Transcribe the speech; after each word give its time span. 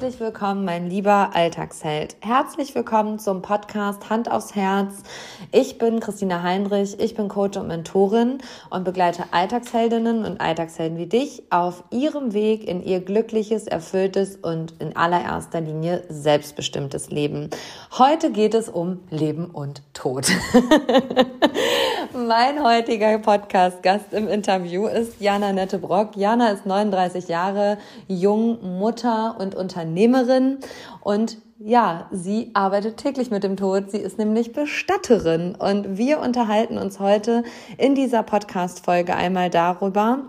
herzlich 0.00 0.20
willkommen, 0.20 0.64
mein 0.64 0.88
lieber 0.88 1.32
Alltagsheld. 1.34 2.16
Herzlich 2.20 2.74
willkommen 2.74 3.18
zum 3.18 3.42
Podcast 3.42 4.08
Hand 4.08 4.30
aufs 4.30 4.54
Herz. 4.54 5.02
Ich 5.52 5.76
bin 5.76 6.00
Christina 6.00 6.42
Heinrich, 6.42 6.98
ich 6.98 7.14
bin 7.14 7.28
Coach 7.28 7.58
und 7.58 7.68
Mentorin 7.68 8.38
und 8.70 8.84
begleite 8.84 9.24
Alltagsheldinnen 9.32 10.24
und 10.24 10.40
Alltagshelden 10.40 10.96
wie 10.96 11.04
dich 11.04 11.42
auf 11.50 11.84
ihrem 11.90 12.32
Weg 12.32 12.66
in 12.66 12.82
ihr 12.82 13.00
glückliches, 13.00 13.66
erfülltes 13.66 14.36
und 14.36 14.72
in 14.80 14.96
allererster 14.96 15.60
Linie 15.60 16.02
selbstbestimmtes 16.08 17.10
Leben. 17.10 17.50
Heute 17.98 18.32
geht 18.32 18.54
es 18.54 18.70
um 18.70 19.00
Leben 19.10 19.50
und 19.50 19.82
Tod. 19.92 20.28
mein 22.14 22.62
heutiger 22.62 23.18
Podcast-Gast 23.18 24.12
im 24.12 24.28
Interview 24.28 24.86
ist 24.86 25.20
Jana 25.20 25.52
Nette 25.52 25.78
Brock. 25.78 26.16
Jana 26.16 26.48
ist 26.50 26.64
39 26.64 27.28
Jahre 27.28 27.78
jung, 28.08 28.78
Mutter 28.78 29.36
und 29.38 29.54
Unternehmerin 29.54 30.58
und 31.02 31.38
ja, 31.58 32.08
sie 32.10 32.50
arbeitet 32.54 32.96
täglich 32.96 33.30
mit 33.30 33.44
dem 33.44 33.56
Tod. 33.56 33.90
Sie 33.90 33.98
ist 33.98 34.18
nämlich 34.18 34.52
Bestatterin 34.52 35.54
und 35.54 35.98
wir 35.98 36.20
unterhalten 36.20 36.78
uns 36.78 37.00
heute 37.00 37.42
in 37.76 37.94
dieser 37.94 38.22
Podcast-Folge 38.22 39.14
einmal 39.14 39.50
darüber, 39.50 40.20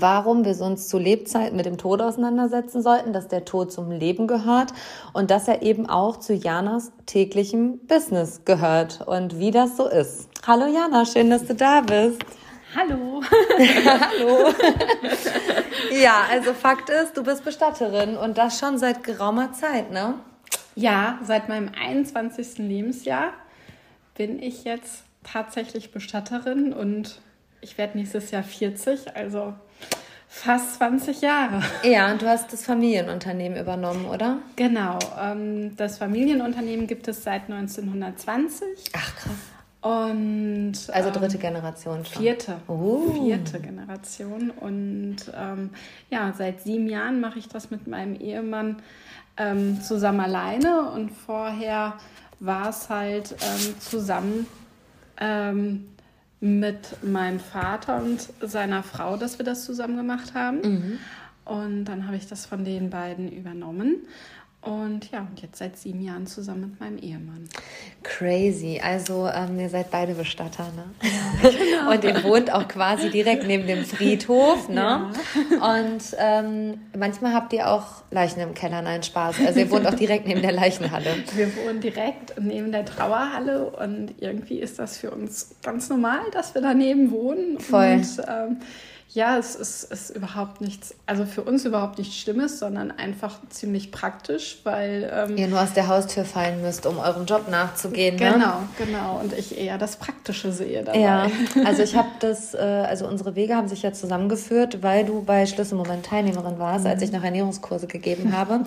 warum 0.00 0.44
wir 0.44 0.60
uns 0.60 0.88
zu 0.88 0.98
Lebzeiten 0.98 1.56
mit 1.56 1.66
dem 1.66 1.78
Tod 1.78 2.00
auseinandersetzen 2.00 2.82
sollten, 2.82 3.12
dass 3.12 3.28
der 3.28 3.44
Tod 3.44 3.72
zum 3.72 3.90
Leben 3.90 4.26
gehört 4.26 4.72
und 5.12 5.30
dass 5.30 5.48
er 5.48 5.62
eben 5.62 5.88
auch 5.88 6.18
zu 6.18 6.34
Janas 6.34 6.92
täglichem 7.06 7.78
Business 7.86 8.44
gehört 8.44 9.06
und 9.06 9.38
wie 9.38 9.50
das 9.50 9.76
so 9.76 9.88
ist. 9.88 10.28
Hallo 10.46 10.66
Jana, 10.66 11.04
schön, 11.04 11.30
dass 11.30 11.46
du 11.46 11.54
da 11.54 11.80
bist. 11.80 12.24
Hallo. 12.76 13.22
Hallo. 13.30 14.52
ja, 16.02 16.24
also 16.30 16.52
Fakt 16.54 16.90
ist, 16.90 17.16
du 17.16 17.22
bist 17.22 17.44
Bestatterin 17.44 18.16
und 18.16 18.36
das 18.36 18.58
schon 18.58 18.78
seit 18.78 19.04
geraumer 19.04 19.52
Zeit, 19.52 19.92
ne? 19.92 20.14
Ja, 20.74 21.20
seit 21.22 21.48
meinem 21.48 21.70
21. 21.80 22.58
Lebensjahr 22.58 23.32
bin 24.16 24.42
ich 24.42 24.64
jetzt 24.64 25.04
tatsächlich 25.22 25.92
Bestatterin 25.92 26.72
und 26.72 27.20
ich 27.60 27.78
werde 27.78 27.96
nächstes 27.96 28.32
Jahr 28.32 28.42
40, 28.42 29.16
also 29.16 29.54
fast 30.34 30.74
20 30.74 31.20
Jahre. 31.20 31.62
Ja, 31.84 32.10
und 32.10 32.20
du 32.20 32.28
hast 32.28 32.52
das 32.52 32.64
Familienunternehmen 32.64 33.58
übernommen, 33.58 34.04
oder? 34.06 34.38
Genau. 34.56 34.98
Ähm, 35.18 35.76
das 35.76 35.98
Familienunternehmen 35.98 36.86
gibt 36.86 37.06
es 37.06 37.22
seit 37.22 37.42
1920. 37.48 38.66
Ach, 38.94 39.16
krass. 39.16 39.32
Und, 39.80 40.72
also 40.92 41.10
dritte 41.10 41.36
ähm, 41.36 41.40
Generation 41.40 42.04
schon. 42.04 42.22
Vierte. 42.22 42.56
Oh. 42.66 43.12
Vierte 43.12 43.60
Generation. 43.60 44.50
Und 44.50 45.16
ähm, 45.34 45.70
ja, 46.10 46.32
seit 46.36 46.62
sieben 46.62 46.88
Jahren 46.88 47.20
mache 47.20 47.38
ich 47.38 47.48
das 47.48 47.70
mit 47.70 47.86
meinem 47.86 48.16
Ehemann 48.16 48.82
ähm, 49.36 49.80
zusammen 49.82 50.20
alleine. 50.20 50.90
Und 50.90 51.10
vorher 51.10 51.94
war 52.40 52.70
es 52.70 52.88
halt 52.88 53.36
ähm, 53.40 53.74
zusammen 53.78 54.46
ähm, 55.20 55.93
mit 56.44 57.02
meinem 57.02 57.40
Vater 57.40 58.02
und 58.02 58.28
seiner 58.42 58.82
Frau, 58.82 59.16
dass 59.16 59.38
wir 59.38 59.46
das 59.46 59.64
zusammen 59.64 59.96
gemacht 59.96 60.34
haben. 60.34 60.60
Mhm. 60.60 60.98
Und 61.46 61.86
dann 61.86 62.06
habe 62.06 62.16
ich 62.16 62.26
das 62.26 62.44
von 62.44 62.66
den 62.66 62.90
beiden 62.90 63.32
übernommen. 63.32 63.96
Und 64.64 65.10
ja, 65.10 65.20
und 65.20 65.42
jetzt 65.42 65.58
seit 65.58 65.76
sieben 65.76 66.00
Jahren 66.00 66.26
zusammen 66.26 66.70
mit 66.70 66.80
meinem 66.80 66.98
Ehemann. 66.98 67.48
Crazy. 68.02 68.80
Also 68.82 69.28
ähm, 69.28 69.60
ihr 69.60 69.68
seid 69.68 69.90
beide 69.90 70.14
Bestatter, 70.14 70.70
ne? 70.74 70.84
Ja, 71.02 71.50
genau. 71.50 71.92
Und 71.92 72.04
ihr 72.04 72.24
wohnt 72.24 72.50
auch 72.50 72.66
quasi 72.66 73.10
direkt 73.10 73.46
neben 73.46 73.66
dem 73.66 73.84
Friedhof, 73.84 74.68
ne? 74.70 75.10
Ja. 75.50 75.76
Und 75.76 76.02
ähm, 76.18 76.78
manchmal 76.96 77.34
habt 77.34 77.52
ihr 77.52 77.68
auch 77.70 78.04
Leichen 78.10 78.40
im 78.40 78.54
Keller, 78.54 78.80
nein, 78.80 79.02
Spaß. 79.02 79.36
Also 79.46 79.60
ihr 79.60 79.70
wohnt 79.70 79.86
auch 79.86 79.94
direkt 79.94 80.26
neben 80.26 80.40
der 80.40 80.52
Leichenhalle. 80.52 81.14
Wir 81.34 81.54
wohnen 81.56 81.80
direkt 81.80 82.40
neben 82.40 82.72
der 82.72 82.86
Trauerhalle 82.86 83.70
und 83.70 84.14
irgendwie 84.18 84.60
ist 84.60 84.78
das 84.78 84.96
für 84.96 85.10
uns 85.10 85.56
ganz 85.62 85.90
normal, 85.90 86.20
dass 86.32 86.54
wir 86.54 86.62
daneben 86.62 87.10
wohnen. 87.10 87.60
Voll. 87.60 87.96
Und, 87.96 88.22
ähm, 88.26 88.56
ja, 89.14 89.38
es 89.38 89.54
ist, 89.54 89.84
ist 89.92 90.10
überhaupt 90.10 90.60
nichts, 90.60 90.92
also 91.06 91.24
für 91.24 91.42
uns 91.42 91.64
überhaupt 91.64 91.98
nichts 91.98 92.16
Schlimmes, 92.16 92.58
sondern 92.58 92.90
einfach 92.90 93.38
ziemlich 93.48 93.92
praktisch, 93.92 94.58
weil 94.64 95.08
ähm, 95.14 95.36
ihr 95.36 95.46
nur 95.46 95.62
aus 95.62 95.72
der 95.72 95.86
Haustür 95.86 96.24
fallen 96.24 96.62
müsst, 96.62 96.84
um 96.84 96.98
eurem 96.98 97.24
Job 97.24 97.48
nachzugehen. 97.48 98.16
Genau, 98.16 98.36
ne? 98.36 98.68
genau. 98.76 99.20
Und 99.20 99.32
ich 99.32 99.56
eher 99.56 99.78
das 99.78 99.98
Praktische 99.98 100.50
sehe 100.50 100.82
dabei. 100.82 100.98
Ja, 100.98 101.28
also 101.64 101.84
ich 101.84 101.94
habe 101.94 102.08
das, 102.18 102.54
äh, 102.54 102.58
also 102.58 103.06
unsere 103.06 103.36
Wege 103.36 103.54
haben 103.54 103.68
sich 103.68 103.82
ja 103.82 103.92
zusammengeführt, 103.92 104.82
weil 104.82 105.04
du 105.04 105.22
bei 105.22 105.46
Schlüsselmoment 105.46 106.04
Teilnehmerin 106.04 106.58
warst, 106.58 106.84
mhm. 106.84 106.90
als 106.90 107.02
ich 107.02 107.12
noch 107.12 107.22
Ernährungskurse 107.22 107.86
gegeben 107.86 108.36
habe. 108.36 108.64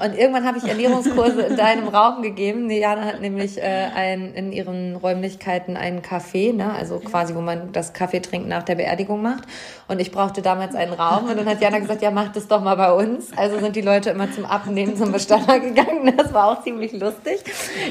Und 0.00 0.16
irgendwann 0.16 0.46
habe 0.46 0.58
ich 0.58 0.64
Ernährungskurse 0.64 1.42
in 1.42 1.56
deinem 1.56 1.88
Raum 1.88 2.22
gegeben. 2.22 2.70
Jana 2.70 3.02
hat 3.02 3.20
nämlich 3.20 3.58
äh, 3.58 3.88
ein, 3.96 4.32
in 4.34 4.52
ihren 4.52 4.94
Räumlichkeiten 4.94 5.76
einen 5.76 6.02
Café, 6.02 6.54
ne? 6.54 6.72
also 6.72 7.00
quasi, 7.00 7.34
wo 7.34 7.40
man 7.40 7.72
das 7.72 7.94
Kaffee 7.94 8.20
trinken 8.20 8.48
nach 8.48 8.62
der 8.62 8.76
Beerdigung 8.76 9.22
macht. 9.22 9.42
Und 9.88 10.00
ich 10.00 10.10
brauchte 10.10 10.42
damals 10.42 10.74
einen 10.74 10.92
Raum. 10.92 11.30
Und 11.30 11.38
dann 11.38 11.46
hat 11.46 11.62
Jana 11.62 11.78
gesagt, 11.78 12.02
ja, 12.02 12.10
mach 12.10 12.30
das 12.30 12.46
doch 12.46 12.62
mal 12.62 12.74
bei 12.74 12.92
uns. 12.92 13.28
Also 13.34 13.58
sind 13.58 13.74
die 13.74 13.80
Leute 13.80 14.10
immer 14.10 14.30
zum 14.30 14.44
Abnehmen 14.44 14.98
zum 14.98 15.12
Bestatter 15.12 15.60
gegangen. 15.60 16.12
Das 16.14 16.34
war 16.34 16.48
auch 16.48 16.62
ziemlich 16.62 16.92
lustig. 16.92 17.42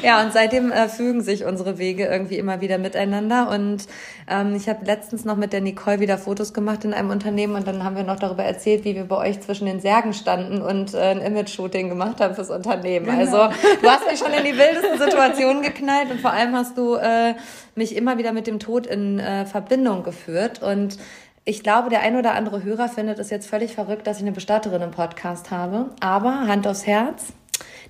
Ja, 0.03 0.21
und 0.21 0.31
seitdem 0.31 0.71
äh, 0.71 0.89
fügen 0.89 1.23
sich 1.23 1.43
unsere 1.43 1.79
Wege 1.79 2.05
irgendwie 2.05 2.37
immer 2.37 2.61
wieder 2.61 2.77
miteinander. 2.77 3.49
Und 3.49 3.87
ähm, 4.29 4.53
ich 4.55 4.69
habe 4.69 4.85
letztens 4.85 5.25
noch 5.25 5.37
mit 5.37 5.53
der 5.53 5.61
Nicole 5.61 5.99
wieder 5.99 6.19
Fotos 6.19 6.53
gemacht 6.53 6.85
in 6.85 6.93
einem 6.93 7.09
Unternehmen. 7.09 7.55
Und 7.55 7.67
dann 7.67 7.83
haben 7.83 7.95
wir 7.95 8.03
noch 8.03 8.19
darüber 8.19 8.43
erzählt, 8.43 8.85
wie 8.85 8.93
wir 8.93 9.05
bei 9.05 9.17
euch 9.17 9.41
zwischen 9.41 9.65
den 9.65 9.79
Särgen 9.79 10.13
standen 10.13 10.61
und 10.61 10.93
äh, 10.93 10.99
ein 10.99 11.21
Image-Shooting 11.21 11.89
gemacht 11.89 12.21
haben 12.21 12.35
fürs 12.35 12.51
Unternehmen. 12.51 13.07
Genau. 13.07 13.17
Also 13.17 13.55
du 13.81 13.89
hast 13.89 14.05
mich 14.07 14.19
schon 14.19 14.33
in 14.33 14.43
die 14.43 14.55
wildesten 14.55 14.99
Situationen 14.99 15.63
geknallt. 15.63 16.11
Und 16.11 16.21
vor 16.21 16.31
allem 16.31 16.53
hast 16.53 16.77
du 16.77 16.93
äh, 16.93 17.33
mich 17.73 17.95
immer 17.95 18.19
wieder 18.19 18.33
mit 18.33 18.45
dem 18.45 18.59
Tod 18.59 18.85
in 18.85 19.17
äh, 19.17 19.47
Verbindung 19.47 20.03
geführt. 20.03 20.61
Und 20.61 20.99
ich 21.47 21.63
glaube, 21.63 21.89
der 21.89 22.01
ein 22.01 22.17
oder 22.17 22.33
andere 22.33 22.61
Hörer 22.61 22.89
findet 22.89 23.19
es 23.19 23.29
jetzt 23.29 23.47
völlig 23.47 23.73
verrückt, 23.73 24.05
dass 24.05 24.17
ich 24.17 24.23
eine 24.23 24.33
Bestatterin 24.33 24.81
im 24.81 24.91
Podcast 24.91 25.49
habe. 25.49 25.91
Aber 26.01 26.45
Hand 26.45 26.67
aufs 26.67 26.85
Herz, 26.85 27.27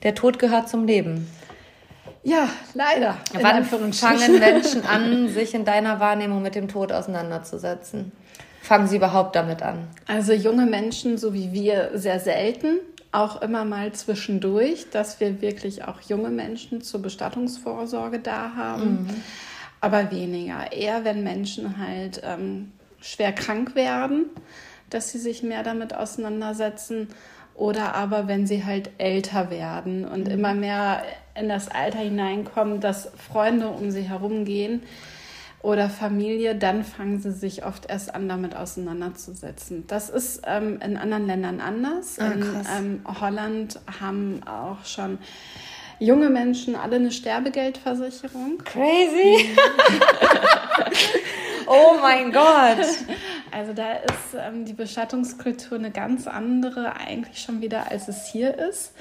der 0.03 0.13
Tod 0.13 0.37
gehört 0.37 0.69
zum 0.69 0.85
Leben. 0.85 1.27
Ja, 2.21 2.49
leider. 2.75 3.17
Wann 3.33 3.65
fangen 3.65 4.39
Menschen 4.39 4.85
an, 4.87 5.27
sich 5.29 5.55
in 5.55 5.65
deiner 5.65 5.99
Wahrnehmung 5.99 6.43
mit 6.43 6.53
dem 6.53 6.67
Tod 6.67 6.91
auseinanderzusetzen? 6.91 8.11
Fangen 8.61 8.85
sie 8.85 8.97
überhaupt 8.97 9.35
damit 9.35 9.63
an? 9.63 9.87
Also 10.05 10.33
junge 10.33 10.67
Menschen, 10.67 11.17
so 11.17 11.33
wie 11.33 11.51
wir, 11.51 11.89
sehr 11.95 12.19
selten. 12.19 12.77
Auch 13.11 13.41
immer 13.41 13.65
mal 13.65 13.91
zwischendurch, 13.91 14.91
dass 14.91 15.19
wir 15.19 15.41
wirklich 15.41 15.83
auch 15.83 15.99
junge 16.01 16.29
Menschen 16.29 16.81
zur 16.81 17.01
Bestattungsvorsorge 17.01 18.19
da 18.19 18.51
haben. 18.55 19.07
Mhm. 19.07 19.23
Aber 19.81 20.11
weniger. 20.11 20.71
Eher, 20.71 21.05
wenn 21.05 21.23
Menschen 21.23 21.79
halt 21.79 22.21
ähm, 22.23 22.71
schwer 23.01 23.31
krank 23.31 23.75
werden, 23.75 24.25
dass 24.89 25.11
sie 25.11 25.19
sich 25.19 25.43
mehr 25.43 25.63
damit 25.63 25.93
auseinandersetzen. 25.93 27.09
Oder 27.55 27.95
aber 27.95 28.27
wenn 28.27 28.45
sie 28.45 28.65
halt 28.65 28.91
älter 28.99 29.49
werden 29.49 30.05
und 30.05 30.27
mhm. 30.27 30.33
immer 30.33 30.53
mehr 30.53 31.03
in 31.35 31.49
das 31.49 31.69
Alter 31.69 31.99
hineinkommen, 31.99 32.81
dass 32.81 33.11
Freunde 33.31 33.69
um 33.69 33.89
sie 33.89 34.03
herum 34.03 34.45
gehen 34.45 34.83
oder 35.63 35.89
Familie, 35.89 36.55
dann 36.55 36.83
fangen 36.83 37.19
sie 37.19 37.31
sich 37.31 37.65
oft 37.65 37.89
erst 37.89 38.13
an, 38.13 38.29
damit 38.29 38.55
auseinanderzusetzen. 38.55 39.85
Das 39.87 40.09
ist 40.09 40.41
ähm, 40.45 40.79
in 40.81 40.97
anderen 40.97 41.25
Ländern 41.25 41.59
anders. 41.59 42.19
Ah, 42.19 42.31
in 42.31 42.43
ähm, 42.77 43.01
Holland 43.19 43.79
haben 43.99 44.41
auch 44.45 44.85
schon 44.85 45.17
junge 45.99 46.29
Menschen 46.29 46.75
alle 46.75 46.97
eine 46.97 47.11
Sterbegeldversicherung. 47.11 48.59
Crazy! 48.63 49.49
oh 51.67 51.97
mein 52.01 52.31
Gott! 52.31 52.77
Also 53.49 53.73
da 53.73 53.93
ist 53.93 54.35
ähm, 54.37 54.65
die 54.65 54.73
Bestattungskultur 54.73 55.77
eine 55.77 55.89
ganz 55.89 56.27
andere 56.27 56.97
eigentlich 56.97 57.39
schon 57.39 57.61
wieder, 57.61 57.89
als 57.89 58.07
es 58.07 58.27
hier 58.27 58.55
ist. 58.55 58.93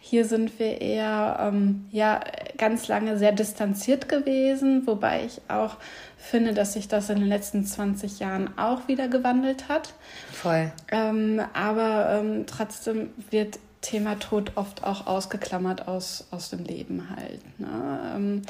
Hier 0.00 0.24
sind 0.24 0.58
wir 0.58 0.80
eher 0.80 1.38
ähm, 1.40 1.86
ja, 1.90 2.20
ganz 2.56 2.88
lange 2.88 3.18
sehr 3.18 3.32
distanziert 3.32 4.08
gewesen, 4.08 4.86
wobei 4.86 5.26
ich 5.26 5.42
auch 5.48 5.76
finde, 6.16 6.54
dass 6.54 6.72
sich 6.72 6.88
das 6.88 7.10
in 7.10 7.18
den 7.18 7.28
letzten 7.28 7.66
20 7.66 8.20
Jahren 8.20 8.56
auch 8.56 8.88
wieder 8.88 9.08
gewandelt 9.08 9.68
hat. 9.68 9.92
Voll. 10.32 10.72
Ähm, 10.92 11.42
aber 11.52 12.20
ähm, 12.20 12.46
trotzdem 12.46 13.10
wird 13.30 13.58
Thema 13.80 14.18
Tod 14.18 14.52
oft 14.56 14.84
auch 14.84 15.06
ausgeklammert 15.06 15.88
aus, 15.88 16.26
aus 16.30 16.50
dem 16.50 16.64
Leben 16.64 17.08
halt. 17.14 17.60
Ne? 17.60 18.12
Ähm, 18.16 18.42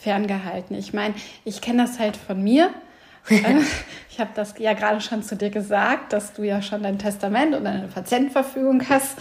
ferngehalten. 0.00 0.76
Ich 0.76 0.92
meine, 0.92 1.14
ich 1.44 1.60
kenne 1.60 1.84
das 1.84 1.98
halt 1.98 2.16
von 2.16 2.42
mir. 2.42 2.70
Ich 3.28 4.20
habe 4.20 4.30
das 4.34 4.54
ja 4.58 4.72
gerade 4.72 5.00
schon 5.00 5.22
zu 5.22 5.36
dir 5.36 5.50
gesagt, 5.50 6.12
dass 6.12 6.32
du 6.32 6.42
ja 6.42 6.62
schon 6.62 6.82
dein 6.82 6.98
Testament 6.98 7.54
und 7.54 7.64
deine 7.64 7.88
Patientenverfügung 7.88 8.88
hast. 8.88 9.16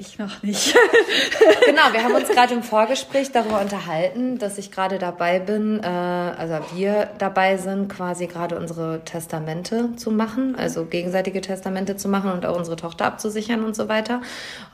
Ich 0.00 0.18
noch 0.18 0.42
nicht. 0.42 0.74
genau, 1.66 1.92
wir 1.92 2.02
haben 2.02 2.14
uns 2.14 2.30
gerade 2.30 2.54
im 2.54 2.62
Vorgespräch 2.62 3.32
darüber 3.32 3.60
unterhalten, 3.60 4.38
dass 4.38 4.56
ich 4.56 4.70
gerade 4.70 4.98
dabei 4.98 5.40
bin, 5.40 5.78
äh, 5.82 5.86
also 5.86 6.58
wir 6.74 7.10
dabei 7.18 7.58
sind, 7.58 7.88
quasi 7.88 8.26
gerade 8.26 8.56
unsere 8.56 9.02
Testamente 9.04 9.94
zu 9.96 10.10
machen, 10.10 10.56
also 10.56 10.86
gegenseitige 10.86 11.42
Testamente 11.42 11.96
zu 11.96 12.08
machen 12.08 12.32
und 12.32 12.46
auch 12.46 12.56
unsere 12.56 12.76
Tochter 12.76 13.04
abzusichern 13.04 13.62
und 13.62 13.76
so 13.76 13.90
weiter. 13.90 14.22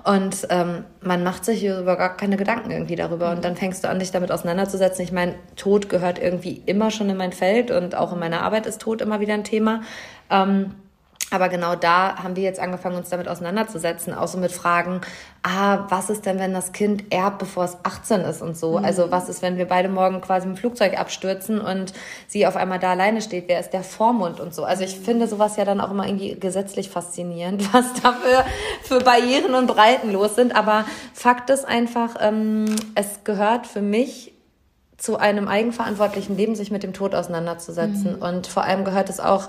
Und 0.04 0.46
ähm, 0.50 0.84
man 1.00 1.24
macht 1.24 1.44
sich 1.44 1.64
über 1.64 1.96
gar 1.96 2.16
keine 2.16 2.36
Gedanken 2.36 2.70
irgendwie 2.70 2.94
darüber. 2.94 3.32
Und 3.32 3.44
dann 3.44 3.56
fängst 3.56 3.82
du 3.82 3.88
an, 3.88 3.98
dich 3.98 4.12
damit 4.12 4.30
auseinanderzusetzen. 4.30 5.04
Ich 5.04 5.10
meine, 5.10 5.34
Tod 5.56 5.88
gehört 5.88 6.20
irgendwie 6.20 6.62
immer 6.66 6.92
schon 6.92 7.10
in 7.10 7.16
mein 7.16 7.32
Feld 7.32 7.72
und 7.72 7.96
auch 7.96 8.12
in 8.12 8.20
meiner 8.20 8.42
Arbeit 8.42 8.66
ist 8.66 8.80
Tod 8.80 9.02
immer 9.02 9.18
wieder 9.18 9.34
ein 9.34 9.42
Thema. 9.42 9.80
Ähm, 10.30 10.76
aber 11.30 11.48
genau 11.48 11.74
da 11.74 12.22
haben 12.22 12.36
wir 12.36 12.44
jetzt 12.44 12.60
angefangen, 12.60 12.96
uns 12.96 13.08
damit 13.08 13.26
auseinanderzusetzen, 13.26 14.14
auch 14.14 14.28
so 14.28 14.38
mit 14.38 14.52
Fragen, 14.52 15.00
ah, 15.42 15.84
was 15.88 16.08
ist 16.08 16.24
denn, 16.24 16.38
wenn 16.38 16.54
das 16.54 16.70
Kind 16.70 17.12
erbt, 17.12 17.38
bevor 17.38 17.64
es 17.64 17.76
18 17.82 18.20
ist 18.20 18.42
und 18.42 18.56
so? 18.56 18.78
Mhm. 18.78 18.84
Also 18.84 19.10
was 19.10 19.28
ist, 19.28 19.42
wenn 19.42 19.56
wir 19.56 19.66
beide 19.66 19.88
morgen 19.88 20.20
quasi 20.20 20.46
im 20.46 20.56
Flugzeug 20.56 20.96
abstürzen 20.98 21.60
und 21.60 21.92
sie 22.28 22.46
auf 22.46 22.54
einmal 22.54 22.78
da 22.78 22.92
alleine 22.92 23.20
steht? 23.22 23.48
Wer 23.48 23.58
ist 23.58 23.70
der 23.70 23.82
Vormund 23.82 24.38
und 24.38 24.54
so? 24.54 24.64
Also 24.64 24.84
ich 24.84 25.00
finde 25.00 25.26
sowas 25.26 25.56
ja 25.56 25.64
dann 25.64 25.80
auch 25.80 25.90
immer 25.90 26.06
irgendwie 26.06 26.38
gesetzlich 26.38 26.90
faszinierend, 26.90 27.62
was 27.72 27.86
da 28.00 28.12
für, 28.12 28.44
für 28.82 29.04
Barrieren 29.04 29.54
und 29.54 29.66
Breiten 29.66 30.12
los 30.12 30.36
sind. 30.36 30.54
Aber 30.54 30.84
Fakt 31.12 31.50
ist 31.50 31.66
einfach, 31.66 32.14
ähm, 32.20 32.66
es 32.94 33.24
gehört 33.24 33.66
für 33.66 33.82
mich 33.82 34.32
zu 34.96 35.16
einem 35.18 35.48
eigenverantwortlichen 35.48 36.36
Leben, 36.36 36.54
sich 36.54 36.70
mit 36.70 36.82
dem 36.82 36.92
Tod 36.92 37.14
auseinanderzusetzen. 37.16 38.16
Mhm. 38.16 38.22
Und 38.22 38.46
vor 38.46 38.62
allem 38.62 38.84
gehört 38.84 39.10
es 39.10 39.20
auch 39.20 39.48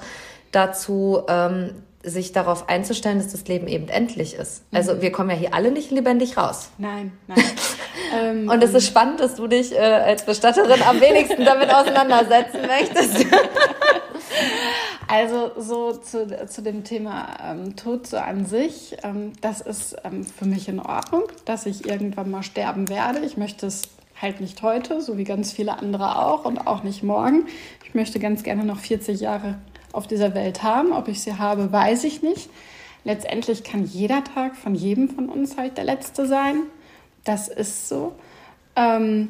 dazu, 0.51 1.23
ähm, 1.27 1.71
sich 2.03 2.31
darauf 2.31 2.69
einzustellen, 2.69 3.17
dass 3.17 3.31
das 3.31 3.47
Leben 3.47 3.67
eben 3.67 3.89
endlich 3.89 4.35
ist. 4.35 4.63
Also 4.71 4.95
mhm. 4.95 5.01
wir 5.01 5.11
kommen 5.11 5.29
ja 5.29 5.35
hier 5.35 5.53
alle 5.53 5.71
nicht 5.71 5.91
lebendig 5.91 6.37
raus. 6.37 6.69
Nein, 6.77 7.11
nein. 7.27 7.43
ähm, 8.17 8.49
und 8.49 8.63
es 8.63 8.73
ist 8.73 8.87
spannend, 8.87 9.19
dass 9.19 9.35
du 9.35 9.47
dich 9.47 9.73
äh, 9.73 9.79
als 9.79 10.23
Bestatterin 10.23 10.81
am 10.83 11.01
wenigsten 11.01 11.43
damit 11.43 11.73
auseinandersetzen 11.73 12.61
möchtest. 12.67 13.25
also 15.07 15.51
so 15.57 15.93
zu, 15.93 16.47
zu 16.47 16.61
dem 16.61 16.83
Thema 16.83 17.27
ähm, 17.43 17.75
Tod 17.75 18.07
so 18.07 18.17
an 18.17 18.45
sich, 18.45 18.95
ähm, 19.03 19.33
das 19.41 19.61
ist 19.61 19.95
ähm, 20.03 20.23
für 20.23 20.45
mich 20.45 20.69
in 20.69 20.79
Ordnung, 20.79 21.23
dass 21.45 21.65
ich 21.65 21.85
irgendwann 21.85 22.31
mal 22.31 22.43
sterben 22.43 22.89
werde. 22.89 23.19
Ich 23.25 23.37
möchte 23.37 23.67
es 23.67 23.83
halt 24.21 24.41
nicht 24.41 24.61
heute, 24.61 25.01
so 25.01 25.17
wie 25.17 25.23
ganz 25.23 25.51
viele 25.51 25.77
andere 25.77 26.17
auch 26.17 26.45
und 26.45 26.65
auch 26.65 26.83
nicht 26.83 27.03
morgen. 27.03 27.45
Ich 27.85 27.93
möchte 27.93 28.19
ganz 28.19 28.43
gerne 28.43 28.65
noch 28.65 28.79
40 28.79 29.19
Jahre 29.19 29.55
auf 29.93 30.07
dieser 30.07 30.33
Welt 30.33 30.63
haben. 30.63 30.91
Ob 30.91 31.07
ich 31.07 31.21
sie 31.21 31.37
habe, 31.37 31.71
weiß 31.71 32.03
ich 32.03 32.21
nicht. 32.21 32.49
Letztendlich 33.03 33.63
kann 33.63 33.85
jeder 33.85 34.23
Tag 34.23 34.55
von 34.55 34.75
jedem 34.75 35.09
von 35.09 35.29
uns 35.29 35.57
halt 35.57 35.77
der 35.77 35.85
letzte 35.85 36.27
sein. 36.27 36.63
Das 37.23 37.47
ist 37.47 37.87
so. 37.89 38.13
Ähm, 38.75 39.29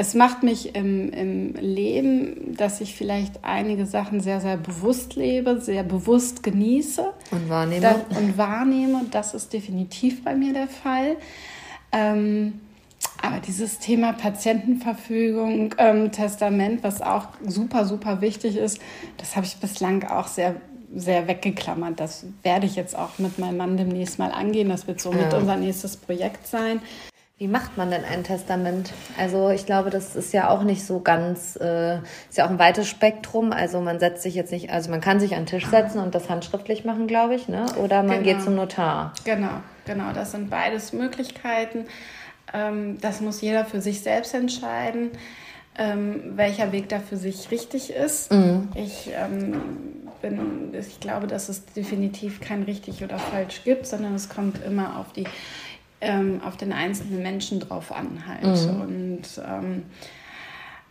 es 0.00 0.14
macht 0.14 0.44
mich 0.44 0.76
im, 0.76 1.10
im 1.10 1.54
Leben, 1.54 2.56
dass 2.56 2.80
ich 2.80 2.94
vielleicht 2.94 3.44
einige 3.44 3.84
Sachen 3.84 4.20
sehr, 4.20 4.40
sehr 4.40 4.56
bewusst 4.56 5.16
lebe, 5.16 5.60
sehr 5.60 5.82
bewusst 5.82 6.44
genieße. 6.44 7.12
Und 7.32 7.48
wahrnehme. 7.48 7.80
Das, 7.80 8.16
und 8.16 8.38
wahrnehme. 8.38 9.06
Das 9.10 9.34
ist 9.34 9.52
definitiv 9.52 10.22
bei 10.22 10.36
mir 10.36 10.52
der 10.52 10.68
Fall. 10.68 11.16
Ähm, 11.90 12.60
aber 13.22 13.40
dieses 13.40 13.78
Thema 13.78 14.12
Patientenverfügung, 14.12 15.74
ähm, 15.78 16.12
Testament, 16.12 16.82
was 16.82 17.02
auch 17.02 17.28
super, 17.44 17.84
super 17.84 18.20
wichtig 18.20 18.56
ist, 18.56 18.80
das 19.16 19.36
habe 19.36 19.46
ich 19.46 19.56
bislang 19.56 20.04
auch 20.04 20.28
sehr, 20.28 20.56
sehr 20.94 21.26
weggeklammert. 21.26 21.98
Das 21.98 22.26
werde 22.42 22.66
ich 22.66 22.76
jetzt 22.76 22.96
auch 22.96 23.18
mit 23.18 23.38
meinem 23.38 23.56
Mann 23.56 23.76
demnächst 23.76 24.18
mal 24.18 24.30
angehen. 24.30 24.68
Das 24.68 24.86
wird 24.86 25.00
somit 25.00 25.32
ja. 25.32 25.38
unser 25.38 25.56
nächstes 25.56 25.96
Projekt 25.96 26.46
sein. 26.46 26.80
Wie 27.38 27.46
macht 27.46 27.76
man 27.76 27.92
denn 27.92 28.04
ein 28.04 28.24
Testament? 28.24 28.92
Also 29.16 29.50
ich 29.50 29.64
glaube, 29.64 29.90
das 29.90 30.16
ist 30.16 30.32
ja 30.32 30.48
auch 30.50 30.64
nicht 30.64 30.84
so 30.84 30.98
ganz, 30.98 31.54
äh, 31.54 31.98
ist 32.28 32.36
ja 32.36 32.46
auch 32.46 32.50
ein 32.50 32.58
weites 32.58 32.88
Spektrum. 32.88 33.52
Also 33.52 33.80
man 33.80 34.00
setzt 34.00 34.24
sich 34.24 34.34
jetzt 34.34 34.50
nicht, 34.50 34.70
also 34.70 34.90
man 34.90 35.00
kann 35.00 35.20
sich 35.20 35.34
an 35.34 35.42
den 35.42 35.46
Tisch 35.46 35.66
setzen 35.66 36.00
und 36.00 36.16
das 36.16 36.28
handschriftlich 36.28 36.84
machen, 36.84 37.06
glaube 37.06 37.36
ich, 37.36 37.46
ne? 37.46 37.66
Oder 37.76 38.02
man 38.02 38.24
genau. 38.24 38.24
geht 38.24 38.42
zum 38.42 38.56
Notar. 38.56 39.12
Genau, 39.24 39.60
genau. 39.86 40.12
Das 40.12 40.32
sind 40.32 40.50
beides 40.50 40.92
Möglichkeiten. 40.92 41.86
Ähm, 42.52 42.98
das 43.00 43.20
muss 43.20 43.40
jeder 43.40 43.64
für 43.64 43.80
sich 43.80 44.00
selbst 44.00 44.34
entscheiden, 44.34 45.10
ähm, 45.76 46.36
welcher 46.36 46.72
Weg 46.72 46.88
da 46.88 46.98
für 46.98 47.16
sich 47.16 47.50
richtig 47.50 47.90
ist. 47.90 48.32
Mhm. 48.32 48.68
Ich, 48.74 49.10
ähm, 49.14 49.60
bin, 50.20 50.74
ich 50.74 51.00
glaube, 51.00 51.26
dass 51.26 51.48
es 51.48 51.64
definitiv 51.66 52.40
kein 52.40 52.64
richtig 52.64 53.04
oder 53.04 53.18
falsch 53.18 53.62
gibt, 53.64 53.86
sondern 53.86 54.14
es 54.14 54.28
kommt 54.28 54.64
immer 54.64 54.98
auf 54.98 55.12
die 55.12 55.24
auf 56.44 56.56
den 56.56 56.72
einzelnen 56.72 57.24
Menschen 57.24 57.58
drauf 57.58 57.90
an 57.90 58.22
halt. 58.24 58.44
Mhm. 58.44 58.80
Und 58.80 59.22
ähm, 59.44 59.82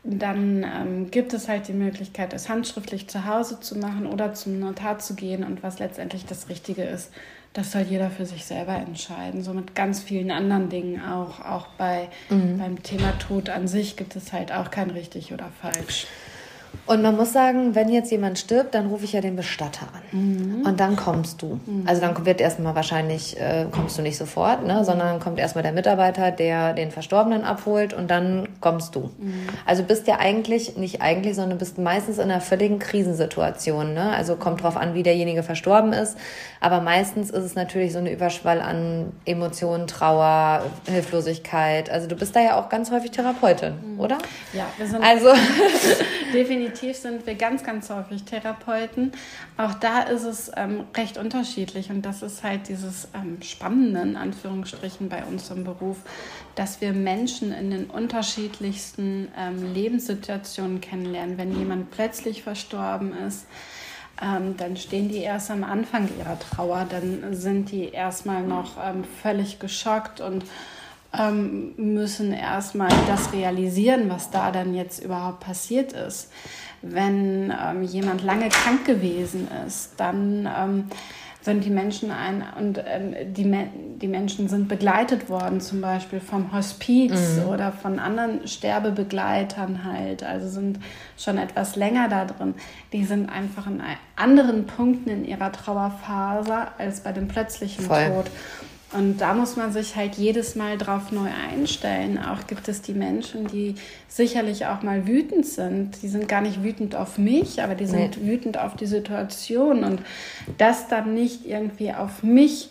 dann 0.04 0.64
ähm, 0.64 1.12
gibt 1.12 1.34
es 1.34 1.48
halt 1.48 1.68
die 1.68 1.74
Möglichkeit, 1.74 2.34
es 2.34 2.50
handschriftlich 2.50 3.10
zu 3.10 3.26
Hause 3.26 3.60
zu 3.60 3.78
machen 3.78 4.06
oder 4.06 4.34
zum 4.34 4.60
Notar 4.60 5.00
zu 5.00 5.16
gehen 5.16 5.44
und 5.44 5.64
was 5.64 5.80
letztendlich 5.80 6.26
das 6.26 6.50
Richtige 6.50 6.84
ist 6.84 7.12
das 7.54 7.72
soll 7.72 7.82
jeder 7.82 8.10
für 8.10 8.26
sich 8.26 8.46
selber 8.46 8.74
entscheiden. 8.74 9.44
So 9.44 9.54
mit 9.54 9.76
ganz 9.76 10.02
vielen 10.02 10.32
anderen 10.32 10.70
Dingen 10.70 11.02
auch. 11.02 11.40
Auch 11.40 11.68
bei, 11.78 12.10
mhm. 12.30 12.58
beim 12.58 12.84
Thema 12.84 13.18
Tod 13.20 13.50
an 13.50 13.68
sich 13.68 13.96
gibt 13.98 14.16
es 14.16 14.34
halt 14.34 14.52
auch 14.52 14.72
kein 14.72 14.90
richtig 14.92 15.34
oder 15.34 15.50
falsch. 15.62 16.08
Und 16.88 17.02
man 17.02 17.18
muss 17.18 17.34
sagen, 17.34 17.76
wenn 17.76 17.90
jetzt 17.90 18.12
jemand 18.12 18.40
stirbt, 18.40 18.74
dann 18.74 18.88
rufe 18.88 19.04
ich 19.04 19.12
ja 19.12 19.20
den 19.20 19.36
Bestatter 19.36 19.88
an. 19.94 20.18
Mhm. 20.18 20.66
Und 20.66 20.80
dann 20.80 20.96
kommst 20.96 21.42
du. 21.42 21.60
Mhm. 21.66 21.84
Also 21.86 22.02
dann 22.02 22.26
wird 22.26 22.40
erstmal 22.40 22.76
wahrscheinlich, 22.76 23.38
äh, 23.40 23.66
kommst 23.72 23.98
du 23.98 24.02
nicht 24.02 24.18
sofort, 24.18 24.66
ne? 24.66 24.86
sondern 24.86 25.08
dann 25.08 25.20
kommt 25.20 25.38
erstmal 25.38 25.64
der 25.64 25.74
Mitarbeiter, 25.74 26.32
der 26.32 26.74
den 26.74 26.92
Verstorbenen 26.92 27.44
abholt 27.44 27.94
und 27.94 28.10
dann 28.10 28.48
kommst 28.62 28.96
du. 28.96 29.12
Mhm. 29.18 29.48
Also 29.66 29.84
bist 29.84 30.08
ja 30.08 30.20
eigentlich, 30.20 30.78
nicht 30.78 31.02
eigentlich, 31.02 31.36
sondern 31.36 31.58
bist 31.58 31.78
meistens 31.78 32.20
in 32.20 32.32
einer 32.32 32.40
völligen 32.40 32.80
Krisensituation. 32.80 33.94
Ne? 33.94 34.12
Also 34.12 34.38
kommt 34.38 34.64
drauf 34.64 34.78
an, 34.78 34.94
wie 34.94 35.04
derjenige 35.04 35.44
verstorben 35.44 35.92
ist. 35.92 36.18
Aber 36.62 36.80
meistens 36.80 37.32
ist 37.32 37.44
es 37.44 37.56
natürlich 37.56 37.92
so 37.92 38.00
eine 38.00 38.12
Überschwall 38.14 38.62
an 38.62 39.12
Emotionen, 39.26 39.88
Trauer, 39.88 40.64
Hilflosigkeit. 40.90 41.90
Also 41.90 42.08
du 42.08 42.16
bist 42.16 42.34
da 42.34 42.40
ja 42.40 42.60
auch 42.60 42.70
ganz 42.70 42.92
häufig 42.92 43.12
Therapeutin, 43.12 43.74
mhm. 43.96 44.00
oder? 44.00 44.18
Ja, 44.54 44.66
wir 44.78 44.88
sind 44.88 45.04
also 45.04 45.34
definitiv 46.34 46.57
sind 46.94 47.26
wir 47.26 47.36
ganz, 47.36 47.64
ganz 47.64 47.90
häufig 47.90 48.24
Therapeuten. 48.24 49.12
Auch 49.58 49.74
da 49.74 50.02
ist 50.02 50.24
es 50.24 50.52
ähm, 50.56 50.86
recht 50.96 51.18
unterschiedlich 51.18 51.90
und 51.90 52.02
das 52.04 52.22
ist 52.22 52.44
halt 52.44 52.68
dieses 52.68 53.08
ähm, 53.14 53.42
Spannende 53.42 54.02
in 54.02 54.16
Anführungsstrichen 54.16 55.10
bei 55.10 55.24
uns 55.24 55.50
im 55.50 55.64
Beruf, 55.64 55.98
dass 56.56 56.82
wir 56.82 56.94
Menschen 56.94 57.52
in 57.52 57.72
den 57.72 57.86
unterschiedlichsten 57.86 59.28
ähm, 59.38 59.74
Lebenssituationen 59.74 60.82
kennenlernen. 60.82 61.38
Wenn 61.38 61.58
jemand 61.58 61.92
plötzlich 61.92 62.44
verstorben 62.44 63.14
ist, 63.28 63.46
ähm, 64.22 64.58
dann 64.58 64.78
stehen 64.78 65.10
die 65.10 65.20
erst 65.20 65.52
am 65.52 65.64
Anfang 65.64 66.10
ihrer 66.18 66.40
Trauer, 66.40 66.88
dann 66.90 67.34
sind 67.34 67.72
die 67.72 67.90
erstmal 67.90 68.44
noch 68.44 68.78
ähm, 68.84 69.04
völlig 69.04 69.60
geschockt 69.60 70.22
und 70.22 70.44
ähm, 71.18 71.74
müssen 71.78 72.34
erstmal 72.34 72.90
das 73.08 73.34
realisieren, 73.34 74.10
was 74.10 74.32
da 74.32 74.52
dann 74.52 74.74
jetzt 74.74 75.04
überhaupt 75.04 75.42
passiert 75.42 75.94
ist. 75.94 76.32
Wenn 76.82 77.52
ähm, 77.52 77.84
jemand 77.84 78.24
lange 78.24 78.50
krank 78.50 78.86
gewesen 78.86 79.48
ist, 79.66 79.94
dann 79.98 80.48
ähm, 80.48 80.84
sind 81.48 81.64
die 81.64 81.70
Menschen 81.70 82.12
ein 82.12 82.44
und 82.60 82.78
ähm, 82.86 83.16
die, 83.34 83.50
die 84.02 84.08
Menschen 84.10 84.50
sind 84.50 84.68
begleitet 84.68 85.30
worden, 85.30 85.62
zum 85.62 85.80
Beispiel 85.80 86.20
vom 86.20 86.52
Hospiz 86.52 87.38
mhm. 87.38 87.48
oder 87.48 87.72
von 87.72 88.00
anderen 88.00 88.46
Sterbebegleitern 88.46 89.86
halt, 89.86 90.24
also 90.24 90.50
sind 90.50 90.78
schon 91.18 91.38
etwas 91.38 91.78
länger 91.78 92.10
da 92.10 92.26
drin. 92.26 92.54
Die 92.92 93.06
sind 93.06 93.30
einfach 93.30 93.66
in 93.66 93.82
anderen 94.18 94.66
Punkten 94.66 95.10
in 95.10 95.26
ihrer 95.26 95.54
Trauerphase 95.54 96.68
als 96.78 97.00
bei 97.00 97.14
dem 97.14 97.30
plötzlichen 97.30 97.86
Voll. 97.86 98.08
Tod. 98.08 98.26
Und 98.94 99.18
da 99.18 99.34
muss 99.34 99.58
man 99.58 99.74
sich 99.74 99.98
halt 99.98 100.16
jedes 100.16 100.56
Mal 100.56 100.78
drauf 100.78 101.12
neu 101.12 101.28
einstellen. 101.52 102.18
Auch 102.18 102.48
gibt 102.48 102.70
es 102.70 102.82
die 102.82 102.94
Menschen, 102.94 103.48
die 103.48 103.76
sicherlich 104.08 104.66
auch 104.66 104.82
mal 104.82 105.08
wütend 105.08 105.46
sind. 105.46 106.02
Die 106.02 106.08
sind 106.08 106.30
gar 106.30 106.40
nicht 106.42 106.64
wütend 106.64 106.96
auf 106.96 107.18
mich, 107.18 107.62
aber 107.62 107.76
die 107.76 107.86
sind 107.86 108.22
nee. 108.22 108.32
wütend 108.32 108.58
auf 108.58 108.78
die 108.78 108.86
Situation. 108.86 109.84
Und 109.84 110.02
das 110.58 110.88
dann 110.88 111.14
nicht 111.14 111.46
irgendwie 111.46 111.94
auf 111.94 112.24
mich 112.24 112.70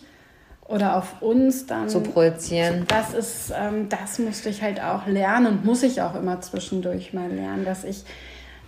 oder 0.67 0.97
auf 0.97 1.21
uns 1.21 1.67
dann 1.67 1.87
zu 1.87 2.01
projizieren. 2.01 2.85
Das 2.87 3.13
ist, 3.13 3.53
ähm, 3.55 3.87
das 3.89 4.17
musste 4.19 4.49
ich 4.49 4.61
halt 4.63 4.81
auch 4.81 5.05
lernen 5.05 5.47
und 5.47 5.65
muss 5.65 5.83
ich 5.83 6.01
auch 6.01 6.15
immer 6.15 6.41
zwischendurch 6.41 7.13
mal 7.13 7.31
lernen, 7.31 7.63
dass 7.63 7.83
ich 7.83 8.03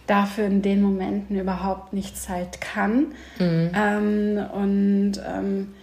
dafür 0.08 0.46
in 0.46 0.62
den 0.62 0.82
Momenten 0.82 1.40
überhaupt 1.40 1.94
nichts 1.94 2.30
halt 2.30 2.62
kann. 2.62 3.08
Mhm. 3.40 3.72
Ähm, 3.76 4.46
und 4.54 5.14
ähm, 5.28 5.74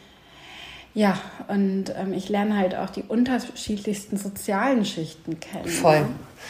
ja, 0.97 1.19
und 1.49 1.95
ähm, 1.95 2.15
ich 2.15 2.31
lerne 2.31 2.57
halt 2.57 2.75
auch 2.75 2.89
die 2.89 3.03
unterschiedlichsten 3.03 4.17
sozialen 4.17 4.87
Schichten 4.87 5.39
kennen. 5.39 5.69
Voll. 5.69 6.01
Ne? 6.01 6.09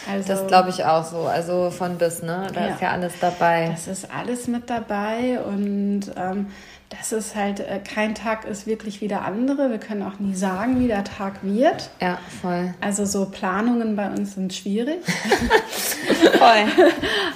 Also, 0.09 0.29
das 0.29 0.47
glaube 0.47 0.71
ich 0.71 0.85
auch 0.85 1.05
so. 1.05 1.23
Also 1.23 1.73
von 1.73 1.99
bis, 1.99 2.23
ne? 2.23 2.47
Da 2.55 2.61
ja, 2.61 2.75
ist 2.75 2.81
ja 2.81 2.91
alles 2.93 3.15
dabei. 3.21 3.71
Das 3.73 3.89
ist 3.89 4.09
alles 4.15 4.47
mit 4.47 4.71
dabei 4.71 5.41
und 5.41 6.13
ähm, 6.17 6.47
das 6.91 7.11
ist 7.11 7.35
halt, 7.35 7.59
äh, 7.59 7.81
kein 7.81 8.15
Tag 8.15 8.45
ist 8.45 8.69
wirklich 8.69 9.01
wie 9.01 9.09
der 9.09 9.25
andere. 9.25 9.69
Wir 9.69 9.79
können 9.79 10.05
auch 10.05 10.21
nie 10.21 10.37
sagen, 10.37 10.79
wie 10.79 10.87
der 10.87 11.03
Tag 11.03 11.43
wird. 11.43 11.91
Ja, 12.01 12.21
voll. 12.41 12.73
Also 12.81 13.05
so 13.05 13.25
Planungen 13.25 13.97
bei 13.97 14.09
uns 14.09 14.35
sind 14.35 14.55
schwierig. 14.55 15.01
voll. 16.39 16.89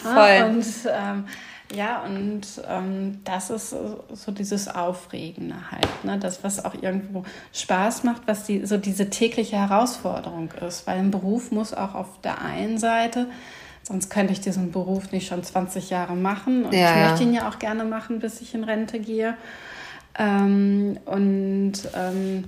voll. 0.15 0.49
Und 0.49 0.65
ähm, 0.87 1.25
ja, 1.75 2.03
und 2.03 2.43
ähm, 2.69 3.21
das 3.25 3.51
ist 3.51 3.71
so 3.71 4.33
dieses 4.33 4.69
Aufregende 4.69 5.71
halt, 5.71 6.05
ne? 6.05 6.19
das, 6.19 6.43
was 6.43 6.65
auch 6.65 6.75
irgendwo 6.75 7.25
Spaß 7.53 8.05
macht, 8.05 8.23
was 8.27 8.45
die, 8.45 8.67
so 8.67 8.77
diese 8.77 9.11
tägliche 9.11 9.57
Herausforderung 9.57 10.51
ist. 10.67 10.87
Weil 10.87 10.99
ein 10.99 11.11
Beruf 11.11 11.53
muss 11.53 11.73
auch 11.73 11.95
auf 11.95 12.21
der 12.23 12.43
einen 12.43 12.79
Seite 12.79 13.27
Sonst 13.83 14.11
könnte 14.11 14.33
ich 14.33 14.41
diesen 14.41 14.73
Beruf 14.73 15.11
nicht 15.11 15.27
schon 15.27 15.43
20 15.43 15.91
Jahre 15.91 16.15
machen. 16.15 16.65
Und 16.65 16.73
ja, 16.73 16.91
ich 16.91 17.11
möchte 17.11 17.25
ihn 17.25 17.35
ja 17.35 17.49
auch 17.49 17.59
gerne 17.59 17.85
machen, 17.85 18.21
bis 18.21 18.41
ich 18.41 18.55
in 18.55 18.65
Rente 18.65 19.01
gehe. 19.01 19.37
Ähm, 20.19 20.99
und 21.07 21.73
ähm, 21.97 22.45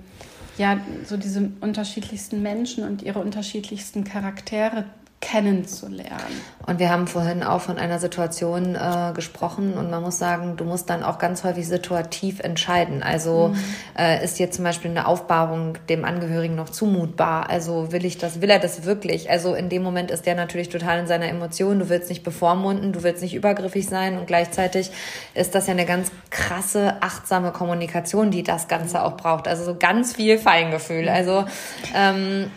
ja, 0.59 0.79
so 1.05 1.17
diese 1.17 1.51
unterschiedlichsten 1.61 2.43
Menschen 2.43 2.85
und 2.85 3.03
ihre 3.03 3.21
unterschiedlichsten 3.21 4.05
Charaktere 4.05 4.85
kennenzulernen. 5.23 6.43
Und 6.67 6.79
wir 6.81 6.91
haben 6.91 7.07
vorhin 7.07 7.43
auch 7.43 7.61
von 7.61 7.79
einer 7.79 7.99
Situation 7.99 8.75
äh, 8.75 9.13
gesprochen 9.15 9.75
und 9.75 9.89
man 9.89 10.03
muss 10.03 10.19
sagen, 10.19 10.57
du 10.57 10.65
musst 10.65 10.91
dann 10.91 11.03
auch 11.03 11.19
ganz 11.19 11.45
häufig 11.45 11.67
situativ 11.67 12.41
entscheiden. 12.41 13.03
Also 13.03 13.49
mhm. 13.49 13.59
äh, 13.97 14.23
ist 14.23 14.39
jetzt 14.41 14.57
zum 14.57 14.65
Beispiel 14.65 14.91
eine 14.91 15.07
Aufbahrung 15.07 15.79
dem 15.89 16.05
Angehörigen 16.05 16.57
noch 16.57 16.69
zumutbar? 16.69 17.49
Also 17.49 17.93
will 17.93 18.05
ich 18.05 18.19
das, 18.19 18.43
will 18.43 18.51
er 18.51 18.59
das 18.59 18.85
wirklich? 18.85 19.31
Also 19.31 19.55
in 19.55 19.69
dem 19.69 19.83
Moment 19.83 20.11
ist 20.11 20.27
der 20.27 20.35
natürlich 20.35 20.69
total 20.69 20.99
in 20.99 21.07
seiner 21.07 21.29
Emotion. 21.29 21.79
Du 21.79 21.89
willst 21.89 22.11
nicht 22.11 22.25
bevormunden, 22.25 22.93
du 22.93 23.05
willst 23.05 23.23
nicht 23.23 23.35
übergriffig 23.35 23.87
sein 23.87 24.19
und 24.19 24.27
gleichzeitig 24.27 24.91
ist 25.35 25.55
das 25.55 25.69
ja 25.69 25.73
eine 25.73 25.87
ganz 25.87 26.11
krasse, 26.31 26.97
achtsame 27.01 27.53
Kommunikation, 27.53 28.33
die 28.33 28.43
das 28.43 28.67
Ganze 28.67 29.03
auch 29.05 29.17
braucht. 29.17 29.47
Also 29.47 29.65
so 29.65 29.77
ganz 29.77 30.15
viel 30.15 30.37
Feingefühl. 30.37 31.09
Also 31.09 31.45
ähm, 31.95 32.51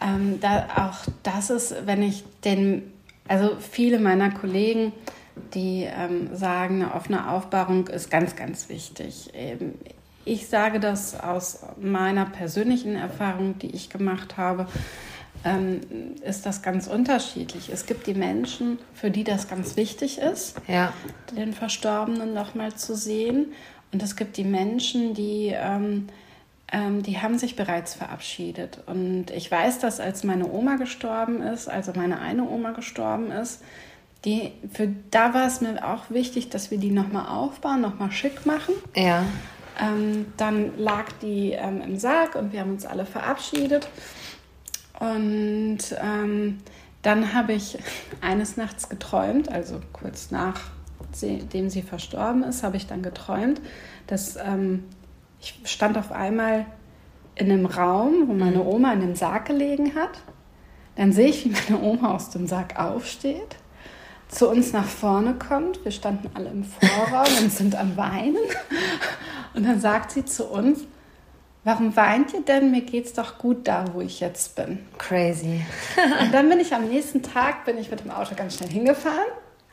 ähm, 0.00 0.40
da, 0.40 0.68
auch 0.76 1.10
das 1.22 1.50
ist, 1.50 1.86
wenn 1.86 2.02
ich 2.02 2.24
den, 2.44 2.92
also 3.26 3.56
viele 3.58 3.98
meiner 3.98 4.30
Kollegen, 4.30 4.92
die 5.54 5.84
ähm, 5.84 6.34
sagen, 6.36 6.82
eine 6.82 6.94
offene 6.94 7.30
Aufbahrung 7.30 7.88
ist 7.88 8.10
ganz, 8.10 8.36
ganz 8.36 8.68
wichtig. 8.68 9.30
Ähm, 9.34 9.74
ich 10.24 10.48
sage 10.48 10.78
das 10.78 11.18
aus 11.18 11.60
meiner 11.80 12.26
persönlichen 12.26 12.96
Erfahrung, 12.96 13.58
die 13.58 13.74
ich 13.74 13.88
gemacht 13.88 14.36
habe, 14.36 14.66
ähm, 15.44 15.80
ist 16.22 16.46
das 16.46 16.62
ganz 16.62 16.86
unterschiedlich. 16.86 17.70
Es 17.72 17.86
gibt 17.86 18.06
die 18.06 18.14
Menschen, 18.14 18.78
für 18.92 19.10
die 19.10 19.24
das 19.24 19.48
ganz 19.48 19.76
wichtig 19.76 20.18
ist, 20.18 20.60
ja. 20.66 20.92
den 21.36 21.52
Verstorbenen 21.52 22.34
nochmal 22.34 22.74
zu 22.74 22.94
sehen. 22.94 23.52
Und 23.92 24.02
es 24.02 24.16
gibt 24.16 24.36
die 24.36 24.44
Menschen, 24.44 25.14
die 25.14 25.54
ähm, 26.70 27.02
die 27.02 27.18
haben 27.18 27.38
sich 27.38 27.56
bereits 27.56 27.94
verabschiedet. 27.94 28.80
Und 28.86 29.30
ich 29.30 29.50
weiß, 29.50 29.78
dass 29.78 30.00
als 30.00 30.24
meine 30.24 30.50
Oma 30.50 30.76
gestorben 30.76 31.40
ist, 31.40 31.68
also 31.68 31.92
meine 31.94 32.20
eine 32.20 32.48
Oma 32.48 32.72
gestorben 32.72 33.30
ist, 33.30 33.62
die, 34.24 34.52
für, 34.72 34.88
da 35.10 35.32
war 35.32 35.46
es 35.46 35.60
mir 35.60 35.86
auch 35.86 36.10
wichtig, 36.10 36.50
dass 36.50 36.70
wir 36.70 36.78
die 36.78 36.90
nochmal 36.90 37.28
aufbauen, 37.28 37.80
nochmal 37.80 38.10
schick 38.10 38.44
machen. 38.46 38.74
Ja. 38.94 39.24
Ähm, 39.80 40.26
dann 40.36 40.76
lag 40.76 41.06
die 41.22 41.52
ähm, 41.52 41.80
im 41.80 41.98
Sarg 41.98 42.34
und 42.34 42.52
wir 42.52 42.60
haben 42.60 42.72
uns 42.72 42.84
alle 42.84 43.06
verabschiedet. 43.06 43.88
Und 44.98 45.78
ähm, 46.02 46.58
dann 47.02 47.32
habe 47.32 47.52
ich 47.54 47.78
eines 48.20 48.56
Nachts 48.56 48.88
geträumt, 48.88 49.50
also 49.50 49.80
kurz 49.92 50.30
nachdem 50.30 51.70
sie 51.70 51.82
verstorben 51.82 52.42
ist, 52.42 52.62
habe 52.62 52.76
ich 52.76 52.86
dann 52.88 53.02
geträumt, 53.02 53.60
dass 54.08 54.36
ähm, 54.36 54.84
ich 55.40 55.54
stand 55.64 55.96
auf 55.96 56.12
einmal 56.12 56.66
in 57.34 57.50
einem 57.50 57.66
Raum, 57.66 58.26
wo 58.26 58.32
meine 58.32 58.58
mhm. 58.58 58.66
Oma 58.66 58.92
in 58.92 59.00
dem 59.00 59.14
Sarg 59.14 59.46
gelegen 59.46 59.94
hat. 59.94 60.20
Dann 60.96 61.12
sehe 61.12 61.28
ich, 61.28 61.44
wie 61.44 61.50
meine 61.50 61.82
Oma 61.82 62.14
aus 62.14 62.30
dem 62.30 62.46
Sarg 62.46 62.78
aufsteht, 62.78 63.56
zu 64.28 64.48
uns 64.48 64.72
nach 64.72 64.84
vorne 64.84 65.34
kommt. 65.34 65.84
Wir 65.84 65.92
standen 65.92 66.28
alle 66.34 66.50
im 66.50 66.64
Vorraum 66.64 67.28
und 67.40 67.52
sind 67.52 67.76
am 67.76 67.96
Weinen. 67.96 68.36
Und 69.54 69.64
dann 69.64 69.80
sagt 69.80 70.10
sie 70.10 70.24
zu 70.24 70.46
uns, 70.46 70.80
warum 71.64 71.96
weint 71.96 72.34
ihr 72.34 72.42
denn? 72.42 72.70
Mir 72.70 72.82
geht's 72.82 73.12
doch 73.12 73.38
gut 73.38 73.66
da, 73.66 73.84
wo 73.92 74.00
ich 74.00 74.20
jetzt 74.20 74.56
bin. 74.56 74.86
Crazy. 74.98 75.64
und 76.22 76.34
dann 76.34 76.48
bin 76.48 76.60
ich 76.60 76.74
am 76.74 76.88
nächsten 76.88 77.22
Tag, 77.22 77.64
bin 77.64 77.78
ich 77.78 77.90
mit 77.90 78.00
dem 78.00 78.10
Auto 78.10 78.34
ganz 78.34 78.56
schnell 78.56 78.70
hingefahren, 78.70 79.28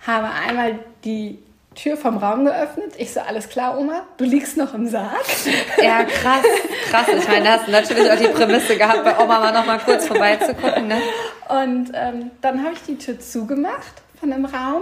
habe 0.05 0.29
einmal 0.29 0.79
die 1.03 1.39
Tür 1.75 1.97
vom 1.97 2.17
Raum 2.17 2.45
geöffnet. 2.45 2.93
Ich 2.97 3.13
so, 3.13 3.19
alles 3.19 3.49
klar, 3.49 3.77
Oma, 3.77 4.03
du 4.17 4.23
liegst 4.23 4.57
noch 4.57 4.73
im 4.73 4.87
Sarg. 4.87 5.25
Ja, 5.81 6.03
krass, 6.03 6.45
krass. 6.89 7.07
Ich 7.17 7.27
meine, 7.27 7.45
da 7.45 7.51
hast 7.53 7.67
du 7.67 7.71
natürlich 7.71 8.11
auch 8.11 8.17
die 8.17 8.27
Prämisse 8.27 8.77
gehabt, 8.77 9.03
bei 9.03 9.17
Oma 9.17 9.39
mal 9.39 9.53
noch 9.53 9.65
mal 9.65 9.79
kurz 9.79 10.07
vorbeizugucken. 10.07 10.87
Ne? 10.87 11.01
Und 11.49 11.91
ähm, 11.93 12.31
dann 12.41 12.63
habe 12.63 12.73
ich 12.73 12.81
die 12.83 12.97
Tür 12.97 13.19
zugemacht 13.19 14.01
von 14.19 14.31
dem 14.31 14.45
Raum 14.45 14.81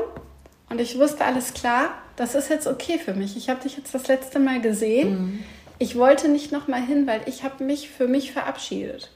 und 0.70 0.80
ich 0.80 0.98
wusste, 0.98 1.26
alles 1.26 1.54
klar, 1.54 1.90
das 2.16 2.36
ist 2.36 2.50
jetzt 2.50 2.68
okay 2.68 3.00
für 3.00 3.14
mich. 3.14 3.36
Ich 3.36 3.50
habe 3.50 3.62
dich 3.62 3.78
jetzt 3.78 3.94
das 3.94 4.08
letzte 4.08 4.40
Mal 4.40 4.62
gesehen. 4.62 5.10
Mhm. 5.10 5.44
Ich 5.80 5.98
wollte 5.98 6.30
nicht 6.30 6.52
noch 6.52 6.68
mal 6.68 6.82
hin, 6.82 7.08
weil 7.08 7.22
ich 7.26 7.44
habe 7.44 7.64
mich 7.64 7.90
für 7.90 8.08
mich 8.08 8.32
verabschiedet. 8.32 9.10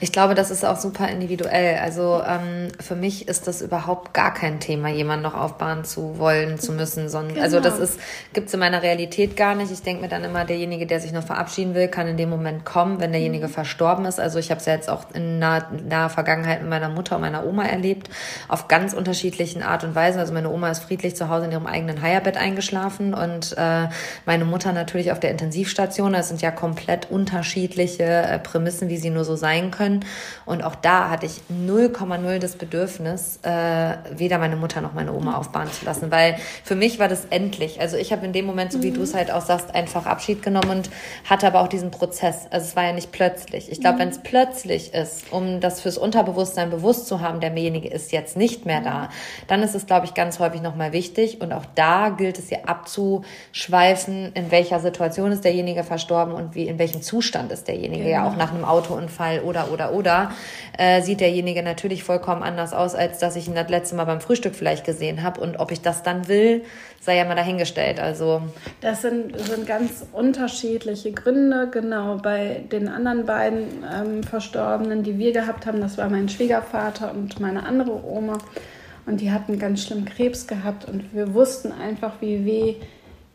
Ich 0.00 0.12
glaube, 0.12 0.34
das 0.34 0.50
ist 0.50 0.64
auch 0.64 0.76
super 0.76 1.08
individuell. 1.08 1.78
Also 1.78 2.22
ähm, 2.26 2.68
für 2.80 2.94
mich 2.94 3.28
ist 3.28 3.46
das 3.46 3.62
überhaupt 3.62 4.14
gar 4.14 4.32
kein 4.32 4.60
Thema, 4.60 4.88
jemanden 4.88 5.24
noch 5.24 5.34
aufbauen 5.34 5.84
zu 5.84 6.18
wollen, 6.18 6.58
zu 6.58 6.72
müssen. 6.72 7.08
Sondern, 7.08 7.34
genau. 7.34 7.44
Also 7.44 7.60
das 7.60 7.78
ist 7.78 8.00
gibt's 8.32 8.54
in 8.54 8.60
meiner 8.60 8.82
Realität 8.82 9.36
gar 9.36 9.54
nicht. 9.54 9.72
Ich 9.72 9.82
denke 9.82 10.02
mir 10.02 10.08
dann 10.08 10.24
immer, 10.24 10.44
derjenige, 10.44 10.86
der 10.86 11.00
sich 11.00 11.12
noch 11.12 11.24
verabschieden 11.24 11.74
will, 11.74 11.88
kann 11.88 12.06
in 12.06 12.16
dem 12.16 12.30
Moment 12.30 12.64
kommen, 12.64 13.00
wenn 13.00 13.12
derjenige 13.12 13.48
mhm. 13.48 13.52
verstorben 13.52 14.04
ist. 14.04 14.20
Also 14.20 14.38
ich 14.38 14.50
habe 14.50 14.60
es 14.60 14.66
ja 14.66 14.74
jetzt 14.74 14.88
auch 14.88 15.06
in 15.14 15.38
naher, 15.38 15.68
naher 15.86 16.10
Vergangenheit 16.10 16.60
mit 16.60 16.70
meiner 16.70 16.88
Mutter 16.88 17.16
und 17.16 17.22
meiner 17.22 17.44
Oma 17.44 17.64
erlebt, 17.64 18.08
auf 18.48 18.68
ganz 18.68 18.92
unterschiedlichen 18.92 19.62
Art 19.62 19.84
und 19.84 19.94
Weise. 19.94 20.20
Also 20.20 20.32
meine 20.32 20.50
Oma 20.50 20.70
ist 20.70 20.84
friedlich 20.84 21.16
zu 21.16 21.28
Hause 21.28 21.46
in 21.46 21.52
ihrem 21.52 21.66
eigenen 21.66 22.02
Heierbett 22.02 22.36
eingeschlafen 22.36 23.14
und 23.14 23.56
äh, 23.58 23.88
meine 24.26 24.44
Mutter 24.44 24.72
natürlich 24.72 25.12
auf 25.12 25.20
der 25.20 25.30
Intensivstation. 25.30 25.87
Das 25.88 26.28
sind 26.28 26.42
ja 26.42 26.50
komplett 26.50 27.10
unterschiedliche 27.10 28.04
äh, 28.04 28.38
Prämissen, 28.38 28.88
wie 28.88 28.96
sie 28.96 29.10
nur 29.10 29.24
so 29.24 29.36
sein 29.36 29.48
sein 29.48 29.70
können. 29.70 30.04
Und 30.44 30.62
auch 30.62 30.74
da 30.74 31.10
hatte 31.10 31.26
ich 31.26 31.40
0,0 31.50 32.38
das 32.38 32.56
Bedürfnis, 32.56 33.40
äh, 33.42 33.96
weder 34.14 34.38
meine 34.38 34.56
Mutter 34.56 34.80
noch 34.80 34.92
meine 34.92 35.12
Oma 35.12 35.36
aufbauen 35.36 35.70
zu 35.72 35.84
lassen, 35.84 36.10
weil 36.10 36.36
für 36.64 36.74
mich 36.74 36.98
war 36.98 37.08
das 37.08 37.26
endlich. 37.30 37.80
Also 37.80 37.96
ich 37.96 38.12
habe 38.12 38.26
in 38.26 38.32
dem 38.32 38.44
Moment, 38.46 38.72
so 38.72 38.82
wie 38.82 38.90
mhm. 38.90 38.94
du 38.94 39.02
es 39.02 39.14
halt 39.14 39.30
auch 39.30 39.42
sagst, 39.42 39.74
einfach 39.74 40.06
Abschied 40.06 40.42
genommen 40.42 40.70
und 40.70 40.90
hatte 41.24 41.46
aber 41.46 41.60
auch 41.60 41.68
diesen 41.68 41.90
Prozess. 41.90 42.46
Also 42.50 42.66
es 42.66 42.76
war 42.76 42.84
ja 42.84 42.92
nicht 42.92 43.12
plötzlich. 43.12 43.70
Ich 43.72 43.80
glaube, 43.80 43.96
mhm. 43.96 44.00
wenn 44.00 44.08
es 44.10 44.18
plötzlich 44.18 44.94
ist, 44.94 45.32
um 45.32 45.60
das 45.60 45.80
fürs 45.80 45.98
Unterbewusstsein 45.98 46.70
bewusst 46.70 47.06
zu 47.06 47.20
haben, 47.20 47.40
derjenige 47.40 47.88
ist 47.88 48.12
jetzt 48.12 48.36
nicht 48.36 48.66
mehr 48.66 48.80
da, 48.80 49.08
dann 49.46 49.62
ist 49.62 49.74
es, 49.74 49.86
glaube 49.86 50.06
ich, 50.06 50.14
ganz 50.14 50.38
häufig 50.38 50.60
nochmal 50.60 50.92
wichtig. 50.92 51.40
Und 51.40 51.52
auch 51.52 51.64
da 51.74 52.10
gilt 52.10 52.38
es 52.38 52.50
ja 52.50 52.58
abzuschweifen, 52.66 54.32
in 54.34 54.50
welcher 54.50 54.80
Situation 54.80 55.32
ist 55.32 55.44
derjenige 55.44 55.77
verstorben 55.84 56.34
und 56.34 56.54
wie, 56.54 56.66
in 56.66 56.78
welchem 56.78 57.02
Zustand 57.02 57.52
ist 57.52 57.68
derjenige 57.68 58.04
genau. 58.04 58.16
ja 58.16 58.28
auch 58.28 58.36
nach 58.36 58.52
einem 58.52 58.64
Autounfall 58.64 59.40
oder, 59.40 59.70
oder, 59.72 59.92
oder, 59.92 60.32
äh, 60.76 61.02
sieht 61.02 61.20
derjenige 61.20 61.62
natürlich 61.62 62.04
vollkommen 62.04 62.42
anders 62.42 62.72
aus, 62.72 62.94
als 62.94 63.18
dass 63.18 63.36
ich 63.36 63.48
ihn 63.48 63.54
das 63.54 63.68
letzte 63.68 63.96
Mal 63.96 64.04
beim 64.04 64.20
Frühstück 64.20 64.54
vielleicht 64.54 64.84
gesehen 64.84 65.22
habe. 65.22 65.40
Und 65.40 65.58
ob 65.58 65.72
ich 65.72 65.80
das 65.80 66.02
dann 66.02 66.28
will, 66.28 66.64
sei 67.00 67.16
ja 67.16 67.24
mal 67.24 67.34
dahingestellt. 67.34 68.00
Also 68.00 68.42
das 68.80 69.02
sind, 69.02 69.38
sind 69.38 69.66
ganz 69.66 70.04
unterschiedliche 70.12 71.12
Gründe. 71.12 71.68
Genau 71.70 72.16
bei 72.16 72.62
den 72.70 72.88
anderen 72.88 73.26
beiden 73.26 73.84
ähm, 73.92 74.22
Verstorbenen, 74.22 75.02
die 75.02 75.18
wir 75.18 75.32
gehabt 75.32 75.66
haben, 75.66 75.80
das 75.80 75.98
war 75.98 76.08
mein 76.08 76.28
Schwiegervater 76.28 77.12
und 77.12 77.40
meine 77.40 77.64
andere 77.64 78.04
Oma. 78.04 78.38
Und 79.06 79.22
die 79.22 79.32
hatten 79.32 79.58
ganz 79.58 79.84
schlimm 79.84 80.04
Krebs 80.04 80.46
gehabt 80.46 80.84
und 80.84 81.14
wir 81.14 81.32
wussten 81.32 81.72
einfach, 81.72 82.12
wie 82.20 82.44
weh 82.44 82.74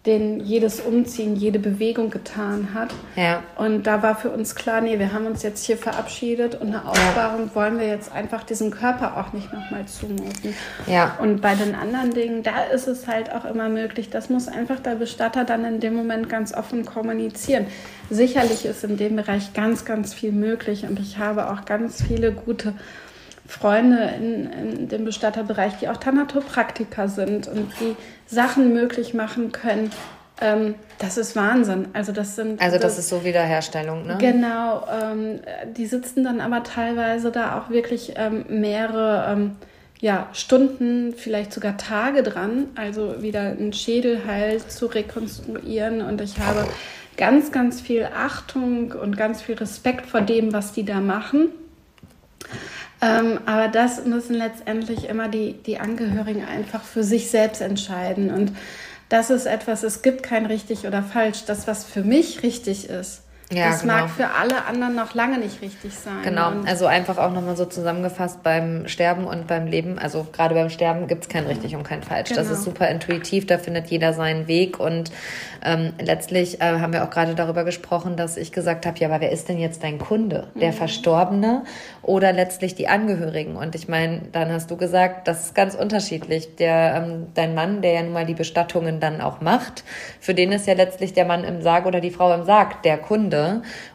den 0.05 0.41
jedes 0.41 0.81
Umziehen, 0.81 1.37
jede 1.37 1.59
Bewegung 1.59 2.09
getan 2.09 2.73
hat. 2.73 2.93
Ja. 3.15 3.41
Und 3.55 3.87
da 3.87 4.03
war 4.03 4.17
für 4.17 4.31
uns 4.31 4.53
klar, 4.53 4.81
nee, 4.81 4.99
wir 4.99 5.13
haben 5.13 5.25
uns 5.25 5.43
jetzt 5.43 5.65
hier 5.65 5.77
verabschiedet 5.77 6.59
und 6.59 6.67
eine 6.67 6.85
Aufbahrung 6.85 7.47
ja. 7.47 7.55
wollen 7.55 7.79
wir 7.79 7.87
jetzt 7.87 8.11
einfach 8.11 8.43
diesem 8.43 8.69
Körper 8.69 9.17
auch 9.17 9.31
nicht 9.31 9.53
nochmal 9.53 9.85
zumuten. 9.85 10.53
Ja. 10.87 11.17
Und 11.21 11.41
bei 11.41 11.55
den 11.55 11.73
anderen 11.73 12.13
Dingen, 12.13 12.43
da 12.43 12.63
ist 12.63 12.87
es 12.87 13.07
halt 13.07 13.31
auch 13.31 13.45
immer 13.45 13.69
möglich, 13.69 14.09
das 14.09 14.29
muss 14.29 14.49
einfach 14.49 14.81
der 14.81 14.95
Bestatter 14.95 15.45
dann 15.45 15.63
in 15.63 15.79
dem 15.79 15.93
Moment 15.95 16.27
ganz 16.27 16.53
offen 16.53 16.83
kommunizieren. 16.83 17.67
Sicherlich 18.09 18.65
ist 18.65 18.83
in 18.83 18.97
dem 18.97 19.15
Bereich 19.15 19.53
ganz, 19.53 19.85
ganz 19.85 20.13
viel 20.13 20.33
möglich 20.33 20.83
und 20.83 20.99
ich 20.99 21.17
habe 21.17 21.49
auch 21.49 21.63
ganz 21.63 22.03
viele 22.03 22.33
gute 22.33 22.73
Freunde 23.53 24.11
in, 24.17 24.51
in 24.51 24.87
dem 24.89 25.05
Bestatterbereich, 25.05 25.77
die 25.79 25.87
auch 25.87 25.97
Thanatopraktiker 25.97 27.07
sind 27.07 27.47
und 27.47 27.71
die 27.79 27.95
Sachen 28.25 28.73
möglich 28.73 29.13
machen 29.13 29.51
können. 29.51 29.91
Ähm, 30.41 30.75
das 30.97 31.17
ist 31.17 31.35
Wahnsinn. 31.35 31.87
Also 31.93 32.11
das 32.11 32.35
sind. 32.35 32.59
Also 32.59 32.77
das, 32.77 32.95
das 32.95 32.99
ist 32.99 33.09
so 33.09 33.23
Wiederherstellung, 33.23 34.07
ne? 34.07 34.17
Genau. 34.19 34.87
Ähm, 34.91 35.39
die 35.77 35.85
sitzen 35.85 36.23
dann 36.23 36.41
aber 36.41 36.63
teilweise 36.63 37.31
da 37.31 37.59
auch 37.59 37.69
wirklich 37.69 38.13
ähm, 38.15 38.45
mehrere 38.49 39.31
ähm, 39.31 39.51
ja, 40.01 40.27
Stunden, 40.33 41.13
vielleicht 41.15 41.53
sogar 41.53 41.77
Tage 41.77 42.23
dran, 42.23 42.67
also 42.75 43.21
wieder 43.21 43.41
einen 43.41 43.71
Schädel 43.71 44.25
halt 44.25 44.71
zu 44.71 44.87
rekonstruieren. 44.87 46.01
Und 46.01 46.21
ich 46.21 46.39
habe 46.39 46.67
ganz, 47.17 47.51
ganz 47.51 47.79
viel 47.79 48.09
Achtung 48.13 48.93
und 48.93 49.15
ganz 49.15 49.43
viel 49.43 49.55
Respekt 49.55 50.07
vor 50.07 50.21
dem, 50.21 50.51
was 50.51 50.73
die 50.73 50.83
da 50.83 50.99
machen. 50.99 51.49
Ähm, 53.03 53.41
aber 53.45 53.67
das 53.67 54.05
müssen 54.05 54.33
letztendlich 54.33 55.09
immer 55.09 55.27
die, 55.27 55.61
die 55.61 55.77
Angehörigen 55.77 56.45
einfach 56.45 56.83
für 56.83 57.03
sich 57.03 57.29
selbst 57.29 57.61
entscheiden. 57.61 58.33
Und 58.33 58.53
das 59.09 59.29
ist 59.29 59.45
etwas, 59.45 59.83
es 59.83 60.01
gibt 60.01 60.23
kein 60.23 60.45
richtig 60.45 60.87
oder 60.87 61.03
falsch. 61.03 61.43
Das, 61.45 61.67
was 61.67 61.83
für 61.83 62.03
mich 62.03 62.43
richtig 62.43 62.89
ist, 62.89 63.23
ja, 63.55 63.69
das 63.69 63.81
genau. 63.81 63.93
mag 63.93 64.09
für 64.09 64.29
alle 64.31 64.65
anderen 64.65 64.95
noch 64.95 65.13
lange 65.13 65.37
nicht 65.37 65.61
richtig 65.61 65.93
sein. 65.93 66.21
Genau, 66.23 66.49
und 66.49 66.67
also 66.67 66.85
einfach 66.85 67.17
auch 67.17 67.31
nochmal 67.31 67.55
so 67.55 67.65
zusammengefasst 67.65 68.43
beim 68.43 68.87
Sterben 68.87 69.25
und 69.25 69.47
beim 69.47 69.67
Leben. 69.67 69.99
Also 69.99 70.25
gerade 70.31 70.55
beim 70.55 70.69
Sterben 70.69 71.07
gibt 71.07 71.23
es 71.23 71.29
kein 71.29 71.45
richtig 71.45 71.75
und 71.75 71.83
kein 71.83 72.03
falsch. 72.03 72.29
Genau. 72.29 72.41
Das 72.41 72.49
ist 72.49 72.63
super 72.63 72.87
intuitiv, 72.89 73.45
da 73.45 73.57
findet 73.57 73.87
jeder 73.87 74.13
seinen 74.13 74.47
Weg. 74.47 74.79
Und 74.79 75.11
ähm, 75.63 75.93
letztlich 75.99 76.61
äh, 76.61 76.79
haben 76.79 76.93
wir 76.93 77.03
auch 77.03 77.09
gerade 77.09 77.35
darüber 77.35 77.63
gesprochen, 77.63 78.15
dass 78.15 78.37
ich 78.37 78.51
gesagt 78.51 78.85
habe, 78.85 78.97
ja, 78.99 79.07
aber 79.07 79.21
wer 79.21 79.31
ist 79.31 79.49
denn 79.49 79.59
jetzt 79.59 79.83
dein 79.83 79.99
Kunde? 79.99 80.47
Der 80.55 80.71
mhm. 80.71 80.75
Verstorbene 80.75 81.63
oder 82.01 82.33
letztlich 82.33 82.75
die 82.75 82.87
Angehörigen? 82.87 83.55
Und 83.55 83.75
ich 83.75 83.87
meine, 83.87 84.23
dann 84.31 84.51
hast 84.51 84.71
du 84.71 84.77
gesagt, 84.77 85.27
das 85.27 85.45
ist 85.45 85.55
ganz 85.55 85.75
unterschiedlich. 85.75 86.55
Der, 86.55 86.95
ähm, 86.95 87.27
dein 87.33 87.55
Mann, 87.55 87.81
der 87.81 87.93
ja 87.93 88.03
nun 88.03 88.13
mal 88.13 88.25
die 88.25 88.33
Bestattungen 88.33 88.99
dann 88.99 89.21
auch 89.21 89.41
macht, 89.41 89.83
für 90.19 90.33
den 90.33 90.51
ist 90.51 90.67
ja 90.67 90.73
letztlich 90.73 91.13
der 91.13 91.25
Mann 91.25 91.43
im 91.43 91.61
Sarg 91.61 91.85
oder 91.85 92.01
die 92.01 92.11
Frau 92.11 92.33
im 92.33 92.43
Sarg 92.43 92.83
der 92.83 92.97
Kunde. 92.97 93.42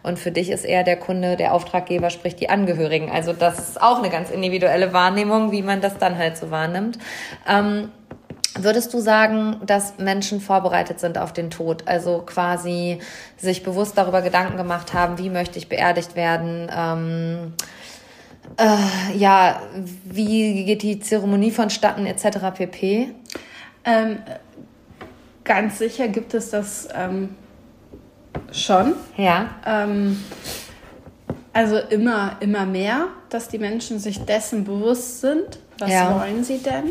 Und 0.03 0.19
für 0.19 0.31
dich 0.31 0.51
ist 0.51 0.65
eher 0.65 0.85
der 0.85 0.97
Kunde, 0.97 1.37
der 1.37 1.55
Auftraggeber, 1.55 2.11
sprich 2.11 2.37
die 2.37 2.51
Angehörigen. 2.51 3.11
Also 3.11 3.33
das 3.33 3.59
ist 3.59 3.81
auch 3.81 3.99
eine 3.99 4.11
ganz 4.11 4.31
individuelle 4.31 4.93
Wahrnehmung, 4.93 5.53
wie 5.53 5.63
man 5.63 5.81
das 5.81 5.99
dann 5.99 6.19
halt 6.19 6.37
so 6.37 6.51
wahrnimmt. 6.51 6.99
Ähm, 7.49 7.91
Würdest 8.61 8.93
du 8.93 8.99
sagen, 8.99 9.61
dass 9.65 9.99
Menschen 9.99 10.41
vorbereitet 10.41 10.99
sind 10.99 11.17
auf 11.17 11.33
den 11.33 11.51
Tod? 11.51 11.87
Also 11.87 12.23
quasi 12.27 12.99
sich 13.37 13.63
bewusst 13.63 13.97
darüber 13.97 14.21
Gedanken 14.21 14.57
gemacht 14.57 14.95
haben, 14.95 15.19
wie 15.19 15.31
möchte 15.31 15.59
ich 15.59 15.69
beerdigt 15.69 16.17
werden? 16.17 16.69
Ähm, 16.75 17.53
äh, 18.57 19.17
ja, 19.17 19.63
wie 20.05 20.65
geht 20.65 20.83
die 20.83 20.99
Zeremonie 20.99 21.53
vonstatten, 21.53 22.07
etc. 22.07 22.39
pp? 22.55 23.15
Ähm, 23.85 24.19
ganz 25.45 25.79
sicher 25.79 26.09
gibt 26.09 26.35
es 26.35 26.51
das 26.51 26.89
ähm, 26.95 27.37
schon. 28.53 28.95
Ja. 29.17 29.51
Ähm, 29.67 30.23
also 31.53 31.77
immer, 31.77 32.37
immer 32.41 32.67
mehr, 32.67 33.07
dass 33.31 33.49
die 33.49 33.59
Menschen 33.59 33.99
sich 33.99 34.25
dessen 34.25 34.65
bewusst 34.65 35.21
sind. 35.21 35.59
Was 35.79 35.91
ja. 35.91 36.19
wollen 36.19 36.45
sie 36.45 36.59
denn? 36.59 36.91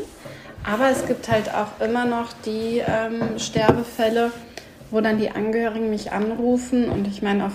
Aber 0.63 0.89
es 0.89 1.05
gibt 1.05 1.29
halt 1.29 1.53
auch 1.53 1.79
immer 1.83 2.05
noch 2.05 2.33
die 2.45 2.81
ähm, 2.85 3.39
Sterbefälle, 3.39 4.31
wo 4.91 5.01
dann 5.01 5.17
die 5.17 5.29
Angehörigen 5.29 5.89
mich 5.89 6.11
anrufen 6.11 6.89
und 6.89 7.07
ich 7.07 7.21
meine, 7.21 7.45
auf 7.45 7.51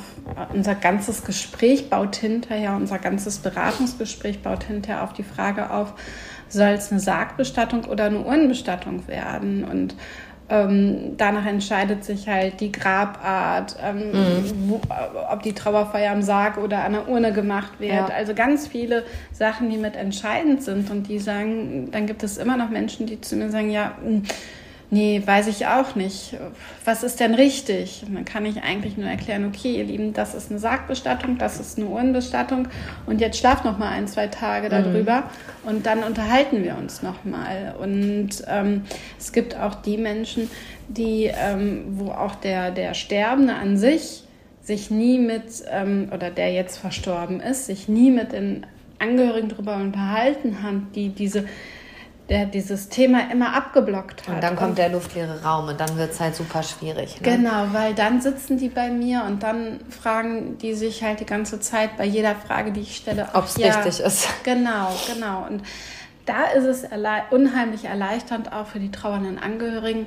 unser 0.52 0.74
ganzes 0.74 1.24
Gespräch 1.24 1.88
baut 1.88 2.16
hinterher, 2.16 2.74
unser 2.74 2.98
ganzes 2.98 3.38
Beratungsgespräch 3.38 4.42
baut 4.42 4.64
hinterher 4.64 5.02
auf 5.02 5.12
die 5.12 5.22
Frage 5.22 5.70
auf, 5.70 5.94
soll 6.48 6.68
es 6.68 6.90
eine 6.90 7.00
Sargbestattung 7.00 7.84
oder 7.84 8.04
eine 8.04 8.20
Urnenbestattung 8.20 9.08
werden? 9.08 9.64
Und 9.64 9.94
ähm, 10.52 11.16
danach 11.16 11.46
entscheidet 11.46 12.04
sich 12.04 12.28
halt 12.28 12.60
die 12.60 12.70
Grabart, 12.70 13.74
ähm, 13.82 14.12
mhm. 14.12 14.68
wo, 14.68 14.80
ob 15.30 15.42
die 15.42 15.54
Trauerfeier 15.54 16.12
am 16.12 16.20
Sarg 16.20 16.58
oder 16.58 16.84
an 16.84 16.92
der 16.92 17.08
Urne 17.08 17.32
gemacht 17.32 17.80
wird. 17.80 17.94
Ja. 17.94 18.06
Also 18.08 18.34
ganz 18.34 18.66
viele 18.66 19.04
Sachen, 19.32 19.70
die 19.70 19.78
mit 19.78 19.96
entscheidend 19.96 20.62
sind. 20.62 20.90
Und 20.90 21.08
die 21.08 21.18
sagen, 21.18 21.88
dann 21.90 22.06
gibt 22.06 22.22
es 22.22 22.36
immer 22.36 22.58
noch 22.58 22.68
Menschen, 22.68 23.06
die 23.06 23.18
zu 23.18 23.34
mir 23.36 23.50
sagen, 23.50 23.70
ja, 23.70 23.92
nee, 24.92 25.22
weiß 25.24 25.48
ich 25.48 25.66
auch 25.66 25.94
nicht. 25.96 26.36
Was 26.84 27.02
ist 27.02 27.18
denn 27.18 27.34
richtig? 27.34 28.04
Und 28.06 28.14
dann 28.14 28.24
kann 28.24 28.44
ich 28.44 28.62
eigentlich 28.62 28.96
nur 28.96 29.08
erklären, 29.08 29.46
okay, 29.46 29.78
ihr 29.78 29.84
Lieben, 29.84 30.12
das 30.12 30.34
ist 30.34 30.50
eine 30.50 30.60
Sargbestattung, 30.60 31.38
das 31.38 31.58
ist 31.58 31.78
eine 31.78 31.88
Urnenbestattung 31.88 32.68
und 33.06 33.20
jetzt 33.20 33.38
schlaft 33.38 33.64
noch 33.64 33.78
mal 33.78 33.88
ein, 33.88 34.06
zwei 34.06 34.28
Tage 34.28 34.68
darüber 34.68 35.20
mhm. 35.64 35.70
und 35.70 35.86
dann 35.86 36.04
unterhalten 36.04 36.62
wir 36.62 36.76
uns 36.76 37.02
noch 37.02 37.24
mal. 37.24 37.74
Und 37.80 38.44
ähm, 38.46 38.82
es 39.18 39.32
gibt 39.32 39.58
auch 39.58 39.76
die 39.76 39.96
Menschen, 39.96 40.50
die, 40.88 41.30
ähm, 41.34 41.84
wo 41.92 42.10
auch 42.10 42.34
der, 42.34 42.70
der 42.70 42.94
Sterbende 42.94 43.54
an 43.54 43.76
sich 43.78 44.24
sich 44.62 44.90
nie 44.90 45.18
mit, 45.18 45.64
ähm, 45.70 46.10
oder 46.14 46.30
der 46.30 46.52
jetzt 46.52 46.76
verstorben 46.76 47.40
ist, 47.40 47.66
sich 47.66 47.88
nie 47.88 48.10
mit 48.10 48.32
den 48.32 48.66
Angehörigen 49.00 49.48
darüber 49.48 49.76
unterhalten 49.76 50.62
hat, 50.62 50.94
die 50.94 51.08
diese 51.08 51.46
der 52.32 52.46
dieses 52.46 52.88
Thema 52.88 53.30
immer 53.30 53.54
abgeblockt 53.54 54.26
hat. 54.26 54.36
Und 54.36 54.42
dann 54.42 54.56
kommt 54.56 54.70
und 54.70 54.78
der 54.78 54.88
luftleere 54.88 55.42
Raum 55.42 55.68
und 55.68 55.78
dann 55.78 55.98
wird 55.98 56.12
es 56.12 56.20
halt 56.20 56.34
super 56.34 56.62
schwierig. 56.62 57.20
Ne? 57.20 57.36
Genau, 57.36 57.66
weil 57.72 57.92
dann 57.92 58.22
sitzen 58.22 58.56
die 58.56 58.70
bei 58.70 58.88
mir 58.88 59.24
und 59.26 59.42
dann 59.42 59.80
fragen 59.90 60.56
die 60.56 60.72
sich 60.72 61.02
halt 61.02 61.20
die 61.20 61.26
ganze 61.26 61.60
Zeit 61.60 61.98
bei 61.98 62.06
jeder 62.06 62.34
Frage, 62.34 62.72
die 62.72 62.80
ich 62.80 62.96
stelle, 62.96 63.28
ob 63.34 63.44
es 63.44 63.58
ja, 63.58 63.74
richtig 63.74 64.00
ist. 64.00 64.28
Genau, 64.44 64.88
genau. 65.12 65.46
Und 65.46 65.62
da 66.24 66.44
ist 66.44 66.64
es 66.64 66.88
unheimlich 67.30 67.84
erleichternd 67.84 68.50
auch 68.50 68.66
für 68.66 68.80
die 68.80 68.90
trauernden 68.90 69.38
Angehörigen, 69.38 70.06